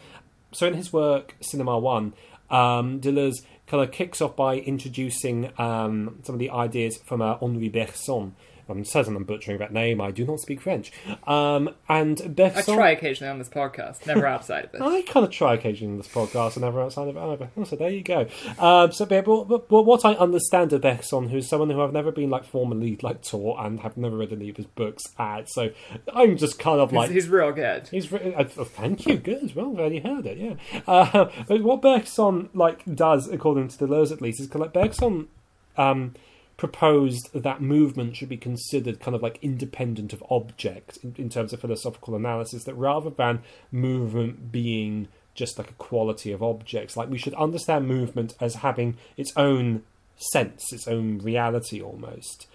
[0.53, 2.13] So in his work, Cinema One,
[2.51, 7.37] um, Deleuze kind of kicks off by introducing um, some of the ideas from uh,
[7.37, 8.35] Henri Bergson.
[8.71, 10.01] I'm certain I'm butchering that name.
[10.01, 10.93] I do not speak French.
[11.27, 14.81] Um, and I try occasionally on this podcast, never outside of it.
[14.83, 17.51] I kind of try occasionally on this podcast and never outside of it either.
[17.57, 18.27] Oh, So there you go.
[18.59, 22.13] Um, so, but, but, but what I understand of Bergson, who's someone who I've never
[22.13, 25.71] been like formally like taught and have never read any of his books at, so
[26.13, 27.89] I'm just kind of like he's real good.
[27.89, 28.35] He's written.
[28.35, 29.17] Uh, oh, thank you.
[29.17, 29.55] Good.
[29.55, 30.39] Well, glad you heard it.
[30.39, 30.81] Yeah.
[30.87, 35.29] Uh, but what Bergson like does, according to Deleuze at least, is like Bergson
[35.77, 36.15] um,
[36.61, 41.55] proposed that movement should be considered kind of like independent of object in, in terms
[41.55, 42.65] of philosophical analysis.
[42.65, 43.43] That rather than
[43.73, 48.99] movement being just like a quality of objects, like we should understand movement as having
[49.17, 49.85] its own
[50.35, 52.47] sense, its own reality almost.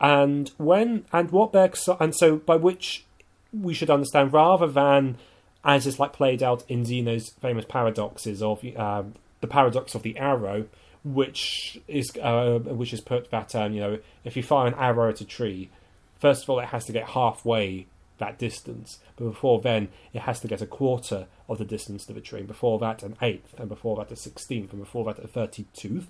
[0.00, 3.04] And when and what Bergson and so by which
[3.52, 5.18] we should understand rather than
[5.64, 9.02] as is like played out in Zeno's famous paradoxes of uh,
[9.40, 10.66] the paradox of the arrow,
[11.04, 15.08] which is uh, which is put that um, you know if you fire an arrow
[15.10, 15.70] at a tree,
[16.18, 17.86] first of all it has to get halfway
[18.18, 22.12] that distance, but before then it has to get a quarter of the distance to
[22.12, 25.22] the tree, and before that an eighth, and before that a sixteenth, and before that
[25.22, 26.04] a thirty-two,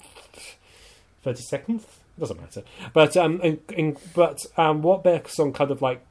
[1.23, 1.85] thirty second.
[2.19, 2.65] Doesn't matter.
[2.93, 6.05] But um, in, in, but um, what Bergson kind of like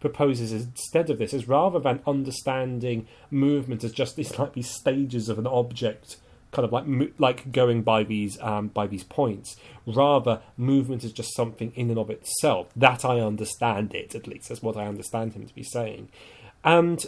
[0.00, 5.30] proposes instead of this is rather than understanding movement as just these like these stages
[5.30, 6.18] of an object
[6.52, 9.56] kind of like like going by these um, by these points.
[9.86, 12.68] Rather movement is just something in and of itself.
[12.74, 14.48] That i understand it at least.
[14.48, 16.08] That's what i understand him to be saying.
[16.64, 17.04] And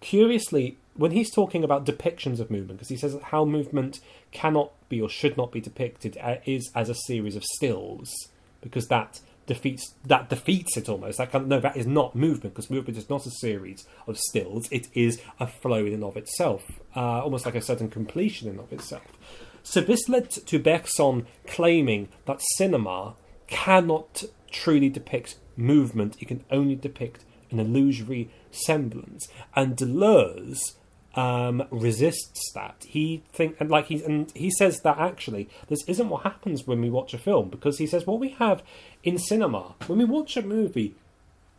[0.00, 4.00] curiously when he's talking about depictions of movement because he says how movement
[4.30, 8.12] cannot be or should not be depicted uh, is as a series of stills
[8.60, 11.18] because that defeats that defeats it almost.
[11.18, 14.18] That kind of, no, that is not movement because movement is not a series of
[14.18, 14.68] stills.
[14.70, 16.62] It is a flow in and of itself,
[16.94, 19.18] uh, almost like a certain completion in and of itself.
[19.62, 23.14] So this led to Bergson claiming that cinema
[23.46, 26.16] cannot truly depict movement.
[26.20, 30.74] It can only depict an illusory semblance, and Deleuze
[31.14, 32.84] um, resists that.
[32.86, 36.80] He think and like he and he says that actually this isn't what happens when
[36.80, 38.62] we watch a film because he says what we have
[39.02, 40.94] in cinema when we watch a movie.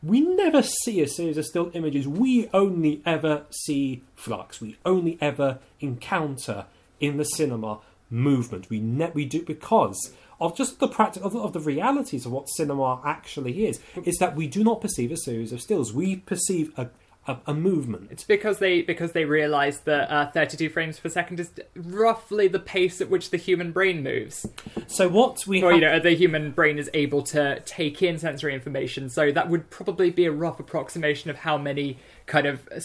[0.01, 2.07] We never see a series of still images.
[2.07, 4.59] We only ever see flux.
[4.59, 6.65] We only ever encounter
[6.99, 7.79] in the cinema
[8.09, 8.69] movement.
[8.69, 12.49] We ne- we do because of just the practical of, of the realities of what
[12.49, 13.79] cinema actually is.
[14.03, 15.93] Is that we do not perceive a series of stills.
[15.93, 16.89] We perceive a
[17.27, 18.09] a, a movement.
[18.11, 22.59] It's because they because they realise that uh, 32 frames per second is roughly the
[22.59, 24.45] pace at which the human brain moves.
[24.87, 28.17] So what we Or have, you know, the human brain is able to take in
[28.19, 29.09] sensory information.
[29.09, 32.67] So that would probably be a rough approximation of how many kind of.
[32.71, 32.83] s-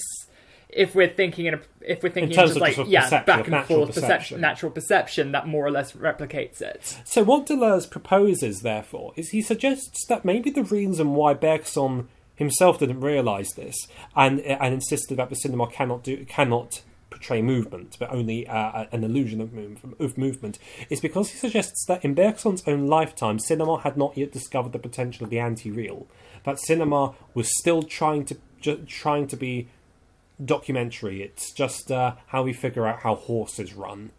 [0.70, 3.24] If we're thinking in a, if we're thinking terms just of like just of yeah,
[3.24, 4.10] back and natural forth perception.
[4.10, 6.98] perception, natural perception, that more or less replicates it.
[7.04, 12.06] So what Deleuze proposes, therefore, is he suggests that maybe the reason why Bergson
[12.38, 13.76] himself didn't realise this
[14.16, 19.02] and and insisted that the cinema cannot do cannot portray movement, but only uh, an
[19.02, 20.58] illusion of, move, of movement,
[20.88, 24.78] is because he suggests that in Bergson's own lifetime, cinema had not yet discovered the
[24.78, 26.06] potential of the anti-real.
[26.44, 29.68] That cinema was still trying to ju- trying to be
[30.44, 31.22] documentary.
[31.22, 34.10] It's just uh, how we figure out how horses run.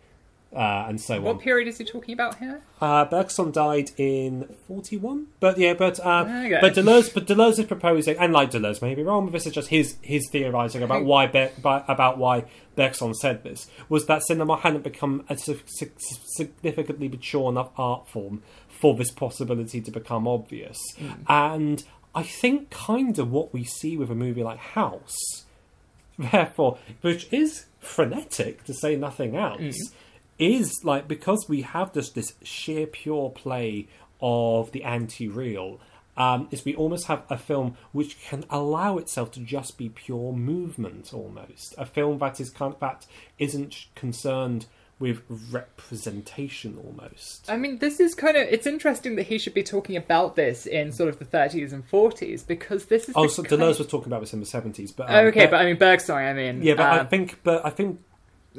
[0.52, 1.22] Uh, and so on.
[1.24, 2.64] What period is he talking about here?
[2.82, 6.58] Uh, Bergson died in forty-one, but yeah, but uh, Okay.
[6.60, 9.54] but Deleuze, but Deleuze is proposing, and like Deleuze may be wrong, but this is
[9.54, 12.46] just his his theorizing about why by, about why
[12.76, 18.08] Bergson said this was that cinema hadn't become a sig- sig- significantly mature enough art
[18.10, 20.80] form for this possibility to become obvious,
[21.28, 21.84] and
[22.16, 25.46] I think kind of what we see with a movie like House,
[26.18, 29.92] therefore, which is frenetic to say nothing else,
[30.40, 33.88] is like because we have just this sheer pure play
[34.22, 35.80] of the anti-real.
[36.18, 40.34] Um, is we almost have a film which can allow itself to just be pure
[40.34, 43.06] movement, almost a film that is kind of, that
[43.38, 44.66] isn't concerned
[45.00, 47.50] with representation almost.
[47.50, 48.48] I mean, this is kind of.
[48.50, 51.90] It's interesting that he should be talking about this in sort of the 30s and
[51.90, 53.16] 40s because this is.
[53.16, 55.56] Oh, the so Deleuze was talking about this in the seventies, but um, okay, but
[55.56, 56.16] I mean Bergson.
[56.16, 58.02] I mean, yeah, but I um, think, but I think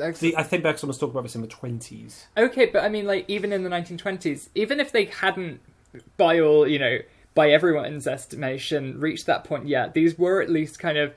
[0.01, 2.27] The, I think Bergson was talking about this in the twenties.
[2.37, 5.61] Okay, but I mean, like, even in the 1920s, even if they hadn't,
[6.17, 6.99] by all, you know,
[7.35, 11.15] by everyone's estimation, reached that point yet, these were at least kind of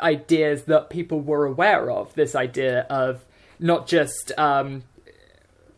[0.00, 2.14] ideas that people were aware of.
[2.14, 3.24] This idea of
[3.58, 4.82] not just, um,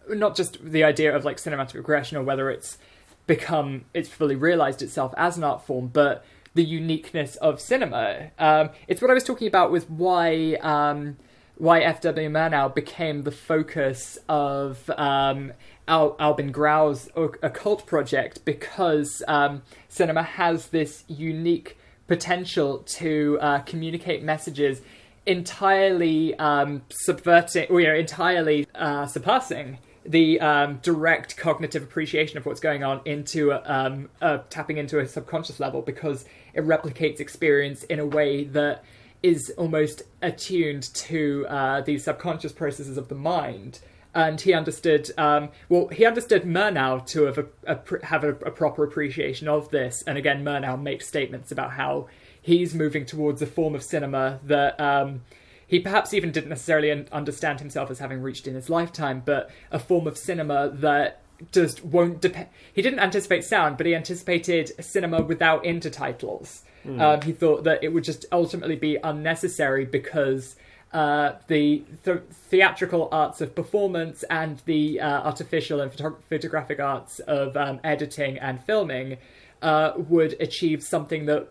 [0.08, 2.78] not just the idea of like cinematic regression or whether it's
[3.26, 6.24] become, it's fully realized itself as an art form, but
[6.54, 8.30] the uniqueness of cinema.
[8.38, 10.54] Um, it's what I was talking about with why.
[10.62, 11.16] Um,
[11.56, 12.28] why F.W.
[12.28, 15.52] Murnau became the focus of um,
[15.88, 24.22] Al- Albin Grau's occult project because um, cinema has this unique potential to uh, communicate
[24.22, 24.80] messages
[25.24, 32.60] entirely um, subverting, or know, entirely uh, surpassing the um, direct cognitive appreciation of what's
[32.60, 36.24] going on into um, uh, tapping into a subconscious level because
[36.54, 38.84] it replicates experience in a way that
[39.26, 43.80] is almost attuned to uh, these subconscious processes of the mind.
[44.14, 48.50] And he understood, um, well, he understood Murnau to have a, a, have a, a
[48.50, 50.02] proper appreciation of this.
[50.06, 52.06] And again, Murnau makes statements about how
[52.40, 55.22] he's moving towards a form of cinema that um,
[55.66, 59.80] he perhaps even didn't necessarily understand himself as having reached in his lifetime, but a
[59.80, 61.20] form of cinema that
[61.52, 62.48] just won't depend.
[62.72, 66.62] He didn't anticipate sound, but he anticipated cinema without intertitles.
[67.00, 70.56] Um, he thought that it would just ultimately be unnecessary because
[70.92, 77.18] uh, the th- theatrical arts of performance and the uh, artificial and photo- photographic arts
[77.20, 79.18] of um, editing and filming
[79.62, 81.48] uh, would achieve something that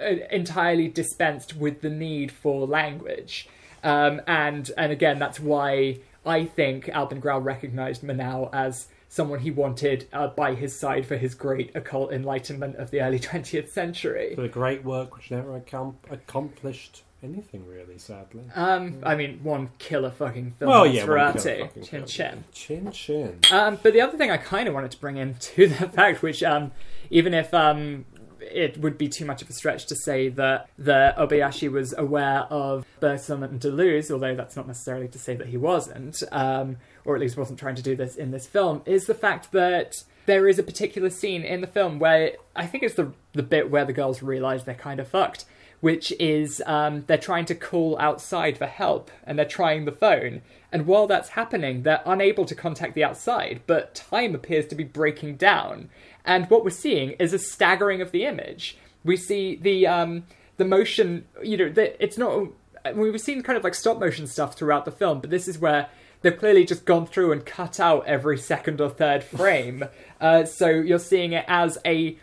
[0.00, 3.48] uh, entirely dispensed with the need for language.
[3.82, 9.50] Um, and and again, that's why I think Albin Grau recognized Murnau as someone he
[9.52, 14.34] wanted uh, by his side for his great occult enlightenment of the early 20th century.
[14.34, 18.42] For the great work which never accom- accomplished anything really, sadly.
[18.56, 20.68] Um, I mean, one killer fucking film.
[20.68, 22.06] well, yeah, one killer fucking Chin film.
[22.06, 22.44] Chin.
[22.52, 23.40] Chin Chin.
[23.52, 26.42] Um, but the other thing I kind of wanted to bring into the fact, which
[26.42, 26.72] um,
[27.08, 28.06] even if um,
[28.40, 32.40] it would be too much of a stretch to say that the Obayashi was aware
[32.50, 37.14] of Bergson and Deleuze, although that's not necessarily to say that he wasn't, um, or
[37.14, 40.48] at least wasn't trying to do this in this film, is the fact that there
[40.48, 43.84] is a particular scene in the film where I think it's the the bit where
[43.84, 45.44] the girls realize they're kind of fucked,
[45.80, 50.40] which is um, they're trying to call outside for help and they're trying the phone.
[50.72, 54.84] And while that's happening, they're unable to contact the outside, but time appears to be
[54.84, 55.90] breaking down.
[56.24, 58.78] And what we're seeing is a staggering of the image.
[59.04, 60.24] We see the um,
[60.56, 62.48] the motion, you know, the, it's not.
[62.94, 65.88] We've seen kind of like stop motion stuff throughout the film, but this is where
[66.24, 69.84] they've clearly just gone through and cut out every second or third frame.
[70.20, 72.16] uh, so you're seeing it as a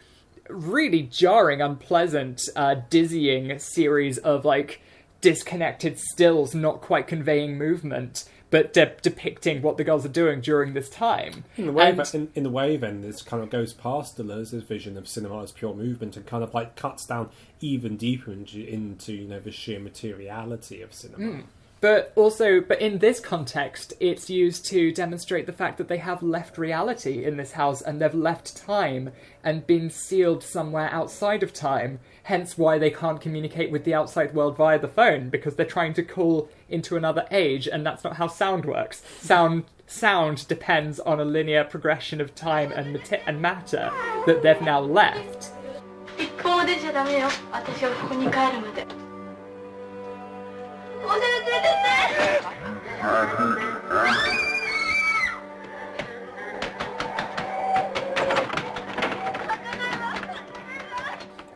[0.49, 4.81] really jarring, unpleasant, uh, dizzying series of like
[5.21, 10.73] disconnected stills, not quite conveying movement, but de- depicting what the girls are doing during
[10.73, 11.45] this time.
[11.55, 14.63] In the way, And- in, in the way, then this kind of goes past Deleuze's
[14.63, 17.29] vision of cinema as pure movement and kind of like cuts down
[17.61, 21.43] even deeper into, into you know the sheer materiality of cinema.
[21.81, 26.21] But also, but in this context, it's used to demonstrate the fact that they have
[26.21, 29.11] left reality in this house and they've left time
[29.43, 31.99] and been sealed somewhere outside of time.
[32.23, 35.95] Hence why they can't communicate with the outside world via the phone because they're trying
[35.95, 39.01] to call into another age and that's not how sound works.
[39.19, 43.91] Sound sound depends on a linear progression of time and, and matter
[44.27, 45.49] that they've now left.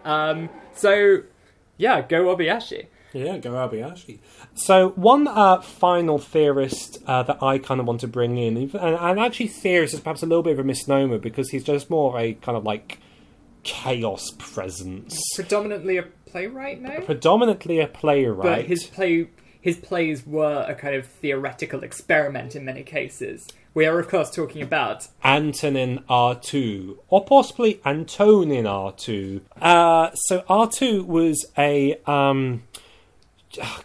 [0.06, 1.24] Um, so,
[1.78, 2.88] yeah, go Obayashi.
[3.14, 4.20] Yeah, go Obayashi.
[4.54, 8.76] So one uh, final theorist uh, that I kind of want to bring in, and,
[8.76, 12.16] and actually theorist is perhaps a little bit of a misnomer because he's just more
[12.16, 13.00] of a kind of like
[13.64, 16.06] chaos presence, Predominantly a
[16.36, 17.00] playwright now?
[17.00, 18.44] predominantly a playwright.
[18.44, 19.28] But his play
[19.62, 23.48] his plays were a kind of theoretical experiment in many cases.
[23.74, 29.42] We are of course talking about Antonin Artaud, or possibly Antonin Artaud.
[29.62, 32.64] Uh, so Artaud was a um,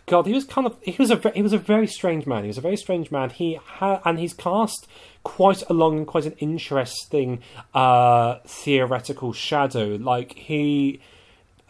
[0.06, 0.26] God.
[0.26, 2.42] He was kind of he was a he was a very strange man.
[2.42, 3.30] He was a very strange man.
[3.30, 4.88] He had and he's cast
[5.22, 7.42] quite a long and quite an interesting
[7.74, 9.96] uh, theoretical shadow.
[10.00, 11.00] Like he.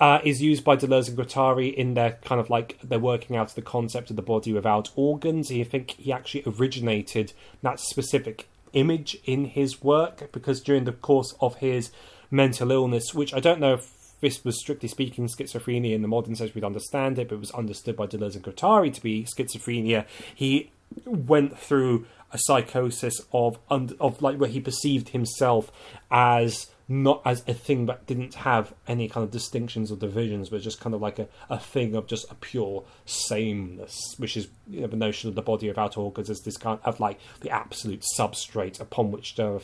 [0.00, 3.54] Uh, is used by Deleuze and Guattari in their kind of like they're working out
[3.54, 5.52] the concept of the body without organs.
[5.52, 11.34] I think he actually originated that specific image in his work because during the course
[11.40, 11.90] of his
[12.30, 16.34] mental illness, which I don't know if this was strictly speaking schizophrenia in the modern
[16.34, 20.06] sense we'd understand it, but it was understood by Deleuze and Guattari to be schizophrenia.
[20.34, 20.70] He
[21.04, 25.70] went through a psychosis of of like where he perceived himself
[26.10, 30.60] as not as a thing that didn't have any kind of distinctions or divisions, but
[30.60, 34.80] just kind of like a, a thing of just a pure sameness, which is you
[34.80, 38.02] know, the notion of the body without organs as this kind of like the absolute
[38.18, 39.60] substrate upon which there are,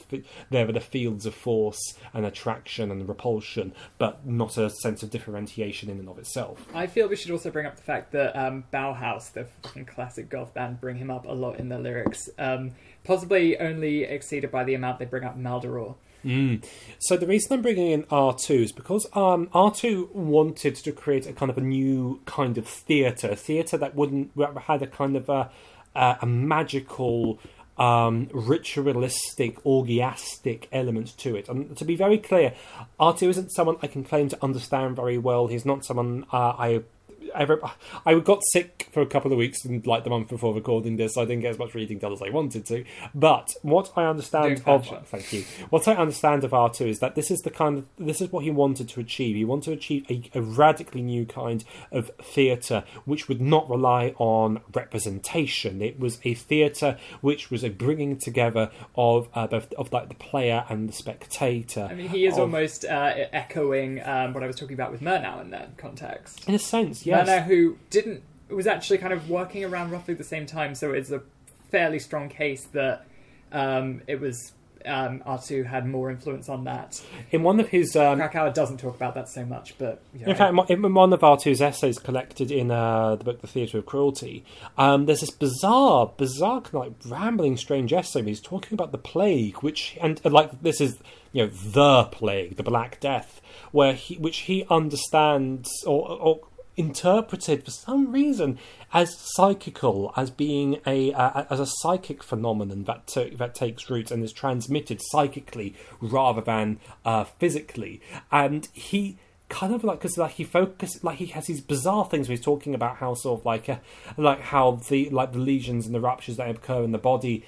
[0.50, 5.10] there are the fields of force and attraction and repulsion, but not a sense of
[5.10, 6.64] differentiation in and of itself.
[6.72, 9.46] I feel we should also bring up the fact that um, Bauhaus, the
[9.84, 12.30] classic goth band, bring him up a lot in their lyrics.
[12.38, 12.70] Um,
[13.02, 15.96] possibly only exceeded by the amount they bring up Maldoror.
[16.26, 16.64] Mm.
[16.98, 21.32] So the reason I'm bringing in Artaud is because um, Artaud wanted to create a
[21.32, 24.32] kind of a new kind of theatre, theatre that wouldn't
[24.62, 25.50] had a kind of a,
[25.94, 27.38] a, a magical,
[27.78, 31.48] um, ritualistic, orgiastic elements to it.
[31.48, 32.54] And to be very clear,
[32.98, 35.46] Artaud isn't someone I can claim to understand very well.
[35.46, 36.82] He's not someone uh, I
[37.36, 37.46] I,
[38.04, 41.14] I got sick for a couple of weeks and like the month before recording this,
[41.14, 42.84] so I didn't get as much reading done as I wanted to.
[43.14, 47.30] But what I understand of thank you, what I understand of Artaud is that this
[47.30, 49.36] is the kind of this is what he wanted to achieve.
[49.36, 54.14] He wanted to achieve a, a radically new kind of theatre which would not rely
[54.18, 55.82] on representation.
[55.82, 60.14] It was a theatre which was a bringing together of uh, of, of like the
[60.14, 61.88] player and the spectator.
[61.90, 65.02] I mean, he is of, almost uh, echoing um, what I was talking about with
[65.02, 66.48] Murnau in that context.
[66.48, 70.46] In a sense, yeah who didn't was actually kind of working around roughly the same
[70.46, 71.22] time, so it's a
[71.70, 73.06] fairly strong case that
[73.52, 74.52] um, it was
[74.86, 77.02] um, Artaud had more influence on that.
[77.30, 80.30] In one of his, um, Kracauer doesn't talk about that so much, but you know,
[80.30, 83.86] in fact, in one of Artaud's essays collected in uh, the book *The Theatre of
[83.86, 84.44] Cruelty*,
[84.78, 88.20] um, there's this bizarre, bizarre, kind of like rambling, strange essay.
[88.20, 90.98] Where he's talking about the plague, which and uh, like this is
[91.32, 93.40] you know the plague, the Black Death,
[93.72, 96.40] where he, which he understands or, or
[96.76, 98.58] interpreted for some reason
[98.92, 104.10] as psychical, as being a uh, as a psychic phenomenon that t- that takes root
[104.10, 108.00] and is transmitted psychically rather than uh, physically.
[108.30, 112.28] And he kind of like because like he focuses like he has these bizarre things
[112.28, 113.76] where he's talking about how sort of like uh,
[114.16, 117.44] like how the like the lesions and the ruptures that occur in the body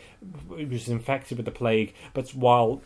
[0.46, 2.80] which is infected with the plague but while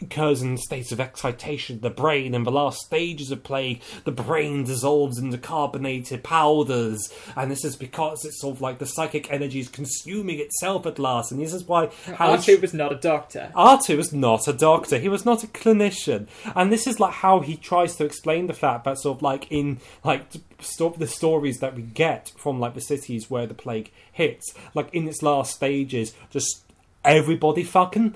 [0.00, 4.64] occurs in states of excitation the brain in the last stages of plague the brain
[4.64, 7.12] dissolves into carbonated powders.
[7.34, 10.98] And this is because it's sort of like the psychic energy is consuming itself at
[10.98, 11.32] last.
[11.32, 13.50] And this is why Artaud was not a doctor.
[13.54, 14.98] Artaud was not a doctor.
[14.98, 16.26] He was not a clinician.
[16.54, 19.50] And this is like how he tries to explain the fact that sort of like
[19.50, 24.54] in like the stories that we get from like the cities where the plague hits
[24.74, 26.64] like in its last stages just
[27.04, 28.14] everybody fucking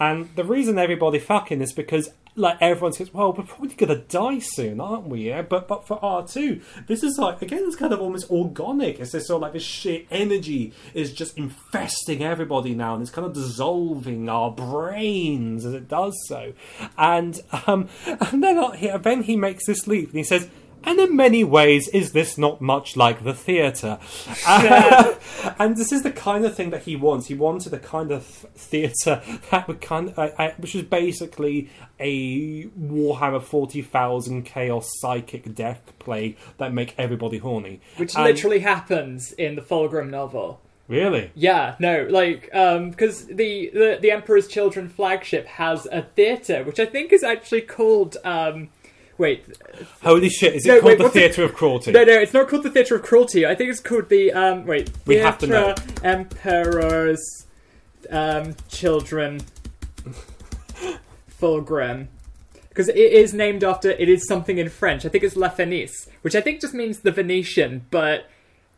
[0.00, 4.38] and the reason everybody fucking is because like everyone says, well, we're probably gonna die
[4.38, 5.28] soon, aren't we?
[5.28, 9.00] Yeah, but but for Artaud, this is like again, it's kind of almost organic.
[9.00, 13.10] It's this sort of like this shit energy is just infesting everybody now, and it's
[13.10, 16.52] kind of dissolving our brains as it does so.
[16.96, 20.48] And um, and then uh, then he makes this leap, and he says,
[20.84, 23.98] and in many ways, is this not much like the theatre?
[24.46, 25.14] Uh,
[25.58, 27.26] and this is the kind of thing that he wants.
[27.26, 31.70] He wanted a kind of theatre that would kind of, uh, uh, which was basically
[31.98, 37.80] a Warhammer 40,000 chaos psychic death play that make everybody horny.
[37.96, 40.60] Which and, literally happens in the Fulgrim novel.
[40.90, 41.30] Really?
[41.36, 46.80] Yeah, no, like, um, because the, the the Emperor's Children flagship has a theatre, which
[46.80, 48.70] I think is actually called, um,
[49.20, 49.44] Wait.
[50.02, 50.54] Holy shit!
[50.54, 51.92] Is it no, called wait, the Theatre of Cruelty?
[51.92, 53.44] No, no, it's not called the Theatre of Cruelty.
[53.44, 54.64] I think it's called the um.
[54.64, 54.90] Wait.
[55.04, 55.74] We have to know.
[56.02, 57.46] Emperor's,
[58.08, 59.42] um, children.
[61.38, 62.06] Fulgrim.
[62.70, 65.04] Because it is named after it is something in French.
[65.04, 68.24] I think it's La Fenice, which I think just means the Venetian, but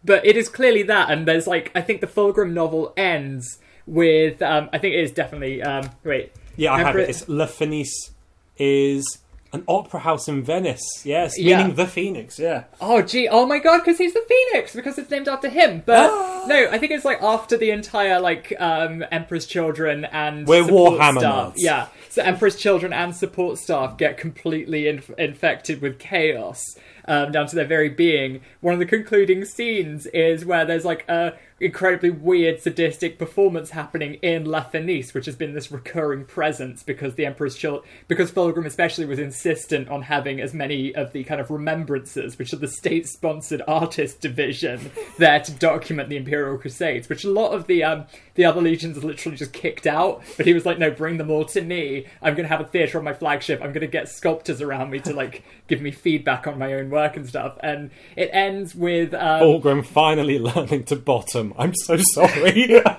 [0.02, 1.08] but it is clearly that.
[1.08, 5.12] And there's like I think the Fulgrim novel ends with um I think it is
[5.12, 7.08] definitely um wait yeah I have it.
[7.08, 8.10] It's La Fenice
[8.58, 9.21] is
[9.52, 11.68] an opera house in Venice, yes, meaning yeah.
[11.68, 12.64] the Phoenix, yeah.
[12.80, 15.82] Oh, gee, oh my god, because he's the Phoenix, because it's named after him.
[15.84, 16.08] But
[16.46, 21.18] No, I think it's like after the entire like um Emperor's Children and We're Warhammer
[21.18, 21.52] staff.
[21.52, 21.54] nerds.
[21.58, 26.62] Yeah, so Emperor's Children and support staff get completely inf- infected with chaos
[27.06, 28.40] um, down to their very being.
[28.60, 34.14] One of the concluding scenes is where there's like a incredibly weird sadistic performance happening
[34.14, 38.66] in La Fenice, which has been this recurring presence because the Emperor's Children, because Fulgrim
[38.66, 42.66] especially was insistent on having as many of the kind of remembrancers, which are the
[42.66, 48.06] state-sponsored artist division, there to document the Imperial Crusades, which a lot of the um,
[48.34, 50.22] the other legions literally just kicked out.
[50.36, 52.06] But he was like, no, bring them all to me.
[52.20, 53.60] I'm going to have a theatre on my flagship.
[53.60, 56.90] I'm going to get sculptors around me to like give me feedback on my own
[56.92, 57.56] work and stuff.
[57.60, 61.52] And it ends with um, Fulgrim finally learning to bottom.
[61.58, 62.80] I'm so sorry.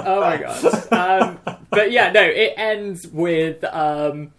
[0.00, 0.92] Oh my god.
[0.92, 4.32] Um, but yeah, no, it ends with um,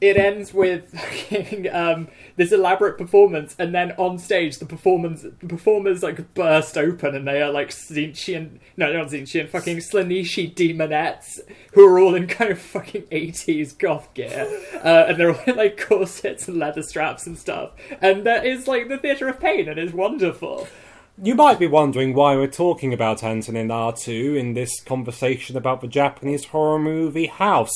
[0.00, 0.94] it ends with
[1.72, 7.14] um, this elaborate performance, and then on stage, the performance the performers like burst open,
[7.14, 11.40] and they are like Tzeentchian, no, not Tzeentchian, fucking Slaaneshi daemonettes
[11.72, 14.46] who are all in kind of fucking eighties goth gear,
[14.84, 17.70] uh, and they're all in like corsets and leather straps and stuff,
[18.00, 20.68] and that is like the theatre of pain, and it's wonderful.
[21.22, 25.88] You might be wondering why we're talking about Antonin Artaud in this conversation about the
[25.88, 27.72] Japanese horror movie House.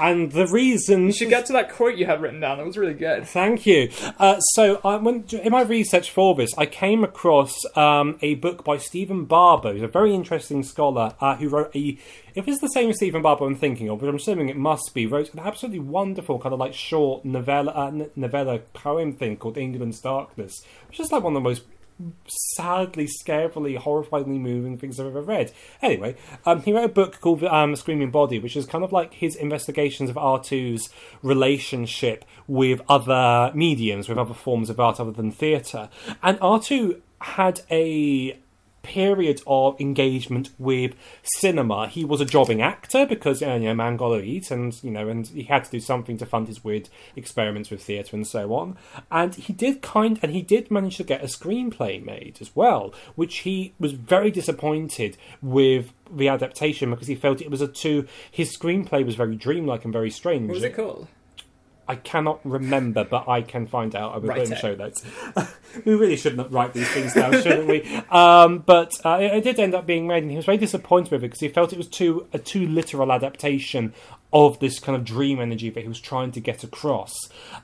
[0.00, 1.06] And the reason.
[1.06, 2.58] You should get to that quote you had written down.
[2.58, 3.24] That was really good.
[3.28, 3.88] Thank you.
[4.18, 8.64] Uh, so, I went, in my research for this, I came across um, a book
[8.64, 11.96] by Stephen Barber, who's a very interesting scholar uh, who wrote a.
[12.34, 15.06] If it's the same Stephen Barber I'm thinking of, but I'm assuming it must be,
[15.06, 20.00] wrote an absolutely wonderful kind of like short novella, uh, novella poem thing called England's
[20.00, 21.62] Darkness, which is like one of the most
[22.54, 25.52] sadly, scarily, horrifyingly moving things I've ever read.
[25.80, 29.14] Anyway, um, he wrote a book called um, Screaming Body, which is kind of like
[29.14, 30.90] his investigations of Artaud's
[31.22, 35.88] relationship with other mediums, with other forms of art other than theatre.
[36.22, 38.38] And Artaud had a
[38.82, 41.88] period of engagement with cinema.
[41.88, 44.90] He was a jobbing actor because uh, you know, man got to eat, and you
[44.90, 48.26] know, and he had to do something to fund his weird experiments with theatre and
[48.26, 48.76] so on.
[49.10, 52.92] And he did kind, and he did manage to get a screenplay made as well,
[53.14, 58.06] which he was very disappointed with the adaptation because he felt it was a too.
[58.30, 60.48] His screenplay was very dreamlike and very strange.
[60.48, 61.08] What was it called?
[61.88, 64.14] I cannot remember, but I can find out.
[64.14, 65.04] I will put in show notes.
[65.84, 67.82] we really shouldn't write these things down, shouldn't we?
[68.12, 71.10] Um, but uh, it, it did end up being made, and he was very disappointed
[71.10, 73.94] with it because he felt it was too a too literal adaptation
[74.32, 77.14] of this kind of dream energy that he was trying to get across,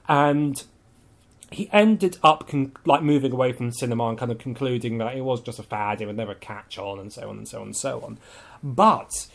[0.08, 0.64] and
[1.50, 5.22] he ended up con- like moving away from cinema and kind of concluding that it
[5.22, 7.66] was just a fad, it would never catch on, and so on and so on
[7.66, 8.18] and so on.
[8.62, 9.28] But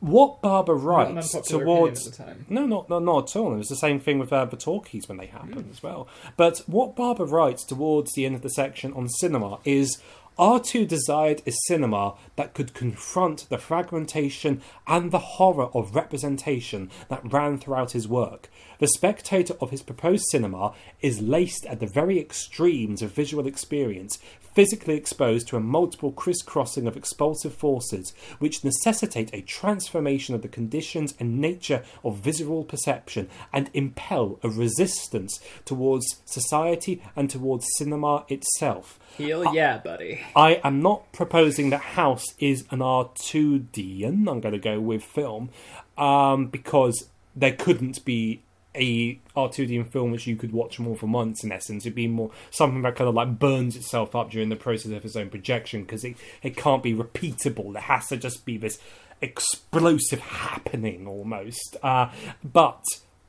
[0.00, 2.46] what Barber writes towards at the time.
[2.48, 3.54] no, not, not not at all.
[3.54, 6.08] It was the same thing with uh, the talkies when they happened as well.
[6.36, 10.00] But what Barber writes towards the end of the section on cinema is
[10.38, 17.32] Artaud desired a cinema that could confront the fragmentation and the horror of representation that
[17.32, 18.48] ran throughout his work.
[18.78, 24.20] The spectator of his proposed cinema is laced at the very extremes of visual experience,
[24.58, 30.48] physically exposed to a multiple crisscrossing of expulsive forces which necessitate a transformation of the
[30.48, 38.24] conditions and nature of visual perception and impel a resistance towards society and towards cinema
[38.28, 38.98] itself.
[39.16, 40.22] Hell yeah, buddy.
[40.34, 44.28] I am not proposing that House is an Artaudian.
[44.28, 45.50] I'm going to go with film
[45.96, 48.42] um, because there couldn't be
[48.78, 52.30] a Artaudian film which you could watch more for months In essence, it'd be more
[52.50, 55.82] something that kind of like burns itself up during the process of its own projection
[55.82, 57.72] because it it can't be repeatable.
[57.72, 58.78] There has to just be this
[59.20, 61.76] explosive happening almost.
[61.82, 62.10] Uh,
[62.44, 62.82] but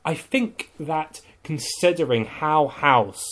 [0.04, 3.24] I think that considering how House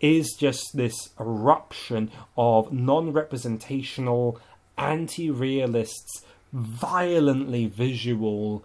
[0.00, 4.40] is just this eruption of non representational,
[4.76, 6.22] anti realists,
[6.52, 8.64] violently visual,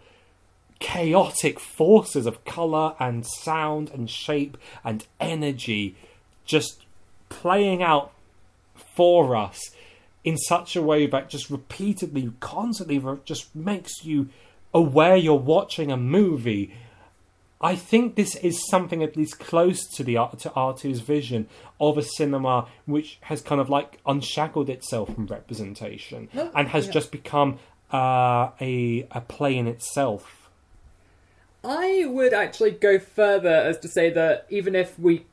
[0.81, 5.95] chaotic forces of colour and sound and shape and energy
[6.43, 6.85] just
[7.29, 8.11] playing out
[8.95, 9.71] for us
[10.23, 14.27] in such a way that just repeatedly, constantly just makes you
[14.73, 16.73] aware you're watching a movie.
[17.61, 21.47] I think this is something at least close to the art to Artaud's vision
[21.79, 26.91] of a cinema which has kind of like unshackled itself from representation and has yeah.
[26.91, 27.59] just become
[27.93, 30.40] uh, a a play in itself.
[31.63, 35.25] I would actually go further as to say that even if we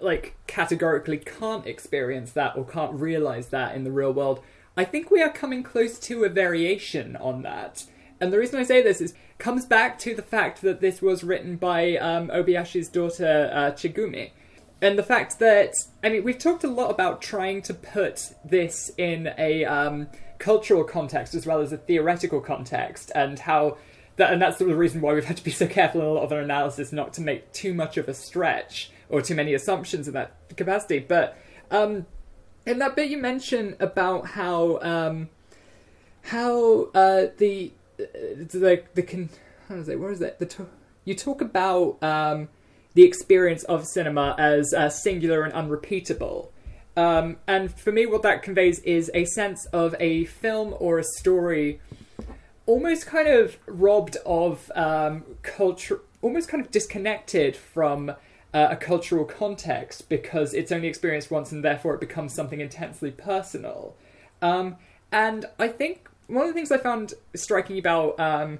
[0.00, 4.40] like categorically can't experience that or can't realize that in the real world,
[4.76, 7.84] I think we are coming close to a variation on that.
[8.20, 11.22] And the reason I say this is comes back to the fact that this was
[11.22, 14.30] written by um, Obayashi's daughter uh, Chigumi.
[14.82, 18.90] and the fact that I mean we've talked a lot about trying to put this
[18.98, 23.76] in a um, cultural context as well as a theoretical context, and how
[24.18, 26.24] that and that's the reason why we've had to be so careful in a lot
[26.24, 30.06] of our analysis not to make too much of a stretch or too many assumptions
[30.06, 30.98] in that capacity.
[30.98, 31.38] But
[31.70, 32.06] um,
[32.66, 35.28] in that bit you mention about how um,
[36.22, 39.30] how uh, the the the can
[39.68, 39.98] how is it?
[39.98, 40.38] What is it?
[40.38, 40.66] The
[41.04, 42.48] you talk about um,
[42.94, 46.52] the experience of cinema as uh, singular and unrepeatable.
[46.96, 51.04] Um, and for me, what that conveys is a sense of a film or a
[51.04, 51.80] story
[52.68, 59.24] almost kind of robbed of um, culture, almost kind of disconnected from uh, a cultural
[59.24, 63.96] context because it's only experienced once and therefore it becomes something intensely personal.
[64.42, 64.76] Um,
[65.10, 68.58] and I think one of the things I found striking about um,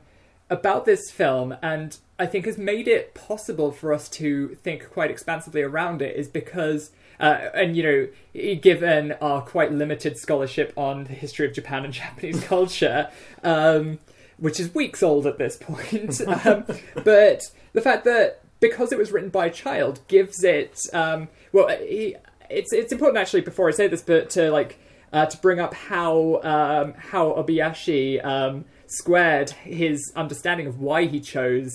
[0.48, 5.10] about this film, and I think has made it possible for us to think quite
[5.10, 6.90] expansively around it, is because.
[7.20, 11.92] Uh, and you know, given our quite limited scholarship on the history of Japan and
[12.04, 13.10] Japanese culture,
[13.42, 13.98] um,
[14.36, 16.64] which is weeks old at this point, um,
[17.04, 17.42] but
[17.72, 22.16] the fact that because it was written by a child gives it um, well, he,
[22.50, 24.78] it's it's important actually before I say this, but to like
[25.12, 31.20] uh, to bring up how um, how Obayashi um, squared his understanding of why he
[31.20, 31.72] chose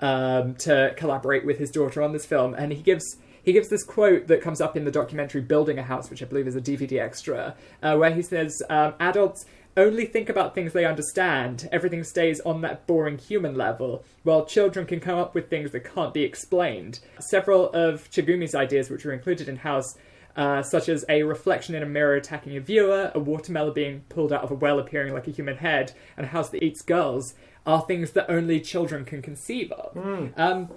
[0.00, 3.16] um, to collaborate with his daughter on this film, and he gives
[3.46, 6.26] he gives this quote that comes up in the documentary "Building a House," which I
[6.26, 9.46] believe is a DVD extra, uh, where he says, um, "Adults."
[9.78, 11.68] Only think about things they understand.
[11.70, 15.84] Everything stays on that boring human level, while children can come up with things that
[15.84, 17.00] can't be explained.
[17.20, 19.94] Several of Chigumi's ideas, which were included in House,
[20.34, 24.32] uh, such as a reflection in a mirror attacking a viewer, a watermelon being pulled
[24.32, 27.34] out of a well appearing like a human head, and a house that eats girls,
[27.66, 29.94] are things that only children can conceive of.
[30.38, 30.70] Um,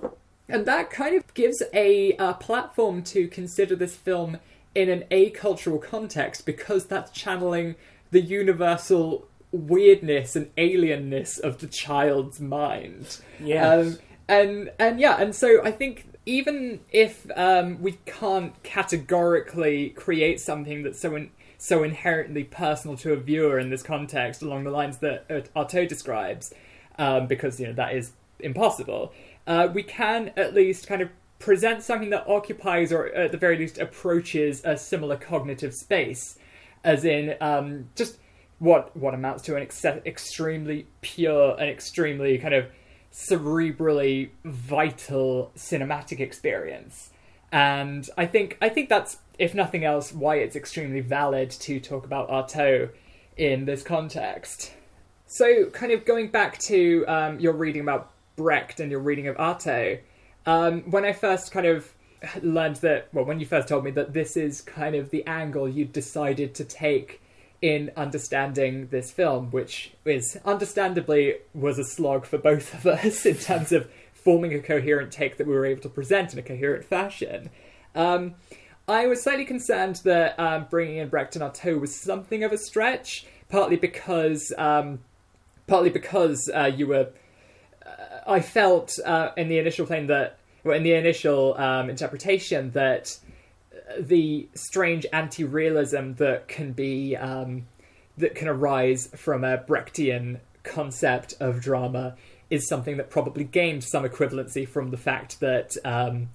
[0.49, 4.37] and that kind of gives a, uh platform to consider this film
[4.75, 7.75] in an acultural context because that's channeling
[8.11, 13.19] the universal weirdness and alienness of the child's mind.
[13.43, 13.87] Yes.
[13.87, 20.39] Um, and and yeah, and so I think even if um, we can't categorically create
[20.39, 24.69] something that's so in, so inherently personal to a viewer in this context, along the
[24.69, 26.53] lines that uh, Artaud describes,
[26.99, 29.11] um, because you know that is impossible,
[29.49, 31.09] uh, we can at least kind of
[31.39, 36.37] present something that occupies, or at the very least approaches, a similar cognitive space,
[36.83, 38.17] as in um, just
[38.59, 42.67] what what amounts to an ex- extremely pure and extremely kind of
[43.11, 47.09] cerebrally vital cinematic experience.
[47.51, 52.05] And I think I think that's, if nothing else, why it's extremely valid to talk
[52.05, 52.91] about Artaud
[53.35, 54.73] in this context.
[55.25, 59.35] So, kind of going back to um, your reading about Brecht and your reading of
[59.35, 59.99] Artaud,
[60.45, 61.93] um, when I first kind of
[62.41, 65.67] learned that, well, when you first told me that this is kind of the angle
[65.67, 67.21] you decided to take
[67.61, 73.35] in understanding this film, which is understandably was a slog for both of us in
[73.35, 76.85] terms of forming a coherent take that we were able to present in a coherent
[76.85, 77.49] fashion.
[77.93, 78.35] Um,
[78.87, 82.57] I was slightly concerned that um, bringing in Brecht and Artaud was something of a
[82.57, 84.99] stretch, partly because, um,
[85.67, 87.09] partly because uh, you were.
[87.89, 92.71] Uh, I felt uh, in the initial claim that, well, in the initial um, interpretation
[92.71, 93.17] that
[93.99, 97.67] the strange anti-realism that can be um,
[98.17, 102.15] that can arise from a Brechtian concept of drama
[102.49, 106.29] is something that probably gained some equivalency from the fact that um,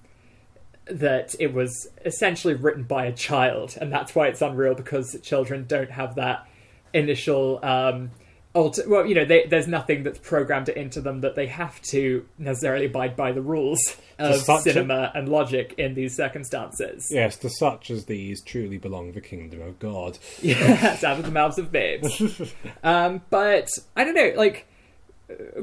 [0.85, 5.65] that it was essentially written by a child, and that's why it's unreal because children
[5.67, 6.47] don't have that
[6.93, 7.59] initial.
[7.63, 8.11] Um,
[8.55, 12.85] well, you know, they, there's nothing that's programmed into them that they have to necessarily
[12.85, 13.79] abide by the rules
[14.17, 17.07] of such a- cinema and logic in these circumstances.
[17.11, 20.17] Yes, to such as these truly belong the kingdom of God.
[20.41, 22.21] Yes, out of the mouths of babes.
[22.83, 24.67] um, but I don't know, like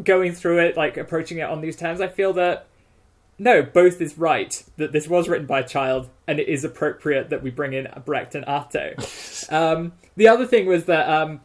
[0.03, 2.67] going through it, like approaching it on these terms, I feel that
[3.39, 4.63] no, both is right.
[4.77, 7.89] That this was written by a child, and it is appropriate that we bring in
[8.05, 9.53] Brecht and Artaud.
[9.53, 11.41] um, the other thing was that um,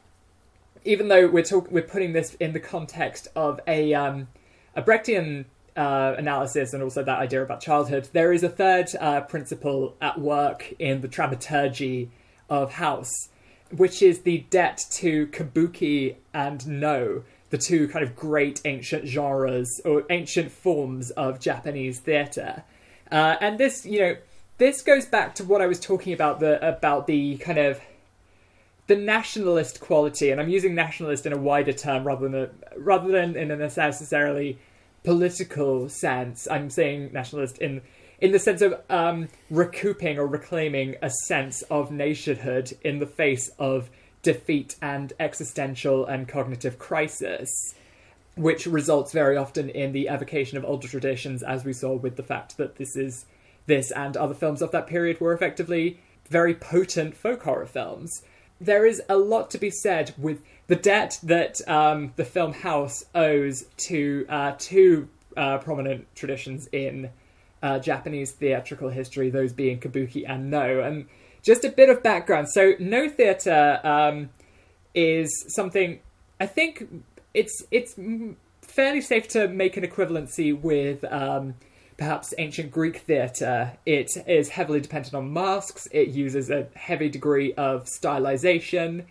[0.86, 4.28] even though we're talk- we're putting this in the context of a um,
[4.76, 5.46] a Brechtian
[5.76, 10.20] uh, analysis and also that idea about childhood, there is a third uh, principle at
[10.20, 12.10] work in the dramaturgy
[12.50, 13.30] of House,
[13.72, 19.82] which is the debt to kabuki and Noh, the two kind of great ancient genres
[19.86, 22.64] or ancient forms of Japanese theatre.
[23.12, 24.16] Uh, and this, you know,
[24.58, 27.80] this goes back to what I was talking about the about the kind of
[28.88, 33.12] the nationalist quality, and I'm using nationalist in a wider term rather than a, rather
[33.12, 34.58] than in a necessarily
[35.04, 36.48] political sense.
[36.50, 37.82] I'm saying nationalist in
[38.20, 43.50] in the sense of um, recouping or reclaiming a sense of nationhood in the face
[43.60, 43.90] of
[44.24, 47.76] defeat and existential and cognitive crisis,
[48.36, 52.24] which results very often in the evocation of older traditions, as we saw with the
[52.24, 53.26] fact that this is
[53.68, 56.00] this and other films of that period were effectively
[56.30, 58.24] very potent folk horror films.
[58.60, 63.06] There is a lot to be said with the debt that um, the film House
[63.14, 67.10] owes to uh, two uh, prominent traditions in
[67.62, 70.82] uh, Japanese theatrical history, those being kabuki and Noh.
[70.82, 71.06] And
[71.44, 72.50] just a bit of background.
[72.50, 74.30] So, Noh theater um,
[74.94, 76.00] is something
[76.40, 77.04] I think
[77.34, 77.96] it's it's
[78.62, 81.56] fairly safe to make an equivalency with um,
[81.98, 83.74] perhaps ancient Greek theatre.
[83.86, 85.88] It is heavily dependent on masks.
[85.92, 89.06] It uses a heavy degree of stylization.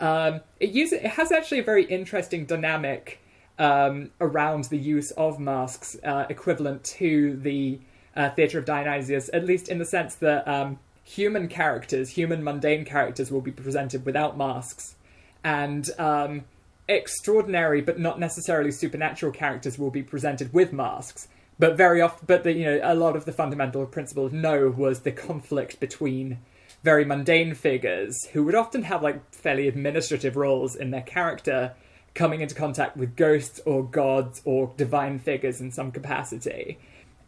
[0.00, 3.20] Um, it uses it has actually a very interesting dynamic
[3.58, 7.78] um, around the use of masks, uh, equivalent to the
[8.16, 12.84] uh, Theatre of Dionysius, at least in the sense that um, human characters, human mundane
[12.84, 14.96] characters, will be presented without masks,
[15.44, 16.44] and um,
[16.88, 21.28] extraordinary but not necessarily supernatural characters will be presented with masks.
[21.62, 24.68] But very often, but the, you know, a lot of the fundamental principle of Noh
[24.68, 26.38] was the conflict between
[26.82, 31.74] very mundane figures who would often have like fairly administrative roles in their character
[32.16, 36.78] coming into contact with ghosts or gods or divine figures in some capacity.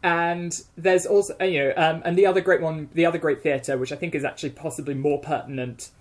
[0.03, 3.41] And there's also, uh, you know, um, and the other great one, the other great
[3.41, 5.91] theatre, which I think is actually possibly more pertinent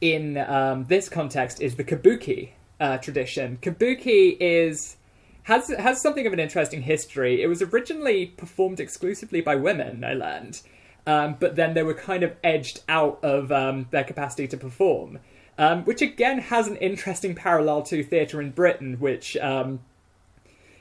[0.00, 3.58] in um, this context, is the kabuki uh, tradition.
[3.60, 4.96] Kabuki is
[5.44, 7.42] has has something of an interesting history.
[7.42, 10.04] It was originally performed exclusively by women.
[10.04, 10.60] I learned,
[11.06, 15.18] um, but then they were kind of edged out of um, their capacity to perform
[15.58, 19.80] um, which again has an interesting parallel to theatre in Britain, which um,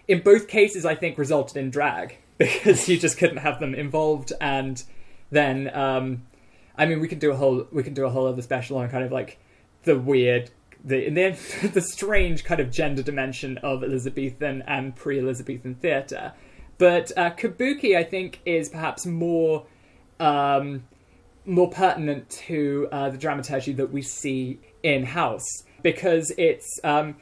[0.07, 4.33] in both cases I think resulted in drag because you just couldn't have them involved,
[4.39, 4.81] and
[5.29, 6.23] then um,
[6.77, 8.89] I mean we can do a whole we can do a whole other special on
[8.89, 9.39] kind of like
[9.83, 10.51] the weird
[10.83, 16.33] the the, the strange kind of gender dimension of Elizabethan and pre-Elizabethan theatre,
[16.77, 19.65] but uh, Kabuki I think is perhaps more
[20.19, 20.83] um,
[21.45, 27.15] more pertinent to uh, the dramaturgy that we see in House because it's um,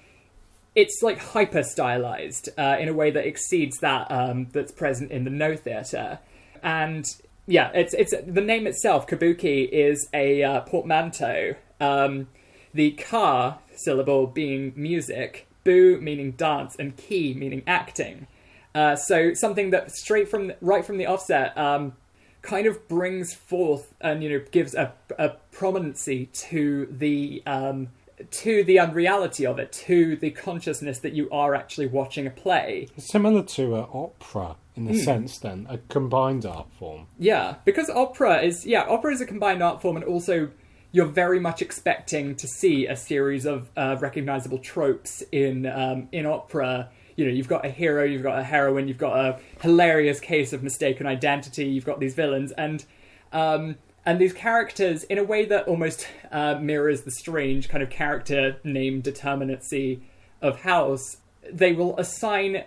[0.76, 5.24] it's like hyper stylized uh, in a way that exceeds that um, that's present in
[5.24, 6.20] the Noh theater,
[6.62, 7.06] and
[7.48, 9.08] yeah, it's it's the name itself.
[9.08, 11.56] Kabuki is a uh, portmanteau.
[11.82, 12.28] Um,
[12.74, 18.28] the ka syllable being music, bu meaning dance, and ki meaning acting.
[18.76, 21.94] Uh, so something that straight from right from the offset um,
[22.42, 27.90] kind of brings forth and you know gives a, a prominency to the um,
[28.32, 32.88] to the unreality of it, to the consciousness that you are actually watching a play.
[32.98, 35.04] Similar to uh, opera in the mm.
[35.04, 37.08] sense, then a combined art form.
[37.18, 40.50] Yeah, because opera is yeah, opera is a combined art form, and also
[40.92, 46.26] you're very much expecting to see a series of uh, recognizable tropes in um, in
[46.26, 46.90] opera
[47.20, 50.54] you know, you've got a hero, you've got a heroine, you've got a hilarious case
[50.54, 52.86] of mistaken identity, you've got these villains, and
[53.34, 53.76] um,
[54.06, 58.58] and these characters in a way that almost uh, mirrors the strange kind of character
[58.64, 60.00] name determinacy
[60.42, 61.18] of House.
[61.52, 62.64] They will assign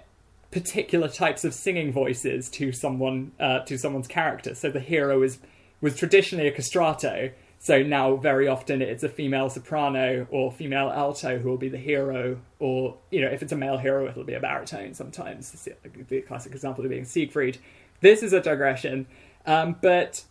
[0.50, 4.54] particular types of singing voices to someone uh, to someone's character.
[4.54, 5.38] So the hero is
[5.80, 7.32] was traditionally a castrato,
[7.62, 11.78] so now, very often, it's a female soprano or female alto who will be the
[11.78, 14.94] hero, or you know, if it's a male hero, it'll be a baritone.
[14.94, 15.52] Sometimes
[16.08, 17.58] the classic example of being Siegfried.
[18.00, 19.06] This is a digression,
[19.46, 20.24] um, but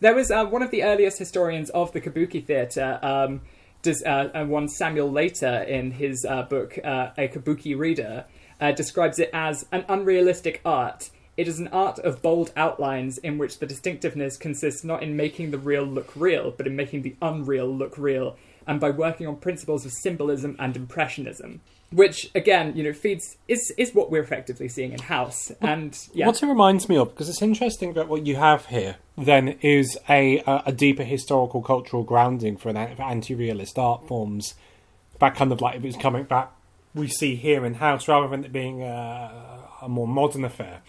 [0.00, 2.98] there was uh, one of the earliest historians of the kabuki theatre.
[3.02, 3.40] Um,
[3.80, 8.24] does, uh, and one Samuel Leiter in his uh, book uh, A Kabuki Reader
[8.60, 13.38] uh, describes it as an unrealistic art it is an art of bold outlines in
[13.38, 17.16] which the distinctiveness consists not in making the real look real, but in making the
[17.20, 18.36] unreal look real,
[18.66, 21.60] and by working on principles of symbolism and impressionism.
[21.90, 25.52] Which again, you know, feeds is is what we're effectively seeing in House.
[25.60, 26.26] And yeah.
[26.26, 29.96] What it reminds me of, because it's interesting that what you have here then is
[30.08, 34.54] a a, a deeper historical cultural grounding for an anti-realist art forms.
[35.20, 36.50] That kind of like it was coming back
[36.94, 40.80] we see here in House rather than it being a, a more modern affair.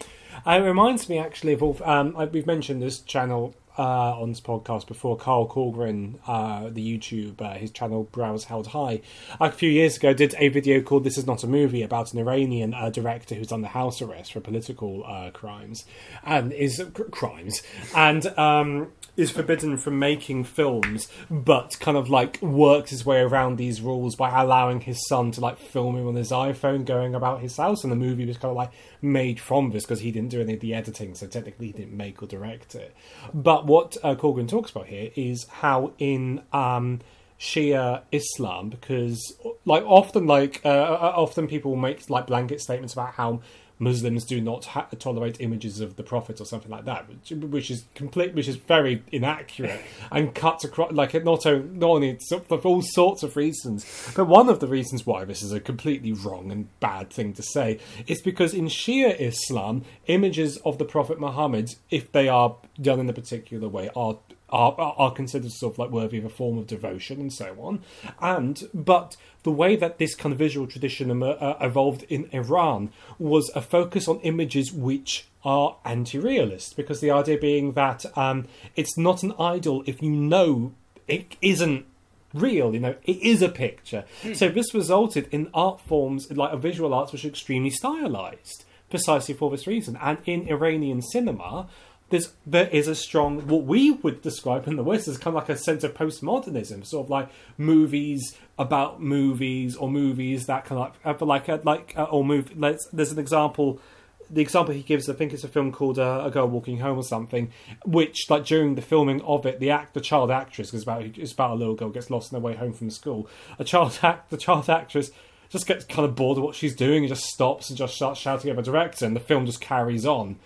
[0.44, 1.78] Uh, it reminds me actually of all.
[1.84, 5.16] Um, we've mentioned this channel uh, on this podcast before.
[5.16, 9.00] Carl Kallgren, uh, the YouTube, uh, his channel Brows Held High,
[9.40, 12.18] a few years ago did a video called "This Is Not a Movie" about an
[12.18, 15.02] Iranian uh, director who's under house arrest for political
[15.32, 15.84] crimes
[16.24, 17.62] and is crimes
[17.94, 18.26] and.
[18.38, 23.80] Um, is forbidden from making films, but kind of like works his way around these
[23.80, 27.56] rules by allowing his son to like film him on his iPhone going about his
[27.56, 30.40] house, and the movie was kind of like made from this because he didn't do
[30.40, 32.94] any of the editing, so technically he didn't make or direct it.
[33.32, 37.00] But what uh, Kallgren talks about here is how in um,
[37.38, 39.34] Shia Islam, because
[39.64, 43.40] like often like uh, uh often people make like blanket statements about how
[43.78, 47.70] Muslims do not ha- tolerate images of the Prophet or something like that, which, which
[47.70, 49.80] is complete, which is very inaccurate
[50.10, 53.84] and cuts across like it not, o- not only for all sorts of reasons,
[54.16, 57.42] but one of the reasons why this is a completely wrong and bad thing to
[57.42, 63.00] say is because in Shia Islam, images of the Prophet Muhammad, if they are done
[63.00, 64.18] in a particular way, are
[64.50, 67.82] are, are considered sort of like worthy of a form of devotion and so on.
[68.20, 73.50] And but the way that this kind of visual tradition uh, evolved in Iran was
[73.54, 79.22] a focus on images which are anti-realist, because the idea being that um, it's not
[79.22, 80.72] an idol if you know
[81.06, 81.86] it isn't
[82.34, 84.04] real you know it is a picture.
[84.34, 89.34] So this resulted in art forms like a visual arts which are extremely stylized precisely
[89.34, 89.96] for this reason.
[90.02, 91.68] And in iranian cinema
[92.10, 95.42] there's there is a strong what we would describe in the West as kind of
[95.42, 97.28] like a sense of postmodernism, sort of like
[97.58, 102.24] movies about movies or movies that kind of like uh, like uh, like uh, or
[102.24, 102.56] move.
[102.56, 103.80] Let's, there's an example.
[104.28, 106.98] The example he gives, I think it's a film called uh, "A Girl Walking Home"
[106.98, 107.52] or something,
[107.84, 111.32] which like during the filming of it, the act, the child actress, because about it's
[111.32, 113.28] about a little girl gets lost on their way home from school.
[113.58, 115.10] A child act, the child actress
[115.48, 118.20] just gets kind of bored of what she's doing and just stops and just starts
[118.20, 120.36] shouting at the director, and the film just carries on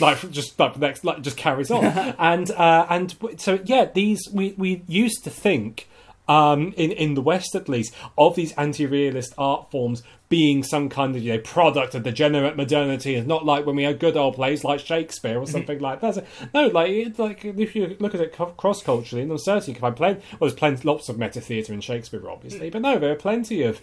[0.00, 1.84] like just like next like just carries on.
[2.18, 5.88] And uh and so yeah these we we used to think
[6.28, 11.14] um in in the west at least of these anti-realist art forms being some kind
[11.14, 13.14] of you know product of degenerate modernity.
[13.14, 16.16] And not like when we had good old plays like shakespeare or something like that.
[16.16, 19.74] So, no like it's like if you look at it cross culturally and certainly you
[19.74, 22.98] can find plenty well there's plenty lots of meta theatre in shakespeare obviously but no
[22.98, 23.80] there are plenty of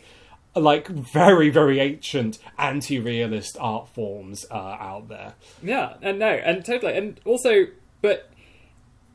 [0.56, 6.96] like very very ancient anti-realist art forms uh, out there Yeah, and no, and totally,
[6.96, 7.68] and also,
[8.02, 8.30] but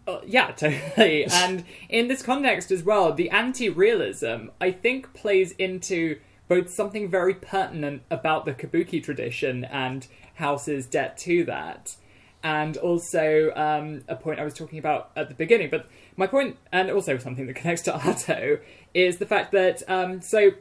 [0.07, 1.25] uh, yeah, totally.
[1.31, 7.35] and in this context as well, the anti-realism I think plays into both something very
[7.35, 11.97] pertinent about the kabuki tradition and House's debt to that,
[12.43, 15.69] and also um, a point I was talking about at the beginning.
[15.69, 15.87] But
[16.17, 18.61] my point, and also something that connects to Artaud,
[18.95, 20.53] is the fact that um, so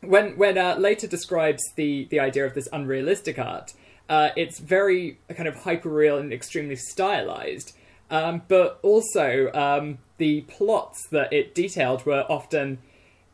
[0.00, 3.72] when when uh, Leiter describes the the idea of this unrealistic art,
[4.08, 7.74] uh, it's very kind of hyperreal and extremely stylized.
[8.10, 12.78] Um, but also, um, the plots that it detailed were often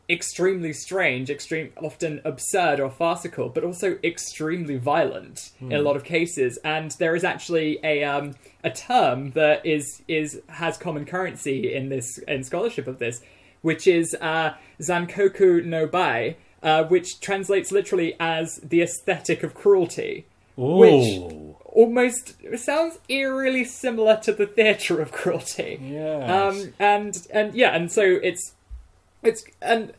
[0.09, 6.03] extremely strange, extreme, often absurd or farcical, but also extremely violent in a lot of
[6.03, 6.57] cases.
[6.63, 11.89] And there is actually a um, a term that is is has common currency in
[11.89, 13.21] this in scholarship of this,
[13.61, 20.25] which is uh, zankoku no bai, uh, which translates literally as the aesthetic of cruelty.
[20.55, 21.21] Which
[21.65, 25.79] almost sounds eerily similar to the theatre of cruelty.
[25.79, 26.29] Yes.
[26.29, 28.53] Um, and and yeah, and so it's
[29.21, 29.93] it's and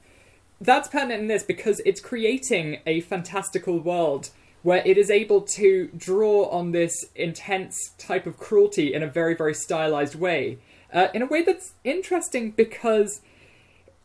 [0.61, 4.31] that's pertinent in this because it's creating a fantastical world
[4.63, 9.35] where it is able to draw on this intense type of cruelty in a very
[9.35, 10.59] very stylized way,
[10.93, 13.21] uh, in a way that's interesting because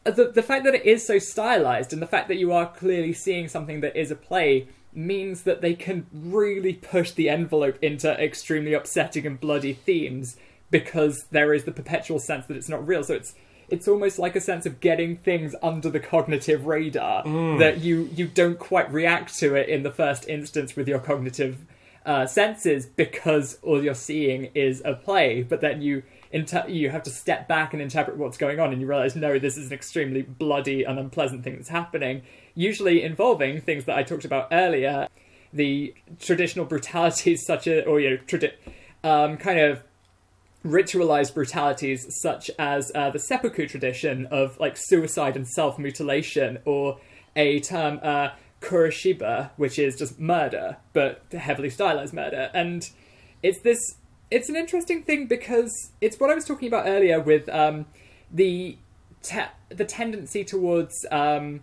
[0.04, 3.14] the the fact that it is so stylized and the fact that you are clearly
[3.14, 8.12] seeing something that is a play means that they can really push the envelope into
[8.22, 10.38] extremely upsetting and bloody themes
[10.70, 13.04] because there is the perpetual sense that it's not real.
[13.04, 13.36] So it's
[13.70, 17.24] it's almost like a sense of getting things under the cognitive radar
[17.58, 21.66] that you you don't quite react to it in the first instance with your cognitive
[22.06, 26.04] uh, senses because all you're seeing is a play, but then you
[26.34, 29.40] inter- you have to step back and interpret what's going on, and you realize no,
[29.40, 32.24] this is an extremely bloody and unpleasant thing that's happening.
[32.56, 35.08] Usually involving things that I talked about earlier,
[35.54, 38.54] the traditional brutalities such as, or you know, tradi-
[39.04, 39.84] um, kind of
[40.66, 47.00] ritualized brutalities such as uh, the seppuku tradition of like suicide and self mutilation, or
[47.36, 48.30] a term uh,
[49.58, 52.90] which is just murder but heavily stylized murder, and
[53.44, 53.80] it's this.
[54.34, 57.86] It's an interesting thing because it's what I was talking about earlier with um,
[58.32, 58.78] the
[59.22, 61.06] te- the tendency towards.
[61.12, 61.62] Um,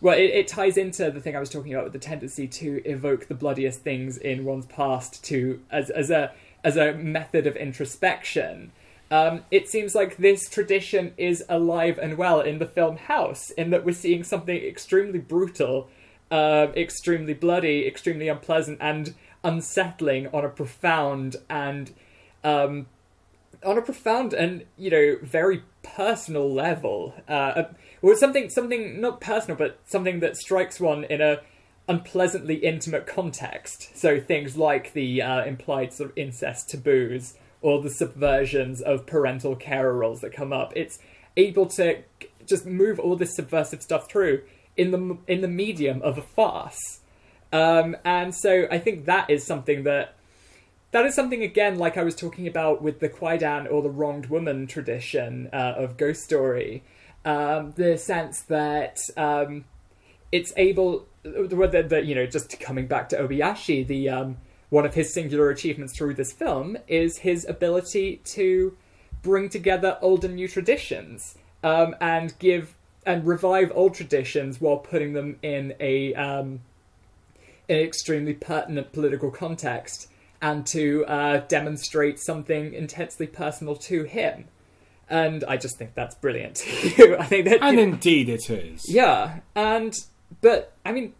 [0.00, 2.82] well, it, it ties into the thing I was talking about with the tendency to
[2.84, 6.32] evoke the bloodiest things in one's past to as as a
[6.64, 8.72] as a method of introspection.
[9.12, 13.70] Um, it seems like this tradition is alive and well in the film House, in
[13.70, 15.88] that we're seeing something extremely brutal,
[16.32, 21.92] uh, extremely bloody, extremely unpleasant, and unsettling on a profound and
[22.44, 22.86] um,
[23.64, 27.14] on a profound and you know very personal level.
[27.28, 27.64] Uh,
[28.02, 31.40] or something something not personal, but something that strikes one in a
[31.88, 33.96] unpleasantly intimate context.
[33.96, 39.56] So things like the uh, implied sort of incest taboos or the subversions of parental
[39.56, 40.72] carer roles that come up.
[40.76, 40.98] It's
[41.36, 42.02] able to
[42.46, 44.42] just move all this subversive stuff through
[44.76, 46.99] in the in the medium of a farce.
[47.52, 50.14] Um, and so I think that is something that
[50.92, 54.26] that is something again, like I was talking about with the Kwaidan or the wronged
[54.26, 56.82] woman tradition uh, of ghost story.
[57.24, 59.66] Um, the sense that um,
[60.32, 64.38] it's able, that, that you know, just coming back to Obayashi, the um,
[64.70, 68.76] one of his singular achievements through this film is his ability to
[69.22, 72.74] bring together old and new traditions um, and give
[73.06, 76.60] and revive old traditions while putting them in a um,
[77.70, 80.08] an extremely pertinent political context
[80.42, 84.46] and to uh, demonstrate something intensely personal to him.
[85.08, 86.62] And I just think that's brilliant.
[86.68, 88.88] I think that, And you know- indeed it is.
[88.88, 89.94] yeah, and
[90.40, 91.14] but I mean,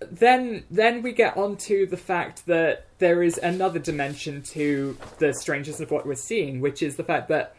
[0.00, 5.78] then then we get onto the fact that there is another dimension to the strangeness
[5.80, 7.54] of what we're seeing, which is the fact that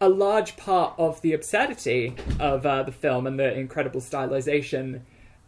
[0.00, 5.00] a large part of the absurdity of uh, the film and the incredible stylization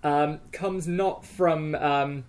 [0.03, 2.25] um, comes not from um,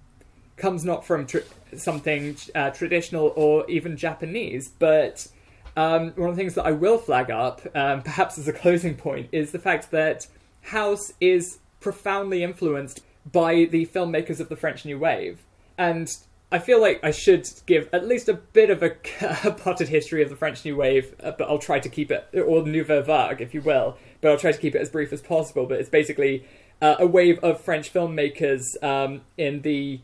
[0.58, 1.40] comes not from tr-
[1.76, 5.28] something uh, traditional or even Japanese, but
[5.76, 8.96] um, one of the things that I will flag up, um, perhaps as a closing
[8.96, 10.28] point, is the fact that
[10.62, 13.02] House is profoundly influenced
[13.32, 15.40] by the filmmakers of the French New Wave,
[15.78, 16.10] and
[16.54, 18.92] I feel like I should give at least a bit of a,
[19.48, 22.28] a potted history of the French New Wave, uh, but I'll try to keep it,
[22.34, 25.20] or Nouvelle Vague, if you will, but I'll try to keep it as brief as
[25.20, 25.66] possible.
[25.66, 26.46] But it's basically
[26.84, 30.02] uh, a wave of French filmmakers um, in the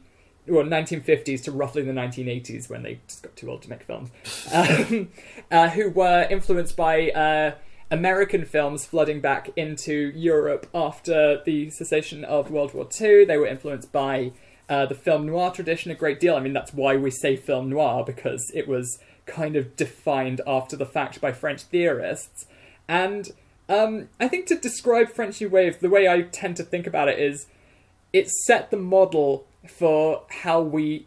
[0.47, 4.09] well, 1950s to roughly the 1980s when they just got too old to make films,
[4.53, 5.09] um,
[5.51, 7.51] uh, who were influenced by uh,
[7.91, 13.25] American films flooding back into Europe after the cessation of World War II.
[13.25, 14.31] They were influenced by
[14.69, 16.35] uh, the film noir tradition a great deal.
[16.35, 20.77] I mean, that's why we say film noir, because it was kind of defined after
[20.77, 22.45] the fact by French theorists.
[22.87, 23.31] And
[23.69, 27.07] um, I think to describe French New Wave, the way I tend to think about
[27.07, 27.47] it is
[28.11, 31.05] it set the model for how we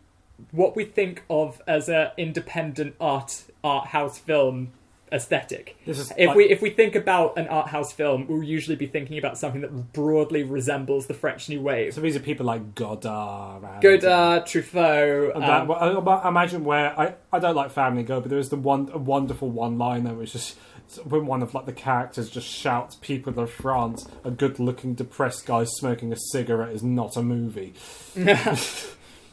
[0.51, 4.73] what we think of as a independent art art house film
[5.13, 5.77] aesthetic.
[5.85, 8.87] This is if we if we think about an art house film, we'll usually be
[8.87, 11.95] thinking about something that broadly resembles the French New Wave.
[11.95, 13.63] So these are people like Godard.
[13.63, 18.03] And, Godard, Truffaut, And um, well, I- I imagine where I, I don't like Family
[18.05, 20.57] Go, but there is the one a wonderful one line liner which is
[20.99, 25.65] when one of like the characters just shouts, "People of France, a good-looking depressed guy
[25.65, 27.75] smoking a cigarette is not a movie."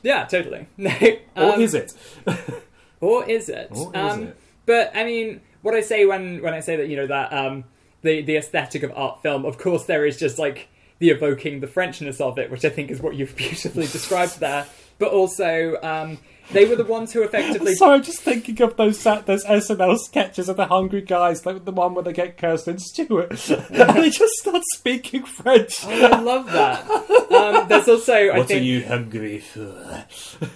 [0.04, 0.68] yeah, totally.
[1.36, 1.94] Or Um, is it?
[3.02, 3.70] Or is it?
[3.72, 4.38] Or is um, it?
[4.66, 7.64] But I mean, what I say when when I say that you know that um,
[8.02, 10.68] the the aesthetic of art film, of course, there is just like
[11.00, 14.66] the evoking the Frenchness of it, which I think is what you've beautifully described there.
[14.98, 16.18] But also, um,
[16.52, 17.76] they were the ones who effectively.
[17.76, 21.66] Sorry, I'm just thinking of those sa- those SNL sketches of the hungry guys, like
[21.66, 25.84] the one where they get Kristen Stewart and they just start speaking French.
[25.84, 26.90] Oh, I love that.
[27.32, 30.06] Um, there's also, I What are you hungry for?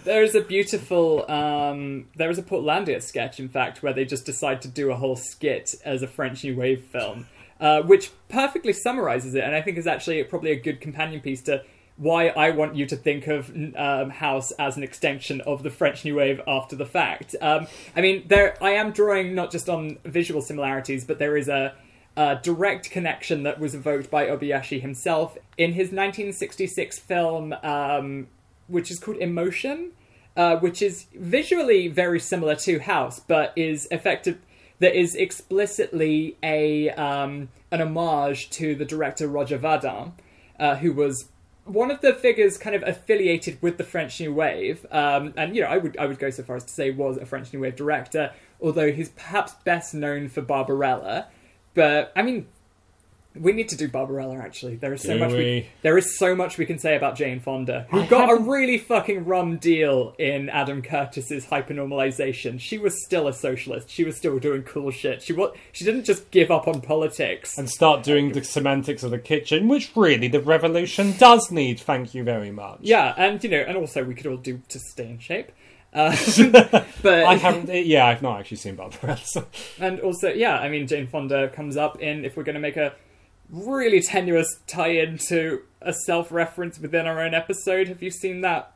[0.03, 1.29] there is a beautiful.
[1.29, 4.95] Um, there is a Portlandia sketch, in fact, where they just decide to do a
[4.95, 7.27] whole skit as a French New Wave film,
[7.59, 11.41] uh, which perfectly summarizes it, and I think is actually probably a good companion piece
[11.43, 11.63] to
[12.03, 16.03] why I want you to think of um, House as an extension of the French
[16.03, 17.35] New Wave after the fact.
[17.41, 21.47] Um, I mean, there I am drawing not just on visual similarities, but there is
[21.47, 21.73] a,
[22.17, 28.27] a direct connection that was evoked by Obayashi himself in his 1966 film, um,
[28.67, 29.91] which is called Emotion,
[30.35, 34.39] uh, which is visually very similar to House, but is effective.
[34.79, 40.11] That is explicitly a um, an homage to the director Roger Vadim,
[40.59, 41.29] uh, who was
[41.65, 45.61] one of the figures kind of affiliated with the French New Wave, um, and you
[45.61, 47.61] know, I would I would go so far as to say was a French New
[47.61, 48.31] Wave director,
[48.61, 51.27] although he's perhaps best known for Barbarella.
[51.73, 52.47] But I mean,
[53.39, 54.37] we need to do Barbarella.
[54.37, 55.37] Actually, there is so Do much we?
[55.37, 55.67] we?
[55.81, 59.25] there is so much we can say about Jane Fonda, who got a really fucking
[59.25, 62.59] rum deal in Adam Curtis's hypernormalization.
[62.59, 63.89] She was still a socialist.
[63.89, 65.21] She was still doing cool shit.
[65.21, 67.57] She was she didn't just give up on politics.
[67.57, 71.79] and start doing the semantics of the kitchen, which really the revolution does need.
[71.79, 72.79] Thank you very much.
[72.81, 75.51] Yeah, and you know, and also we could all do to stay in shape.
[75.93, 76.15] Uh,
[77.03, 77.69] but I haven't.
[77.85, 79.19] Yeah, I've not actually seen Barbarella.
[79.23, 79.45] So.
[79.79, 82.77] and also, yeah, I mean, Jane Fonda comes up in if we're going to make
[82.77, 82.93] a
[83.49, 87.87] really tenuous tie-in to a self-reference within our own episode.
[87.87, 88.71] Have you seen that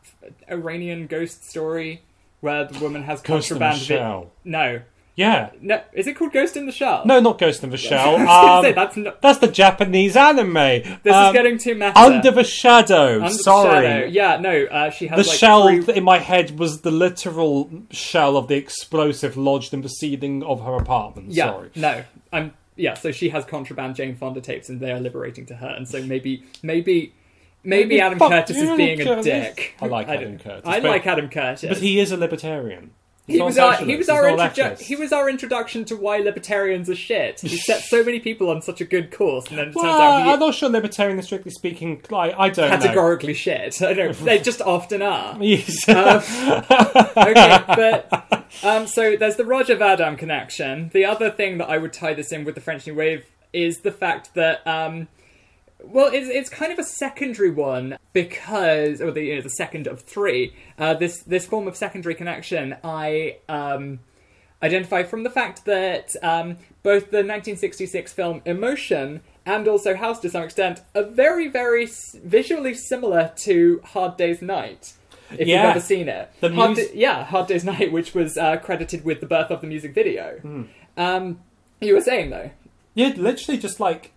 [0.50, 2.02] Iranian ghost story
[2.42, 3.82] where the woman has Ghost in the contraband?
[3.82, 4.32] Shell.
[4.44, 4.82] no,
[5.16, 5.50] Yeah.
[5.62, 7.04] No, is it called Ghost in the Shell?
[7.06, 8.16] No, not Ghost in the Shell.
[8.18, 9.22] I was gonna Um, say, that's not.
[9.22, 10.54] that's the Japanese anime.
[10.54, 11.98] This Um, is getting too meta.
[11.98, 13.16] Under the Shadow.
[13.16, 13.86] Under the Sorry.
[13.88, 14.06] shadow.
[14.06, 14.66] Yeah, no.
[14.66, 18.48] Uh, she The has like shell three- in my head was the literal shell of
[18.48, 21.32] the explosive lodged in the ceiling of her apartment.
[21.32, 21.70] Yeah, Sorry.
[21.76, 22.04] no.
[22.32, 22.94] I'm yeah.
[22.94, 25.68] So she has contraband Jane Fonda tapes, and they are liberating to her.
[25.68, 27.14] And so maybe, maybe,
[27.64, 29.26] maybe Maybe Adam Curtis is being Curtis.
[29.26, 29.76] a dick.
[29.82, 31.66] I like don't- Adam Curtis, I but- like Adam Curtis.
[31.68, 32.92] But he is a libertarian.
[33.26, 36.20] He's He was our socialist, he was our introdu- he was our introduction to why
[36.20, 37.42] libertarians are shit.
[37.42, 40.24] He set so many people on such a good course, and then it turns out
[40.24, 42.02] he I'm not sure libertarian is strictly speaking.
[42.10, 42.78] I, I don't know.
[42.78, 43.82] categorically shit.
[43.82, 44.18] I don't.
[44.20, 45.38] They just often are.
[45.42, 45.90] Yes.
[45.90, 46.22] Um,
[47.18, 50.90] okay, but um, so there's the Roger Vadim connection.
[50.94, 53.80] The other thing that I would tie this in with the French New Wave is
[53.80, 55.08] the fact that, um,
[55.84, 59.88] well, it's, it's kind of a secondary one because, or the you know, the second
[59.88, 60.56] of three.
[60.78, 64.00] Uh, this this form of secondary connection, I um,
[64.62, 70.30] identify from the fact that um, both the 1966 film Emotion and also House, to
[70.30, 74.94] some extent, are very, very visually similar to Hard Day's Night.
[75.32, 75.62] If Yeah.
[75.64, 78.58] you've ever seen it, The Hard mus- Da- yeah, Hard Day's Night, which was uh,
[78.58, 80.38] credited with the birth of the music video.
[80.42, 80.64] Hmm.
[80.98, 81.40] Um,
[81.82, 82.52] you were saying though,
[82.96, 84.12] yeah, literally just like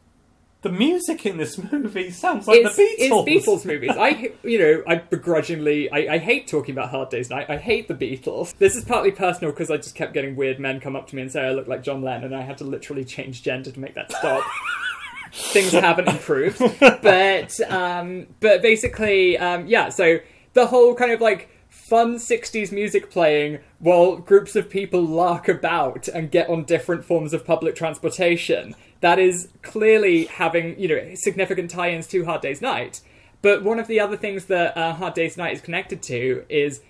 [0.63, 3.25] the music in this movie sounds like it's, the Beatles.
[3.27, 3.91] it's Beatles movies.
[3.99, 7.49] I, you know, I begrudgingly, I, I hate talking about Hard Day's Night.
[7.49, 8.55] I hate the Beatles.
[8.59, 11.23] This is partly personal because I just kept getting weird men come up to me
[11.23, 13.81] and say I look like John Lennon, and I had to literally change gender to
[13.81, 14.45] make that stop.
[15.33, 19.89] Things haven't improved, but um, but basically, um, yeah.
[19.89, 20.19] So
[20.55, 26.09] the whole kind of like fun 60s music playing while groups of people lark about
[26.09, 28.75] and get on different forms of public transportation.
[29.01, 33.01] That is clearly having, you know, significant tie ins to Hard Day's Night.
[33.43, 36.83] But one of the other things that uh, Hard Day's Night is connected to is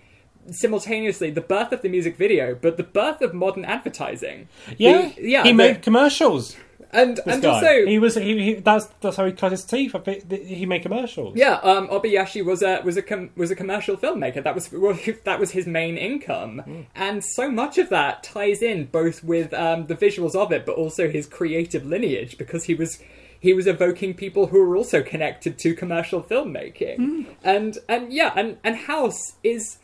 [0.51, 4.49] simultaneously the birth of the music video, but the birth of modern advertising.
[4.77, 5.43] yeah, The- yeah.
[5.45, 6.57] He made commercials.
[6.93, 7.49] And This and guy.
[7.49, 9.95] also he was he, he that's that's how he cut his teeth.
[10.29, 11.37] He made commercials.
[11.37, 14.43] Yeah, um, Obayashi was a was a com- was a commercial filmmaker.
[14.43, 18.87] That was well, that was his main income, and so much of that ties in
[18.87, 22.99] both with um, the visuals of it, but also his creative lineage because he was
[23.39, 28.59] he was evoking people who were also connected to commercial filmmaking, and and yeah, and
[28.65, 29.79] and House is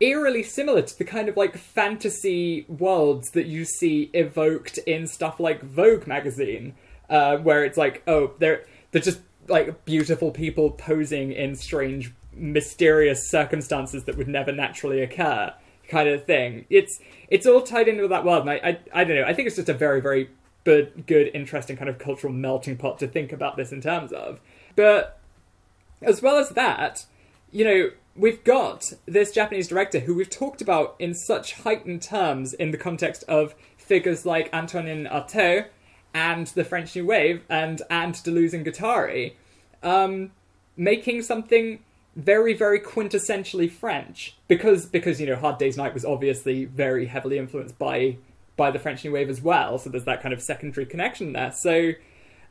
[0.00, 5.40] eerily similar to the kind of like fantasy worlds that you see evoked in stuff
[5.40, 6.74] like Vogue magazine,
[7.10, 13.28] uh, where it's like, oh, they're they're just like beautiful people posing in strange, mysterious
[13.30, 15.52] circumstances that would never naturally occur,
[15.88, 16.66] kind of thing.
[16.70, 19.24] It's it's all tied into that world, and I I, I don't know.
[19.24, 20.28] I think it's just a very very
[20.64, 24.38] good, good, interesting kind of cultural melting pot to think about this in terms of,
[24.76, 25.18] but
[26.02, 27.06] as well as that,
[27.50, 32.52] you know, we've got this Japanese director who we've talked about in such heightened terms
[32.52, 35.66] in the context of figures like Antonin Artaud
[36.12, 39.34] and the French New Wave and and Deleuze and Guattari,
[39.82, 40.32] um,
[40.76, 41.78] making something
[42.16, 47.38] very very quintessentially French because because you know Hard Day's Night was obviously very heavily
[47.38, 48.16] influenced by
[48.56, 51.52] by the French New Wave as well, so there's that kind of secondary connection there.
[51.52, 51.92] So.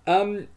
[0.05, 0.47] Um,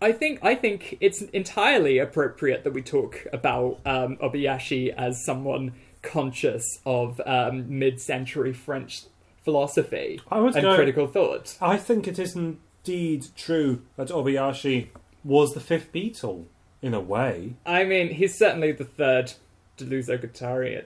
[0.00, 5.72] I think I think it's entirely appropriate that we talk about um, Obayashi as someone
[6.02, 9.02] conscious of um, mid-century French
[9.44, 11.56] philosophy and go- critical thought.
[11.60, 14.88] I think it is indeed true that Obayashi
[15.22, 16.46] was the fifth Beatle
[16.80, 17.56] in a way.
[17.66, 19.34] I mean, he's certainly the third
[19.76, 20.82] Deleuze Guattari.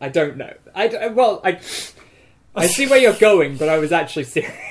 [0.00, 0.54] I don't know.
[0.74, 1.60] I well, I
[2.54, 4.52] I see where you're going, but I was actually serious.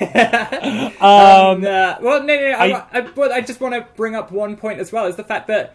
[1.00, 2.56] Um, Uh, well, no, no, no.
[2.58, 5.16] I, I- I, but I just want to bring up one point as well: is
[5.16, 5.74] the fact that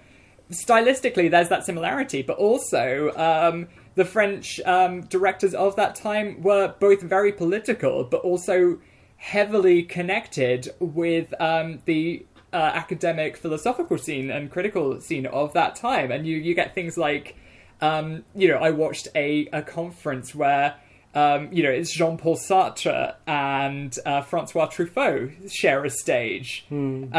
[0.52, 6.74] stylistically there's that similarity, but also um, the French um, directors of that time were
[6.80, 8.78] both very political, but also
[9.18, 16.12] heavily connected with um, the uh, academic, philosophical scene and critical scene of that time,
[16.12, 17.36] and you you get things like,
[17.82, 20.76] um, you know, I watched a a conference where
[21.16, 26.66] um, you know, it's Jean Paul Sartre and uh, Francois Truffaut share a stage.
[26.70, 27.10] Um,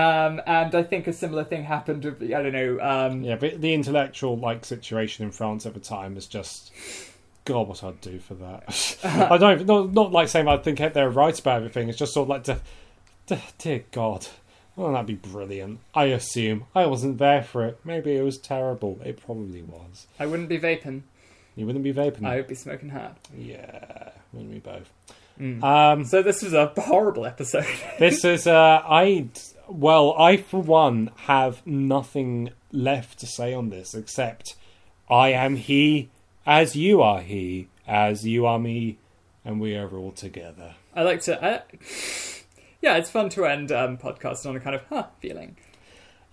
[0.47, 3.73] and I think a similar thing happened with, I don't know, um, yeah, but the
[3.73, 6.73] intellectual like situation in France at the time is just.
[7.47, 8.99] God, what I'd do for that.
[9.31, 11.89] I don't not not like saying I think they're right about everything.
[11.89, 12.61] It's just sort of like, to,
[13.29, 14.27] to, dear God,
[14.75, 15.79] well, that'd be brilliant.
[15.95, 17.79] I assume I wasn't there for it.
[17.85, 18.99] Maybe it was terrible.
[19.05, 20.09] It probably was.
[20.19, 21.03] I wouldn't be vaping.
[21.57, 22.27] You wouldn't be vaping.
[22.27, 23.17] I would be smoking hat.
[23.37, 24.93] Yeah, wouldn't we both?
[25.41, 25.63] Mm.
[25.63, 27.67] Um, So this was a horrible episode.
[27.99, 29.29] this is uh, I
[29.67, 34.55] well, I for one have nothing left to say on this except
[35.11, 36.11] I am he
[36.47, 38.99] as you are he, as you are me,
[39.45, 40.75] and we are all together.
[40.95, 41.43] I like to.
[41.45, 41.63] I,
[42.83, 45.57] yeah, it's fun to end um, podcast on a kind of huh feeling.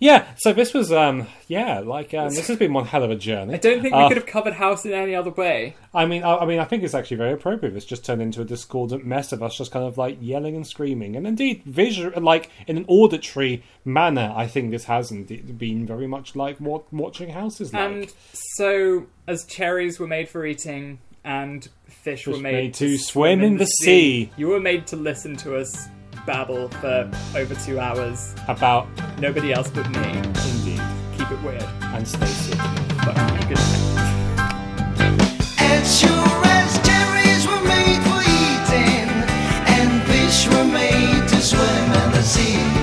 [0.00, 3.16] Yeah, so this was, um, yeah, like um, this has been one hell of a
[3.16, 3.54] journey.
[3.54, 5.76] I don't think we Uh, could have covered House in any other way.
[5.94, 7.76] I mean, I, I mean, I think it's actually very appropriate.
[7.76, 10.66] It's just turned into a discordant mess of us just kind of like yelling and
[10.66, 14.32] screaming, and indeed, visual, like in an auditory manner.
[14.36, 17.82] I think this has indeed been very much like what watching House is like.
[17.82, 18.12] And
[18.56, 23.56] so, as cherries were made for eating and fish, were made, made to swim in
[23.56, 24.30] the sea.
[24.36, 25.88] you were made to listen to us
[26.26, 28.88] babble for over two hours about
[29.18, 30.08] nobody else but me.
[30.50, 30.82] Indeed.
[31.16, 31.62] Keep it weird.
[31.82, 32.56] And Stacey.
[33.04, 33.14] But
[33.48, 33.94] good night.
[35.58, 39.08] It's your as cherries were made for eating,
[39.76, 42.73] and fish were made to swim in the sea.